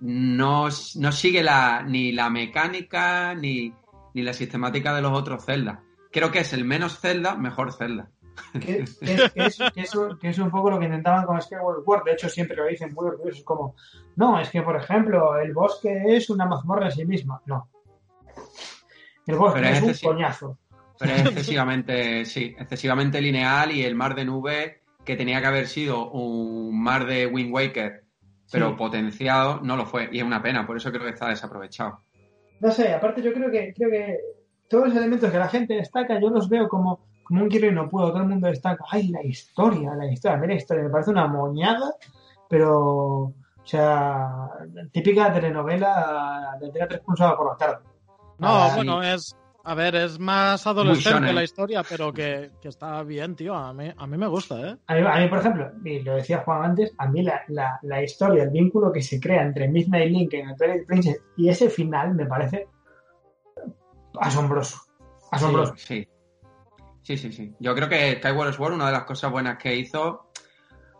no, 0.00 0.68
no 0.96 1.12
sigue 1.12 1.42
la, 1.42 1.82
ni 1.86 2.12
la 2.12 2.30
mecánica 2.30 3.34
ni, 3.34 3.72
ni 4.14 4.22
la 4.22 4.32
sistemática 4.32 4.94
de 4.94 5.02
los 5.02 5.12
otros 5.12 5.44
Zelda. 5.44 5.82
Creo 6.10 6.30
que 6.32 6.40
es 6.40 6.52
el 6.52 6.64
menos 6.64 6.98
Zelda, 6.98 7.36
mejor 7.36 7.72
Zelda. 7.72 8.10
Que, 8.52 8.60
que 8.60 9.14
es, 9.44 9.58
que 9.58 9.98
un- 9.98 10.18
que 10.18 10.28
es 10.30 10.38
un 10.38 10.50
poco 10.50 10.70
lo 10.70 10.78
que 10.78 10.86
intentaban 10.86 11.24
con 11.24 11.40
Skyward 11.40 11.84
Sword. 11.84 12.04
De 12.04 12.12
hecho, 12.12 12.28
siempre 12.28 12.56
lo 12.56 12.66
dicen 12.66 12.92
muy 12.94 13.06
orgullosos, 13.06 13.44
como, 13.44 13.76
no, 14.16 14.40
es 14.40 14.48
que, 14.50 14.62
por 14.62 14.76
ejemplo, 14.76 15.38
el 15.38 15.52
bosque 15.52 16.02
es 16.16 16.30
una 16.30 16.46
mazmorra 16.46 16.86
en 16.86 16.92
sí 16.92 17.04
misma. 17.04 17.40
No. 17.46 17.68
El 19.26 19.36
bosque 19.36 19.60
Pero 19.60 19.86
es 19.86 20.02
un 20.02 20.10
coñazo. 20.10 20.58
Pero 20.98 21.12
es 21.12 21.24
excesivamente, 21.26 22.24
sí, 22.24 22.54
excesivamente 22.58 23.20
lineal 23.20 23.72
y 23.72 23.84
el 23.84 23.94
mar 23.94 24.14
de 24.14 24.24
nube 24.24 24.82
que 25.04 25.16
tenía 25.16 25.40
que 25.40 25.46
haber 25.46 25.66
sido 25.66 26.10
un 26.10 26.80
mar 26.82 27.06
de 27.06 27.26
Wind 27.26 27.52
Waker, 27.52 28.04
pero 28.50 28.70
Sí. 28.70 28.74
potenciado, 28.76 29.60
no 29.62 29.76
lo 29.76 29.86
fue. 29.86 30.08
Y 30.12 30.18
es 30.18 30.24
una 30.24 30.42
pena, 30.42 30.66
por 30.66 30.76
eso 30.76 30.90
creo 30.90 31.04
que 31.04 31.10
está 31.10 31.28
desaprovechado. 31.28 32.00
No 32.60 32.70
sé, 32.70 32.92
aparte 32.92 33.22
yo 33.22 33.32
creo 33.32 33.50
que 33.50 33.72
creo 33.74 33.90
que 33.90 34.18
todos 34.68 34.88
los 34.88 34.96
elementos 34.96 35.30
que 35.30 35.38
la 35.38 35.48
gente 35.48 35.74
destaca, 35.74 36.20
yo 36.20 36.28
los 36.30 36.48
veo 36.48 36.68
como, 36.68 37.06
como 37.30 37.44
un 37.44 37.48
quiero 37.48 37.68
y 37.68 37.72
no 37.72 37.88
puedo. 37.88 38.08
Todo 38.10 38.22
el 38.22 38.28
mundo 38.28 38.48
destaca, 38.48 38.84
ay, 38.90 39.06
la 39.08 39.22
historia, 39.24 39.94
la 39.94 40.10
historia, 40.10 40.36
mira 40.36 40.54
la 40.54 40.58
historia, 40.58 40.82
me 40.82 40.90
parece 40.90 41.12
una 41.12 41.28
moñada, 41.28 41.94
pero, 42.48 42.76
o 43.22 43.34
sea, 43.62 44.48
típica 44.92 45.32
telenovela 45.32 46.58
de 46.60 46.70
3 46.70 47.00
pulsada 47.00 47.36
por 47.36 47.52
la 47.52 47.56
tarde. 47.56 47.84
No, 48.38 48.48
Ah, 48.48 48.72
bueno, 48.74 49.00
es. 49.00 49.36
A 49.62 49.74
ver, 49.74 49.94
es 49.94 50.18
más 50.18 50.66
adolescente 50.66 51.32
la 51.32 51.44
historia, 51.44 51.84
pero 51.88 52.12
que, 52.12 52.50
que 52.60 52.68
está 52.68 53.02
bien, 53.04 53.36
tío. 53.36 53.54
A 53.54 53.72
mí, 53.74 53.92
a 53.96 54.06
mí 54.06 54.16
me 54.16 54.26
gusta, 54.26 54.58
¿eh? 54.58 54.76
A 54.86 54.94
mí, 54.94 55.02
a 55.06 55.18
mí, 55.20 55.28
por 55.28 55.38
ejemplo, 55.38 55.70
y 55.84 56.00
lo 56.00 56.14
decía 56.16 56.42
Juan 56.44 56.64
antes, 56.64 56.92
a 56.98 57.06
mí 57.06 57.22
la, 57.22 57.42
la, 57.48 57.78
la 57.82 58.02
historia, 58.02 58.42
el 58.42 58.50
vínculo 58.50 58.90
que 58.90 59.02
se 59.02 59.20
crea 59.20 59.42
entre 59.42 59.68
Midnight 59.68 60.10
Link 60.10 60.32
en 60.34 60.48
el 60.48 60.56
Twilight 60.56 60.86
Princess 60.86 61.22
y 61.36 61.48
ese 61.50 61.68
final 61.68 62.14
me 62.14 62.26
parece 62.26 62.66
asombroso. 64.18 64.80
Asombroso. 65.30 65.74
Sí. 65.76 65.84
Sí, 65.96 66.08
sí, 67.16 67.32
sí. 67.32 67.52
Yo 67.60 67.74
creo 67.74 67.88
que 67.88 68.16
Skyward 68.16 68.54
Sword, 68.54 68.74
una 68.74 68.86
de 68.86 68.92
las 68.92 69.04
cosas 69.04 69.30
buenas 69.30 69.58
que 69.58 69.76
hizo 69.76 70.30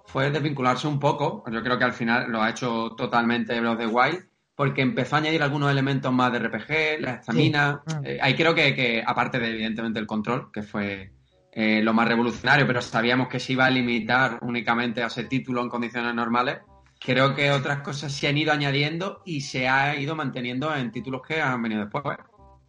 fue 0.06 0.30
desvincularse 0.30 0.88
un 0.88 0.98
poco. 0.98 1.44
Yo 1.50 1.62
creo 1.62 1.78
que 1.78 1.84
al 1.84 1.92
final 1.92 2.30
lo 2.30 2.42
ha 2.42 2.50
hecho 2.50 2.90
totalmente 2.96 3.58
Breath 3.61 3.74
of 3.74 3.78
the 3.78 3.86
Wild, 3.86 4.26
porque 4.54 4.82
empezó 4.82 5.16
a 5.16 5.20
añadir 5.20 5.42
algunos 5.42 5.70
elementos 5.70 6.12
más 6.12 6.32
de 6.32 6.38
RPG, 6.40 7.00
la 7.00 7.14
estamina. 7.14 7.82
Sí. 7.86 7.96
Eh, 8.04 8.18
ahí 8.20 8.34
creo 8.34 8.54
que, 8.54 8.74
que, 8.74 9.02
aparte 9.06 9.38
de, 9.38 9.50
evidentemente, 9.50 10.00
el 10.00 10.06
control, 10.06 10.50
que 10.52 10.62
fue 10.62 11.12
eh, 11.52 11.80
lo 11.82 11.92
más 11.92 12.06
revolucionario, 12.06 12.66
pero 12.66 12.80
sabíamos 12.80 13.28
que 13.28 13.40
se 13.40 13.52
iba 13.52 13.66
a 13.66 13.70
limitar 13.70 14.38
únicamente 14.42 15.02
a 15.02 15.06
ese 15.06 15.24
título 15.24 15.62
en 15.62 15.68
condiciones 15.68 16.14
normales. 16.14 16.58
Creo 16.98 17.34
que 17.34 17.50
otras 17.50 17.80
cosas 17.80 18.12
se 18.12 18.28
han 18.28 18.36
ido 18.36 18.52
añadiendo 18.52 19.22
y 19.24 19.40
se 19.40 19.68
ha 19.68 19.96
ido 19.96 20.14
manteniendo 20.14 20.74
en 20.74 20.92
títulos 20.92 21.22
que 21.26 21.40
han 21.40 21.62
venido 21.62 21.82
después. 21.82 22.18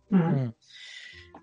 Ujú. 0.10 0.24
Mm. 0.24 0.54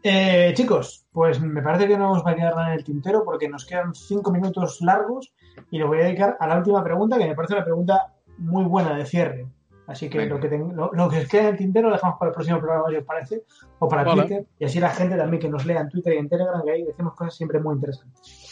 Eh, 0.03 0.53
chicos, 0.55 1.07
pues 1.13 1.41
me 1.41 1.61
parece 1.63 1.89
que 1.89 1.99
no 1.99 2.15
nos 2.15 2.25
va 2.25 2.31
a 2.31 2.35
quedar 2.37 2.55
nada 2.55 2.69
en 2.73 2.79
el 2.79 2.85
tintero 2.85 3.25
porque 3.25 3.49
nos 3.49 3.67
quedan 3.67 3.95
cinco 3.95 4.31
minutos 4.31 4.81
largos 4.81 5.33
y 5.71 5.79
lo 5.79 5.89
voy 5.89 6.01
a 6.01 6.05
dedicar 6.05 6.37
a 6.39 6.47
la 6.47 6.57
última 6.59 6.83
pregunta 6.85 7.19
que 7.19 7.27
me 7.27 7.35
parece 7.35 7.55
una 7.55 7.65
pregunta 7.65 8.15
muy 8.39 8.65
buena 8.65 8.97
de 8.97 9.05
cierre. 9.05 9.47
Así 9.89 10.09
que 10.11 10.19
Venga. 10.19 10.35
lo 10.35 10.41
que, 10.41 10.49
ten- 10.49 10.77
lo, 10.77 10.91
lo 10.93 11.09
que 11.09 11.19
os 11.21 11.29
queda 11.29 11.43
en 11.43 11.49
el 11.49 11.57
tintero 11.57 11.89
lo 11.89 11.95
dejamos 11.95 12.19
para 12.19 12.29
el 12.29 12.35
próximo 12.35 12.59
programa, 12.61 12.91
si 12.91 12.97
os 12.97 13.05
parece, 13.05 13.43
o 13.79 13.89
para 13.89 14.05
Vale. 14.05 14.23
Twitter, 14.23 14.47
y 14.59 14.65
así 14.67 14.79
la 14.81 14.91
gente 14.91 15.17
también 15.17 15.41
que 15.41 15.49
nos 15.49 15.65
lea 15.65 15.81
en 15.81 15.89
Twitter 15.89 16.13
y 16.13 16.19
en 16.19 16.29
Telegram, 16.29 16.63
que 16.63 16.71
ahí 16.71 16.85
decimos 16.85 17.15
cosas 17.15 17.35
siempre 17.35 17.59
muy 17.59 17.75
interesantes. 17.75 18.47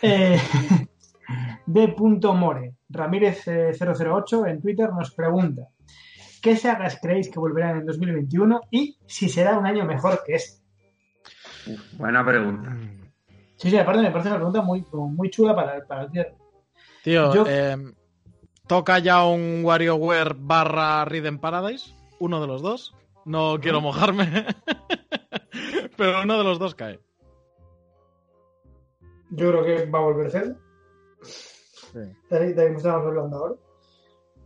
Eh, 0.00 0.38
D. 1.66 1.94
More, 2.34 2.74
Ramírez 2.88 3.46
eh, 3.48 3.72
008 3.78 4.46
en 4.46 4.60
Twitter 4.60 4.90
nos 4.92 5.14
pregunta 5.14 5.62
¿Qué 6.42 6.56
sagas 6.56 6.98
creéis 7.00 7.30
que 7.30 7.38
volverán 7.38 7.78
en 7.78 7.86
2021 7.86 8.60
y 8.70 8.98
si 9.06 9.28
será 9.28 9.56
un 9.58 9.66
año 9.66 9.84
mejor 9.84 10.22
que 10.26 10.34
este? 10.34 10.61
Buena 11.96 12.24
pregunta. 12.24 12.76
Sí, 13.56 13.70
sí, 13.70 13.78
aparte 13.78 14.02
me 14.02 14.10
parece 14.10 14.28
una 14.28 14.36
pregunta 14.38 14.62
muy, 14.62 14.84
muy 14.92 15.30
chula 15.30 15.54
para, 15.54 15.84
para 15.86 16.02
el 16.02 16.10
cierre. 16.10 16.34
Tío, 17.04 17.34
Yo- 17.34 17.44
eh, 17.48 17.76
toca 18.66 18.98
ya 18.98 19.24
un 19.24 19.62
WarioWare 19.64 20.34
barra 20.38 21.04
Rhythm 21.04 21.38
Paradise. 21.38 21.94
Uno 22.18 22.40
de 22.40 22.46
los 22.46 22.62
dos. 22.62 22.94
No 23.24 23.58
quiero 23.60 23.80
mojarme. 23.80 24.46
Pero 25.96 26.22
uno 26.22 26.38
de 26.38 26.44
los 26.44 26.58
dos 26.58 26.74
cae. 26.74 26.98
Yo 29.30 29.50
creo 29.50 29.64
que 29.64 29.86
va 29.90 29.98
a 30.00 30.02
volver 30.02 30.30
Zelda. 30.30 30.56
Sí. 31.22 32.00
Estamos 32.30 32.84
hablando 33.06 33.36
ahora. 33.36 33.54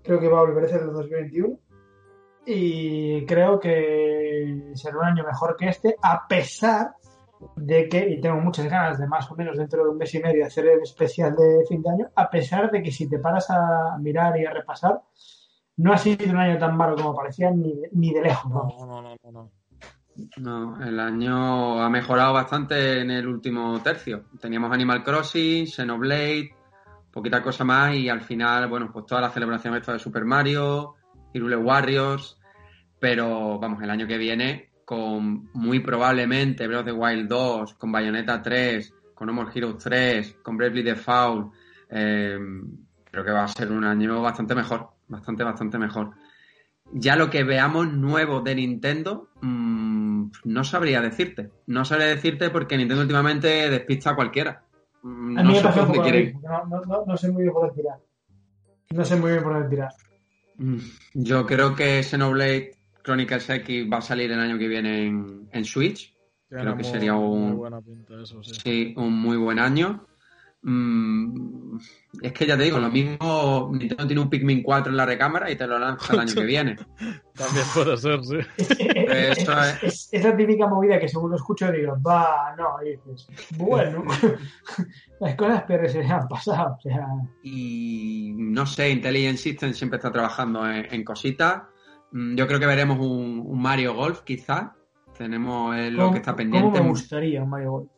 Creo 0.02 0.20
que 0.20 0.28
va 0.28 0.38
a 0.40 0.44
volver 0.44 0.68
Zelda 0.68 0.86
en 0.86 0.92
2021. 0.92 1.58
Y 2.46 3.26
creo 3.26 3.58
que 3.58 4.70
será 4.74 4.98
un 4.98 5.04
año 5.04 5.24
mejor 5.24 5.56
que 5.56 5.68
este, 5.68 5.96
a 6.00 6.26
pesar 6.28 6.94
de 7.56 7.88
que, 7.88 8.08
y 8.08 8.20
tengo 8.20 8.36
muchas 8.40 8.66
ganas 8.66 8.98
de 8.98 9.06
más 9.06 9.30
o 9.30 9.36
menos 9.36 9.56
dentro 9.56 9.84
de 9.84 9.90
un 9.90 9.98
mes 9.98 10.14
y 10.14 10.20
medio 10.20 10.44
hacer 10.46 10.66
el 10.66 10.82
especial 10.82 11.34
de 11.36 11.64
fin 11.68 11.82
de 11.82 11.90
año, 11.90 12.08
a 12.14 12.28
pesar 12.28 12.70
de 12.70 12.82
que 12.82 12.90
si 12.90 13.08
te 13.08 13.18
paras 13.18 13.50
a 13.50 13.96
mirar 13.98 14.38
y 14.40 14.44
a 14.44 14.52
repasar, 14.52 15.00
no 15.76 15.92
ha 15.92 15.98
sido 15.98 16.30
un 16.30 16.38
año 16.38 16.58
tan 16.58 16.76
malo 16.76 16.96
como 16.96 17.14
parecía 17.14 17.50
ni 17.50 17.74
de, 17.74 17.88
ni 17.92 18.12
de 18.12 18.22
lejos. 18.22 18.50
No, 18.50 18.86
no, 18.86 19.02
no, 19.02 19.16
no, 19.22 19.32
no. 19.32 19.50
No, 20.38 20.82
el 20.82 20.98
año 20.98 21.82
ha 21.82 21.90
mejorado 21.90 22.32
bastante 22.32 23.02
en 23.02 23.10
el 23.10 23.26
último 23.26 23.78
tercio. 23.82 24.24
Teníamos 24.40 24.72
Animal 24.72 25.04
Crossing, 25.04 25.66
Xenoblade, 25.66 26.54
poquita 27.12 27.42
cosa 27.42 27.64
más 27.64 27.94
y 27.94 28.08
al 28.08 28.22
final, 28.22 28.68
bueno, 28.68 28.90
pues 28.90 29.04
toda 29.04 29.20
la 29.20 29.30
celebración 29.30 29.74
esta 29.74 29.92
de 29.92 29.98
Super 29.98 30.24
Mario, 30.24 30.94
Hyrule 31.34 31.56
Warriors, 31.56 32.40
pero 32.98 33.58
vamos, 33.58 33.82
el 33.82 33.90
año 33.90 34.06
que 34.06 34.16
viene 34.16 34.70
con 34.86 35.50
muy 35.52 35.80
probablemente 35.80 36.66
Breath 36.68 36.80
of 36.82 36.86
the 36.86 36.92
Wild 36.92 37.28
2, 37.28 37.74
con 37.74 37.90
Bayonetta 37.90 38.40
3, 38.40 38.94
con 39.14 39.26
No 39.26 39.32
More 39.32 39.50
Heroes 39.52 39.82
3, 39.82 40.36
con 40.42 40.56
Bravely 40.56 40.82
Default, 40.82 41.52
eh, 41.90 42.38
creo 43.10 43.24
que 43.24 43.32
va 43.32 43.42
a 43.44 43.48
ser 43.48 43.72
un 43.72 43.82
año 43.84 44.22
bastante 44.22 44.54
mejor, 44.54 44.90
bastante, 45.08 45.42
bastante 45.42 45.76
mejor. 45.76 46.12
Ya 46.92 47.16
lo 47.16 47.28
que 47.28 47.42
veamos 47.42 47.92
nuevo 47.92 48.42
de 48.42 48.54
Nintendo, 48.54 49.30
mmm, 49.40 50.26
no 50.44 50.62
sabría 50.62 51.00
decirte. 51.00 51.50
No 51.66 51.84
sabría 51.84 52.06
decirte 52.06 52.50
porque 52.50 52.76
Nintendo 52.76 53.02
últimamente 53.02 53.68
despista 53.68 54.10
a 54.10 54.14
cualquiera. 54.14 54.62
Mm, 55.02 55.38
A 55.38 55.42
mí 55.42 55.52
me 55.52 55.58
sé 55.60 55.68
por 55.82 57.06
no 57.08 57.16
sé 57.16 57.32
muy 57.32 57.42
bien 57.42 57.52
por 57.52 57.62
dónde 57.66 57.82
tirar. 57.82 57.98
No 58.94 59.04
sé 59.04 59.16
muy 59.16 59.32
bien 59.32 59.42
por 59.42 59.54
dónde 59.54 59.68
tirar. 59.68 59.90
Mm, 60.58 60.78
Yo 61.14 61.44
creo 61.44 61.74
que 61.74 62.04
Xenoblade 62.04 62.75
Chronicles 63.06 63.48
X 63.48 63.86
va 63.90 63.98
a 63.98 64.02
salir 64.02 64.30
el 64.32 64.40
año 64.40 64.58
que 64.58 64.66
viene 64.66 65.06
en, 65.06 65.48
en 65.52 65.64
Switch. 65.64 66.12
Tiene 66.48 66.64
Creo 66.64 66.76
que 66.76 66.82
muy- 66.82 66.92
sería 66.92 67.14
un- 67.14 67.48
Muy 67.50 67.56
buena 67.56 67.80
pinta 67.80 68.14
eso, 68.20 68.42
sí. 68.42 68.52
Sí, 68.64 68.94
un 68.96 69.12
muy 69.20 69.36
buen 69.36 69.60
año. 69.60 70.04
Mm, 70.62 71.78
es 72.22 72.32
que 72.32 72.44
ya 72.46 72.56
te 72.56 72.64
digo, 72.64 72.78
lo 72.80 72.90
mismo 72.90 73.70
Nintendo 73.72 74.04
tiene 74.06 74.20
un 74.22 74.28
Pikmin 74.30 74.62
4 74.64 74.90
en 74.90 74.96
la 74.96 75.06
recámara 75.06 75.48
y 75.48 75.54
te 75.54 75.64
lo 75.66 75.78
lanza 75.78 76.14
el 76.14 76.18
año 76.20 76.34
que 76.34 76.44
viene. 76.44 76.76
También 77.34 77.64
puede 77.72 77.96
ser, 77.96 78.24
sí. 78.24 78.36
es, 78.58 79.38
Eso 79.38 79.52
es. 79.60 79.82
es- 79.84 80.08
es 80.10 80.24
la 80.24 80.36
típica 80.36 80.66
movida 80.66 80.98
que 80.98 81.08
según 81.08 81.30
lo 81.30 81.36
escucho 81.36 81.70
digo, 81.70 81.96
va, 82.04 82.54
no, 82.58 82.82
y 82.84 82.96
dices, 82.96 83.28
bueno, 83.56 84.02
las 85.20 85.34
cosas 85.36 85.62
peores 85.64 85.92
se 85.92 86.00
le 86.00 86.08
han 86.08 86.26
pasado. 86.26 86.74
O 86.76 86.80
sea, 86.80 87.06
Y 87.44 88.32
no 88.36 88.66
sé, 88.66 88.90
Intelligent 88.90 89.38
System 89.38 89.72
siempre 89.72 89.98
está 89.98 90.10
trabajando 90.10 90.68
en, 90.68 90.92
en 90.92 91.04
cositas. 91.04 91.62
Mm, 92.16 92.34
Yo 92.36 92.46
creo 92.46 92.58
que 92.60 92.66
veremos 92.66 92.98
un, 92.98 93.42
un 93.46 93.60
Mario 93.60 93.94
Golf, 93.94 94.20
quizás. 94.22 94.70
Tenemos 95.16 95.76
eh, 95.76 95.90
lo 95.90 95.98
¿cómo- 96.04 96.12
que 96.12 96.18
está 96.18 96.32
¿Cómo 96.32 96.36
pendiente. 96.38 96.80
me 96.80 96.88
gustaría 96.88 97.42
un 97.42 97.50
Mario 97.50 97.70
Golf? 97.72 97.90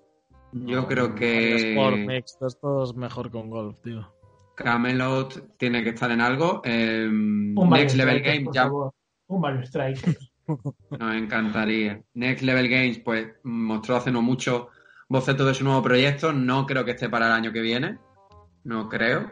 Yo 0.53 0.87
creo 0.87 1.07
Sport 1.07 1.19
que 1.19 2.05
Mix, 2.07 2.39
esto 2.47 2.83
es 2.85 2.95
mejor 2.97 3.31
con 3.31 3.51
golf, 3.51 3.79
tío. 3.83 4.11
Camelot 4.57 5.57
tiene 5.57 5.85
que 5.85 5.91
estar 5.91 6.11
en 6.11 6.21
algo. 6.21 6.62
Eh, 6.64 7.07
Un 7.07 7.55
Mario 7.69 7.85
Next 7.85 7.97
Level 7.97 8.19
Strikers, 8.19 8.39
Games 8.45 8.55
ya 8.55 8.62
favor. 8.64 8.95
Un 9.29 9.41
Mario 9.41 9.62
Strikers. 9.66 10.33
nos 10.99 11.14
encantaría. 11.14 12.03
Next 12.14 12.43
Level 12.43 12.69
Games, 12.69 12.99
pues 13.01 13.29
mostró 13.45 13.97
hace 13.97 14.11
no 14.11 14.23
mucho 14.23 14.69
boceto 15.09 15.45
de 15.45 15.55
su 15.55 15.64
nuevo 15.64 15.83
proyecto. 15.83 16.33
No 16.33 16.64
creo 16.66 16.85
que 16.85 16.93
esté 16.93 17.09
para 17.09 17.27
el 17.27 17.33
año 17.33 17.53
que 17.53 17.61
viene. 17.61 17.99
No 18.64 18.89
creo. 18.89 19.31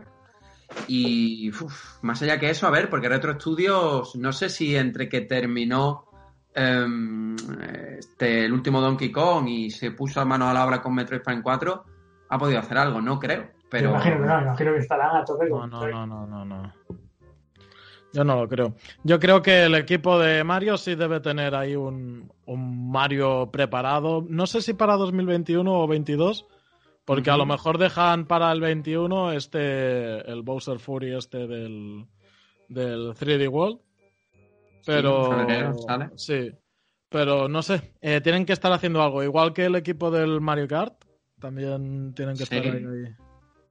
Y 0.88 1.50
uf, 1.50 2.02
más 2.02 2.22
allá 2.22 2.38
que 2.38 2.50
eso, 2.50 2.66
a 2.66 2.70
ver, 2.70 2.88
porque 2.90 3.08
Retro 3.08 3.34
Studios, 3.34 4.16
no 4.16 4.32
sé 4.32 4.48
si 4.48 4.76
entre 4.76 5.08
que 5.08 5.22
terminó 5.22 6.06
em, 6.54 7.36
este, 7.98 8.44
el 8.44 8.52
último 8.52 8.80
Donkey 8.80 9.10
Kong 9.10 9.48
y 9.48 9.70
se 9.70 9.90
puso 9.92 10.20
a 10.20 10.24
mano 10.24 10.48
a 10.48 10.54
la 10.54 10.64
obra 10.64 10.82
con 10.82 10.94
Metroid 10.94 11.22
Prime 11.22 11.42
4, 11.42 11.84
ha 12.28 12.38
podido 12.38 12.58
hacer 12.58 12.78
algo, 12.78 13.00
no 13.00 13.18
creo. 13.18 13.48
Pero 13.68 13.90
Me 13.90 13.96
imagino 13.96 14.16
que 14.16 14.26
no, 14.26 14.36
me 14.36 14.42
imagino 14.42 14.72
que 14.72 14.78
estarán 14.78 15.16
a 15.16 15.24
tope 15.24 15.48
No, 15.48 15.60
con 15.60 15.70
no, 15.70 16.06
no, 16.06 16.06
no, 16.06 16.26
no, 16.26 16.44
no. 16.44 16.72
Yo 18.12 18.24
no 18.24 18.40
lo 18.40 18.48
creo. 18.48 18.74
Yo 19.02 19.20
creo 19.20 19.42
que 19.42 19.64
el 19.64 19.74
equipo 19.74 20.18
de 20.18 20.42
Mario 20.42 20.78
sí 20.78 20.94
debe 20.94 21.20
tener 21.20 21.54
ahí 21.54 21.76
un, 21.76 22.32
un 22.46 22.90
Mario 22.90 23.50
preparado. 23.50 24.24
No 24.26 24.46
sé 24.46 24.62
si 24.62 24.72
para 24.72 24.96
2021 24.96 25.70
o 25.70 25.86
22, 25.86 26.46
porque 27.06 27.30
a 27.30 27.36
lo 27.38 27.46
mejor 27.46 27.78
dejan 27.78 28.26
para 28.26 28.52
el 28.52 28.60
21 28.60 29.32
este 29.32 30.30
el 30.30 30.42
Bowser 30.42 30.78
Fury 30.78 31.14
este 31.16 31.46
del, 31.46 32.04
del 32.68 33.14
3D 33.14 33.48
World. 33.48 33.78
Pero 34.84 35.32
en 35.32 35.38
febrero 35.48 35.74
sale. 35.86 36.10
sí, 36.16 36.52
pero 37.08 37.48
no 37.48 37.62
sé, 37.62 37.94
eh, 38.00 38.20
tienen 38.20 38.44
que 38.46 38.52
estar 38.52 38.70
haciendo 38.72 39.02
algo, 39.02 39.22
igual 39.22 39.52
que 39.52 39.64
el 39.64 39.74
equipo 39.76 40.10
del 40.10 40.40
Mario 40.40 40.68
Kart, 40.68 40.94
también 41.40 42.12
tienen 42.14 42.36
que 42.36 42.44
Sí. 42.46 42.56
estar 42.56 42.72
ahí. 42.72 42.84
ahí. 42.84 43.14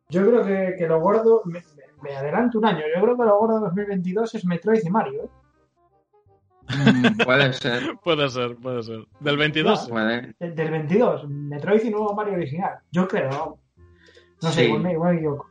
Yo 0.09 0.27
creo 0.27 0.43
que, 0.45 0.75
que 0.77 0.88
lo 0.88 0.99
gordo, 0.99 1.41
me, 1.45 1.59
me- 1.59 1.86
me 2.09 2.15
adelanto 2.15 2.57
un 2.59 2.65
año, 2.65 2.81
yo 2.93 3.01
creo 3.01 3.17
que 3.17 3.23
lo 3.23 3.39
gordo 3.39 3.55
de 3.55 3.65
2022 3.67 4.36
es 4.36 4.45
Metroid 4.45 4.81
y 4.83 4.89
Mario. 4.89 5.23
¿eh? 5.23 5.29
Mm, 6.70 7.18
puede 7.24 7.53
ser, 7.53 7.95
Puede 8.03 8.30
ser, 8.30 8.55
puede 8.55 8.84
ser. 8.84 9.05
Del 9.20 9.38
22. 9.38 9.86
sí. 9.86 9.91
puede. 9.91 10.34
De- 10.39 10.51
Del 10.51 10.72
22, 10.72 11.30
Metroid 11.30 11.84
y 11.84 11.89
nuevo 11.89 12.13
Mario 12.16 12.34
original. 12.34 12.74
Yo 12.91 13.07
creo, 13.07 13.59
no 14.41 14.49
sé, 14.51 14.61
Sí. 14.61 14.66
igual 14.68 14.82
me, 14.82 14.91
igual 14.93 15.13
me 15.13 15.18
equivoco. 15.20 15.49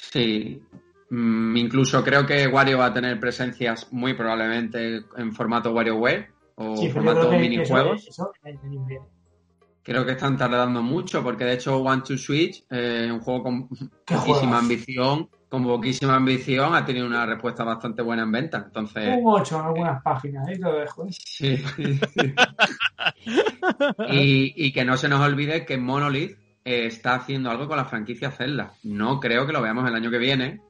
Sí. 0.00 0.62
Mm, 1.10 1.56
incluso 1.56 2.02
creo 2.02 2.26
que 2.26 2.46
Wario 2.48 2.78
va 2.78 2.86
a 2.86 2.92
tener 2.92 3.18
presencias 3.20 3.92
muy 3.92 4.14
probablemente 4.14 5.02
en 5.16 5.32
formato 5.32 5.72
WarioWare 5.72 6.30
o 6.56 6.76
Sí, 6.76 6.90
formato 6.90 7.30
minijuegos. 7.32 8.08
Eso, 8.08 8.32
eso 8.32 8.32
en 8.44 8.58
Creo 9.86 10.04
que 10.04 10.12
están 10.12 10.36
tardando 10.36 10.82
mucho 10.82 11.22
porque 11.22 11.44
de 11.44 11.52
hecho 11.52 11.76
One 11.78 12.02
to 12.02 12.18
Switch, 12.18 12.64
eh, 12.70 13.08
un 13.08 13.20
juego 13.20 13.44
con 13.44 13.68
¿Qué 14.04 14.16
poquísima 14.16 14.58
ambición, 14.58 15.28
con 15.48 15.62
poquísima 15.62 16.16
ambición, 16.16 16.74
ha 16.74 16.84
tenido 16.84 17.06
una 17.06 17.24
respuesta 17.24 17.62
bastante 17.62 18.02
buena 18.02 18.24
en 18.24 18.32
venta. 18.32 18.64
Entonces, 18.66 19.16
Un 19.16 19.32
8 19.32 19.60
en 19.60 19.64
algunas 19.64 20.02
páginas, 20.02 20.48
ahí 20.48 20.54
te 20.54 20.60
lo 20.60 20.72
dejo. 20.72 21.04
¿eh? 21.04 21.12
sí. 21.12 21.64
y, 24.10 24.66
y 24.66 24.72
que 24.72 24.84
no 24.84 24.96
se 24.96 25.08
nos 25.08 25.20
olvide 25.20 25.64
que 25.64 25.78
Monolith 25.78 26.36
eh, 26.64 26.86
está 26.86 27.14
haciendo 27.14 27.48
algo 27.48 27.68
con 27.68 27.76
la 27.76 27.84
franquicia 27.84 28.32
Zelda. 28.32 28.72
No 28.82 29.20
creo 29.20 29.46
que 29.46 29.52
lo 29.52 29.62
veamos 29.62 29.88
el 29.88 29.94
año 29.94 30.10
que 30.10 30.18
viene, 30.18 30.62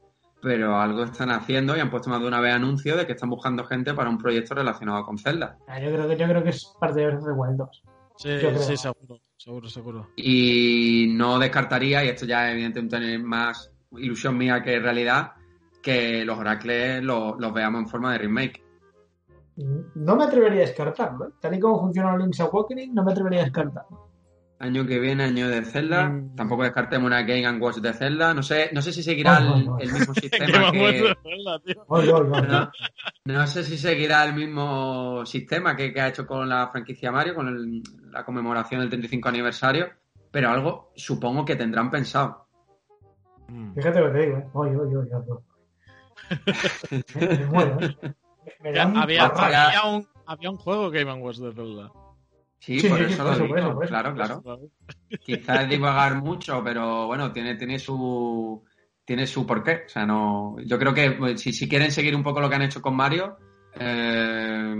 pero 0.42 0.78
algo 0.78 1.04
están 1.04 1.30
haciendo 1.30 1.74
y 1.74 1.80
han 1.80 1.88
puesto 1.88 2.10
más 2.10 2.20
de 2.20 2.28
una 2.28 2.40
vez 2.42 2.54
anuncio 2.54 2.98
de 2.98 3.06
que 3.06 3.12
están 3.12 3.30
buscando 3.30 3.64
gente 3.64 3.94
para 3.94 4.10
un 4.10 4.18
proyecto 4.18 4.54
relacionado 4.54 5.06
con 5.06 5.16
Zelda. 5.16 5.56
Ah, 5.66 5.80
Yo 5.80 5.90
creo 5.90 6.06
que, 6.06 6.18
yo 6.18 6.28
creo 6.28 6.42
que 6.42 6.50
es 6.50 6.70
parte 6.78 7.00
de 7.00 7.06
Breath 7.06 7.22
of 7.22 7.28
the 7.28 7.32
Wild 7.32 7.56
2. 7.56 7.82
Sí, 8.16 8.28
sí, 8.58 8.76
seguro, 8.76 9.20
seguro, 9.36 9.68
seguro. 9.68 10.08
Y 10.16 11.08
no 11.14 11.38
descartaría, 11.38 12.04
y 12.04 12.08
esto 12.08 12.24
ya 12.26 12.50
evidentemente 12.50 12.98
tiene 12.98 13.18
más 13.18 13.70
ilusión 13.92 14.36
mía 14.36 14.62
que 14.62 14.78
realidad, 14.78 15.32
que 15.82 16.24
los 16.24 16.38
Oracles 16.38 17.02
lo- 17.02 17.36
los 17.38 17.52
veamos 17.52 17.82
en 17.82 17.88
forma 17.88 18.12
de 18.12 18.18
remake. 18.18 18.62
No 19.94 20.16
me 20.16 20.24
atrevería 20.24 20.64
a 20.64 20.66
descartarlo. 20.66 21.28
¿eh? 21.28 21.32
Tal 21.40 21.54
y 21.54 21.60
como 21.60 21.80
funciona 21.80 22.16
Link's 22.16 22.40
Awakening, 22.40 22.92
no 22.94 23.04
me 23.04 23.12
atrevería 23.12 23.40
a 23.40 23.44
descartarlo. 23.44 24.05
Año 24.58 24.86
que 24.86 24.98
viene, 24.98 25.24
año 25.24 25.48
de 25.48 25.62
Zelda. 25.64 26.08
Mm. 26.08 26.34
Tampoco 26.34 26.62
descartemos 26.62 27.06
una 27.06 27.20
Game 27.22 27.44
and 27.44 27.60
Watch 27.62 27.76
de 27.76 27.92
Zelda. 27.92 28.32
No 28.32 28.42
sé, 28.42 28.70
no 28.72 28.80
sé 28.80 28.90
si 28.92 29.02
seguirá 29.02 29.36
ay, 29.36 29.44
el, 29.44 29.52
ay. 29.54 29.66
el 29.86 29.92
mismo 29.92 30.14
sistema 30.14 30.72
que. 30.72 30.78
de 30.78 31.16
Zelda, 31.22 31.58
tío. 31.64 31.84
Oye, 31.88 32.12
oye, 32.12 32.30
oye. 32.30 32.48
No, 32.48 32.70
no 33.26 33.46
sé 33.46 33.64
si 33.64 33.76
seguirá 33.76 34.24
el 34.24 34.32
mismo 34.34 35.26
sistema 35.26 35.76
que, 35.76 35.92
que 35.92 36.00
ha 36.00 36.08
hecho 36.08 36.26
con 36.26 36.48
la 36.48 36.68
franquicia 36.68 37.12
Mario, 37.12 37.34
con 37.34 37.48
el- 37.48 37.82
la 38.10 38.24
conmemoración 38.24 38.80
del 38.80 38.88
35 38.88 39.28
aniversario, 39.28 39.88
pero 40.30 40.48
algo 40.48 40.90
supongo 40.96 41.44
que 41.44 41.56
tendrán 41.56 41.90
pensado. 41.90 42.46
Mm. 43.48 43.74
Fíjate 43.74 44.00
lo 44.00 44.06
que 44.06 44.18
te 44.18 44.26
digo, 44.26 44.38
¿eh? 44.38 44.46
Oye, 44.54 44.76
oye, 44.76 44.96
oye, 44.96 45.10
oye. 45.14 45.40
Me, 47.14 47.26
me 47.28 47.46
muero, 47.46 47.78
¿eh? 47.80 47.96
Me, 48.62 48.80
Había, 48.80 49.26
había 49.26 49.84
un, 49.84 50.06
había 50.26 50.50
un 50.50 50.56
juego 50.56 50.90
Game 50.90 51.12
Watch 51.12 51.36
de 51.38 51.52
Zelda. 51.52 51.90
Sí, 52.58 52.80
Sí, 52.80 52.88
por 52.88 52.98
sí, 52.98 53.04
eso 53.04 53.22
lo 53.24 53.30
por 53.48 53.58
eso, 53.58 53.68
digo. 53.68 53.74
por 53.74 53.84
eso. 53.84 53.90
Claro, 53.92 54.14
claro. 54.14 54.42
Quizás 55.24 55.68
divagar 55.68 56.16
mucho, 56.16 56.62
pero 56.64 57.06
bueno, 57.06 57.32
tiene, 57.32 57.54
tiene 57.56 57.78
su 57.78 58.64
tiene 59.04 59.26
su 59.26 59.46
porqué. 59.46 59.82
O 59.86 59.88
sea, 59.88 60.04
no. 60.06 60.56
Yo 60.64 60.78
creo 60.78 60.92
que 60.92 61.12
pues, 61.12 61.40
si, 61.40 61.52
si 61.52 61.68
quieren 61.68 61.92
seguir 61.92 62.16
un 62.16 62.22
poco 62.22 62.40
lo 62.40 62.48
que 62.48 62.56
han 62.56 62.62
hecho 62.62 62.82
con 62.82 62.96
Mario, 62.96 63.36
eh, 63.78 64.74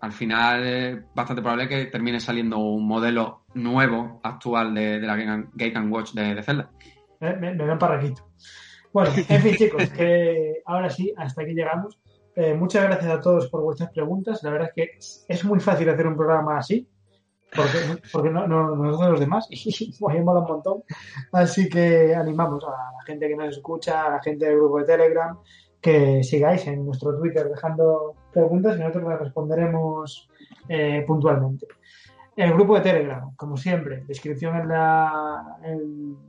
al 0.00 0.12
final 0.12 0.66
es 0.66 0.98
bastante 1.14 1.42
probable 1.42 1.68
que 1.68 1.86
termine 1.86 2.20
saliendo 2.20 2.58
un 2.58 2.86
modelo 2.86 3.44
nuevo, 3.54 4.20
actual 4.22 4.74
de, 4.74 5.00
de 5.00 5.06
la 5.06 5.16
Game, 5.16 5.46
Game 5.54 5.88
Watch 5.88 6.12
de, 6.12 6.34
de 6.34 6.42
Zelda. 6.42 6.70
Me, 7.20 7.34
me, 7.36 7.54
me 7.54 7.76
parraquito. 7.76 8.28
Bueno, 8.92 9.10
en 9.16 9.40
fin, 9.40 9.54
chicos, 9.56 9.88
que 9.90 10.60
ahora 10.66 10.90
sí, 10.90 11.12
hasta 11.16 11.42
aquí 11.42 11.52
llegamos. 11.54 11.98
Eh, 12.34 12.54
muchas 12.54 12.82
gracias 12.84 13.10
a 13.10 13.20
todos 13.20 13.48
por 13.48 13.62
vuestras 13.62 13.90
preguntas. 13.90 14.42
La 14.42 14.50
verdad 14.50 14.70
es 14.74 14.74
que 14.74 15.32
es 15.32 15.44
muy 15.44 15.60
fácil 15.60 15.88
hacer 15.88 16.06
un 16.06 16.16
programa 16.16 16.58
así, 16.58 16.88
porque, 17.54 18.02
porque 18.12 18.30
no, 18.30 18.46
no, 18.46 18.76
nosotros 18.76 19.10
los 19.10 19.20
demás, 19.20 19.46
y 19.50 19.94
mola 20.00 20.40
un 20.40 20.46
montón. 20.46 20.82
Así 21.32 21.68
que 21.68 22.14
animamos 22.14 22.64
a 22.64 22.70
la 22.70 23.02
gente 23.06 23.28
que 23.28 23.36
nos 23.36 23.56
escucha, 23.56 24.06
a 24.06 24.10
la 24.12 24.22
gente 24.22 24.46
del 24.46 24.56
grupo 24.56 24.78
de 24.78 24.84
Telegram, 24.84 25.38
que 25.80 26.22
sigáis 26.22 26.66
en 26.66 26.86
nuestro 26.86 27.18
Twitter 27.18 27.48
dejando 27.48 28.14
preguntas 28.32 28.76
y 28.76 28.80
nosotros 28.80 29.08
las 29.08 29.20
responderemos 29.20 30.28
eh, 30.68 31.04
puntualmente. 31.06 31.66
El 32.36 32.54
grupo 32.54 32.76
de 32.76 32.80
Telegram, 32.80 33.34
como 33.36 33.56
siempre, 33.56 34.04
descripción 34.06 34.56
en 34.56 34.68
la. 34.68 35.58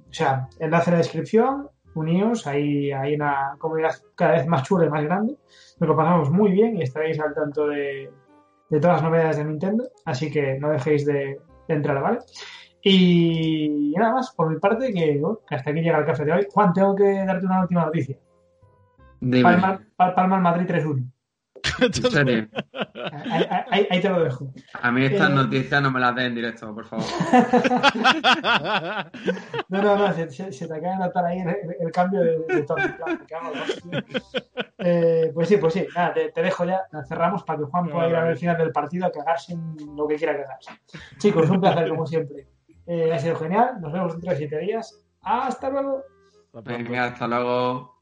O 0.10 0.14
sea, 0.14 0.50
enlace 0.60 0.90
en 0.90 0.94
la 0.94 0.98
descripción, 0.98 1.70
uníos, 1.96 2.46
ahí 2.46 2.92
hay 2.92 3.16
una 3.16 3.56
comunidad 3.58 3.96
cada 4.16 4.34
vez 4.34 4.48
más 4.48 4.64
chula 4.64 4.86
y 4.86 4.90
más 4.90 5.04
grande. 5.04 5.38
Nos 5.80 5.88
lo 5.88 5.96
pasamos 5.96 6.30
muy 6.30 6.52
bien 6.52 6.78
y 6.78 6.84
estaréis 6.84 7.20
al 7.22 7.34
tanto 7.34 7.68
de, 7.68 8.12
de 8.74 8.80
todas 8.80 8.98
las 8.98 9.04
novedades 9.04 9.38
de 9.38 9.46
Nintendo, 9.46 9.84
así 10.06 10.32
que 10.32 10.58
no 10.60 10.70
dejéis 10.72 11.06
de, 11.06 11.40
de 11.68 11.74
entrar, 11.76 12.02
¿vale? 12.02 12.20
Y 12.82 13.94
nada 13.98 14.14
más, 14.16 14.32
por 14.36 14.50
mi 14.50 14.60
parte, 14.60 14.92
que, 14.94 15.18
bueno, 15.20 15.40
que 15.48 15.56
hasta 15.56 15.70
aquí 15.72 15.82
llega 15.82 16.00
el 16.00 16.06
café 16.06 16.26
de 16.26 16.34
hoy. 16.34 16.48
Juan, 16.52 16.74
tengo 16.74 16.96
que 16.96 17.24
darte 17.26 17.46
una 17.46 17.62
última 17.62 17.86
noticia. 17.86 18.18
Palma, 19.44 19.80
Pal- 19.96 20.16
Palma 20.16 20.36
al 20.38 20.42
Madrid 20.42 20.66
3-1. 20.68 21.12
En 21.80 21.94
serio. 21.94 22.48
Ahí, 23.32 23.46
ahí- 23.72 23.88
ahí 23.90 24.02
te 24.02 24.10
lo 24.10 24.24
dejo. 24.24 24.52
A 24.82 24.92
mí 24.92 25.06
estas 25.06 25.30
Eh. 25.30 25.34
noticias 25.34 25.82
no 25.82 25.92
me 25.92 26.00
las 26.00 26.16
den 26.16 26.26
en 26.28 26.36
directo, 26.36 26.74
por 26.74 26.86
favor. 26.86 27.06
No, 29.70 29.82
no, 29.82 29.96
no, 29.98 30.14
se, 30.14 30.30
se- 30.30 30.52
se 30.52 30.68
te 30.68 30.74
acaba 30.76 30.94
de 30.94 31.00
notar 31.00 31.26
ahí 31.26 31.40
el, 31.80 31.92
cambio 31.92 32.22
de, 32.22 32.40
de 32.40 32.66
hostia. 32.68 32.98
Eh, 34.78 35.32
pues 35.34 35.48
sí, 35.48 35.58
pues 35.58 35.74
sí, 35.74 35.88
nada, 35.96 36.14
te, 36.14 36.32
te 36.32 36.42
dejo 36.42 36.66
ya, 36.66 36.82
la 36.92 37.04
cerramos 37.06 37.44
para 37.44 37.60
que 37.60 37.66
Juan 37.66 37.90
pueda 37.90 38.10
ir 38.10 38.16
a 38.16 38.22
ver 38.24 38.32
el 38.32 38.38
final 38.38 38.58
del 38.58 38.72
partido 38.72 39.06
a 39.08 39.12
cagarse 39.12 39.54
en 39.54 39.76
lo 39.96 40.08
que 40.08 40.16
quiera 40.16 40.36
cagarse. 40.36 40.72
Chicos, 41.18 41.50
un 41.50 41.62
placer 41.62 41.88
como 41.90 42.06
siempre. 42.06 42.48
Eh, 42.86 43.14
ha 43.14 43.20
sido 43.20 43.36
genial, 43.38 43.80
nos 43.80 43.94
vemos 43.94 44.12
dentro 44.14 44.32
de 44.32 44.38
siete 44.38 44.60
días. 44.60 45.00
Hasta 45.22 45.70
luego. 45.70 46.04
Venga, 46.64 47.06
hasta 47.06 47.28
luego. 47.28 47.93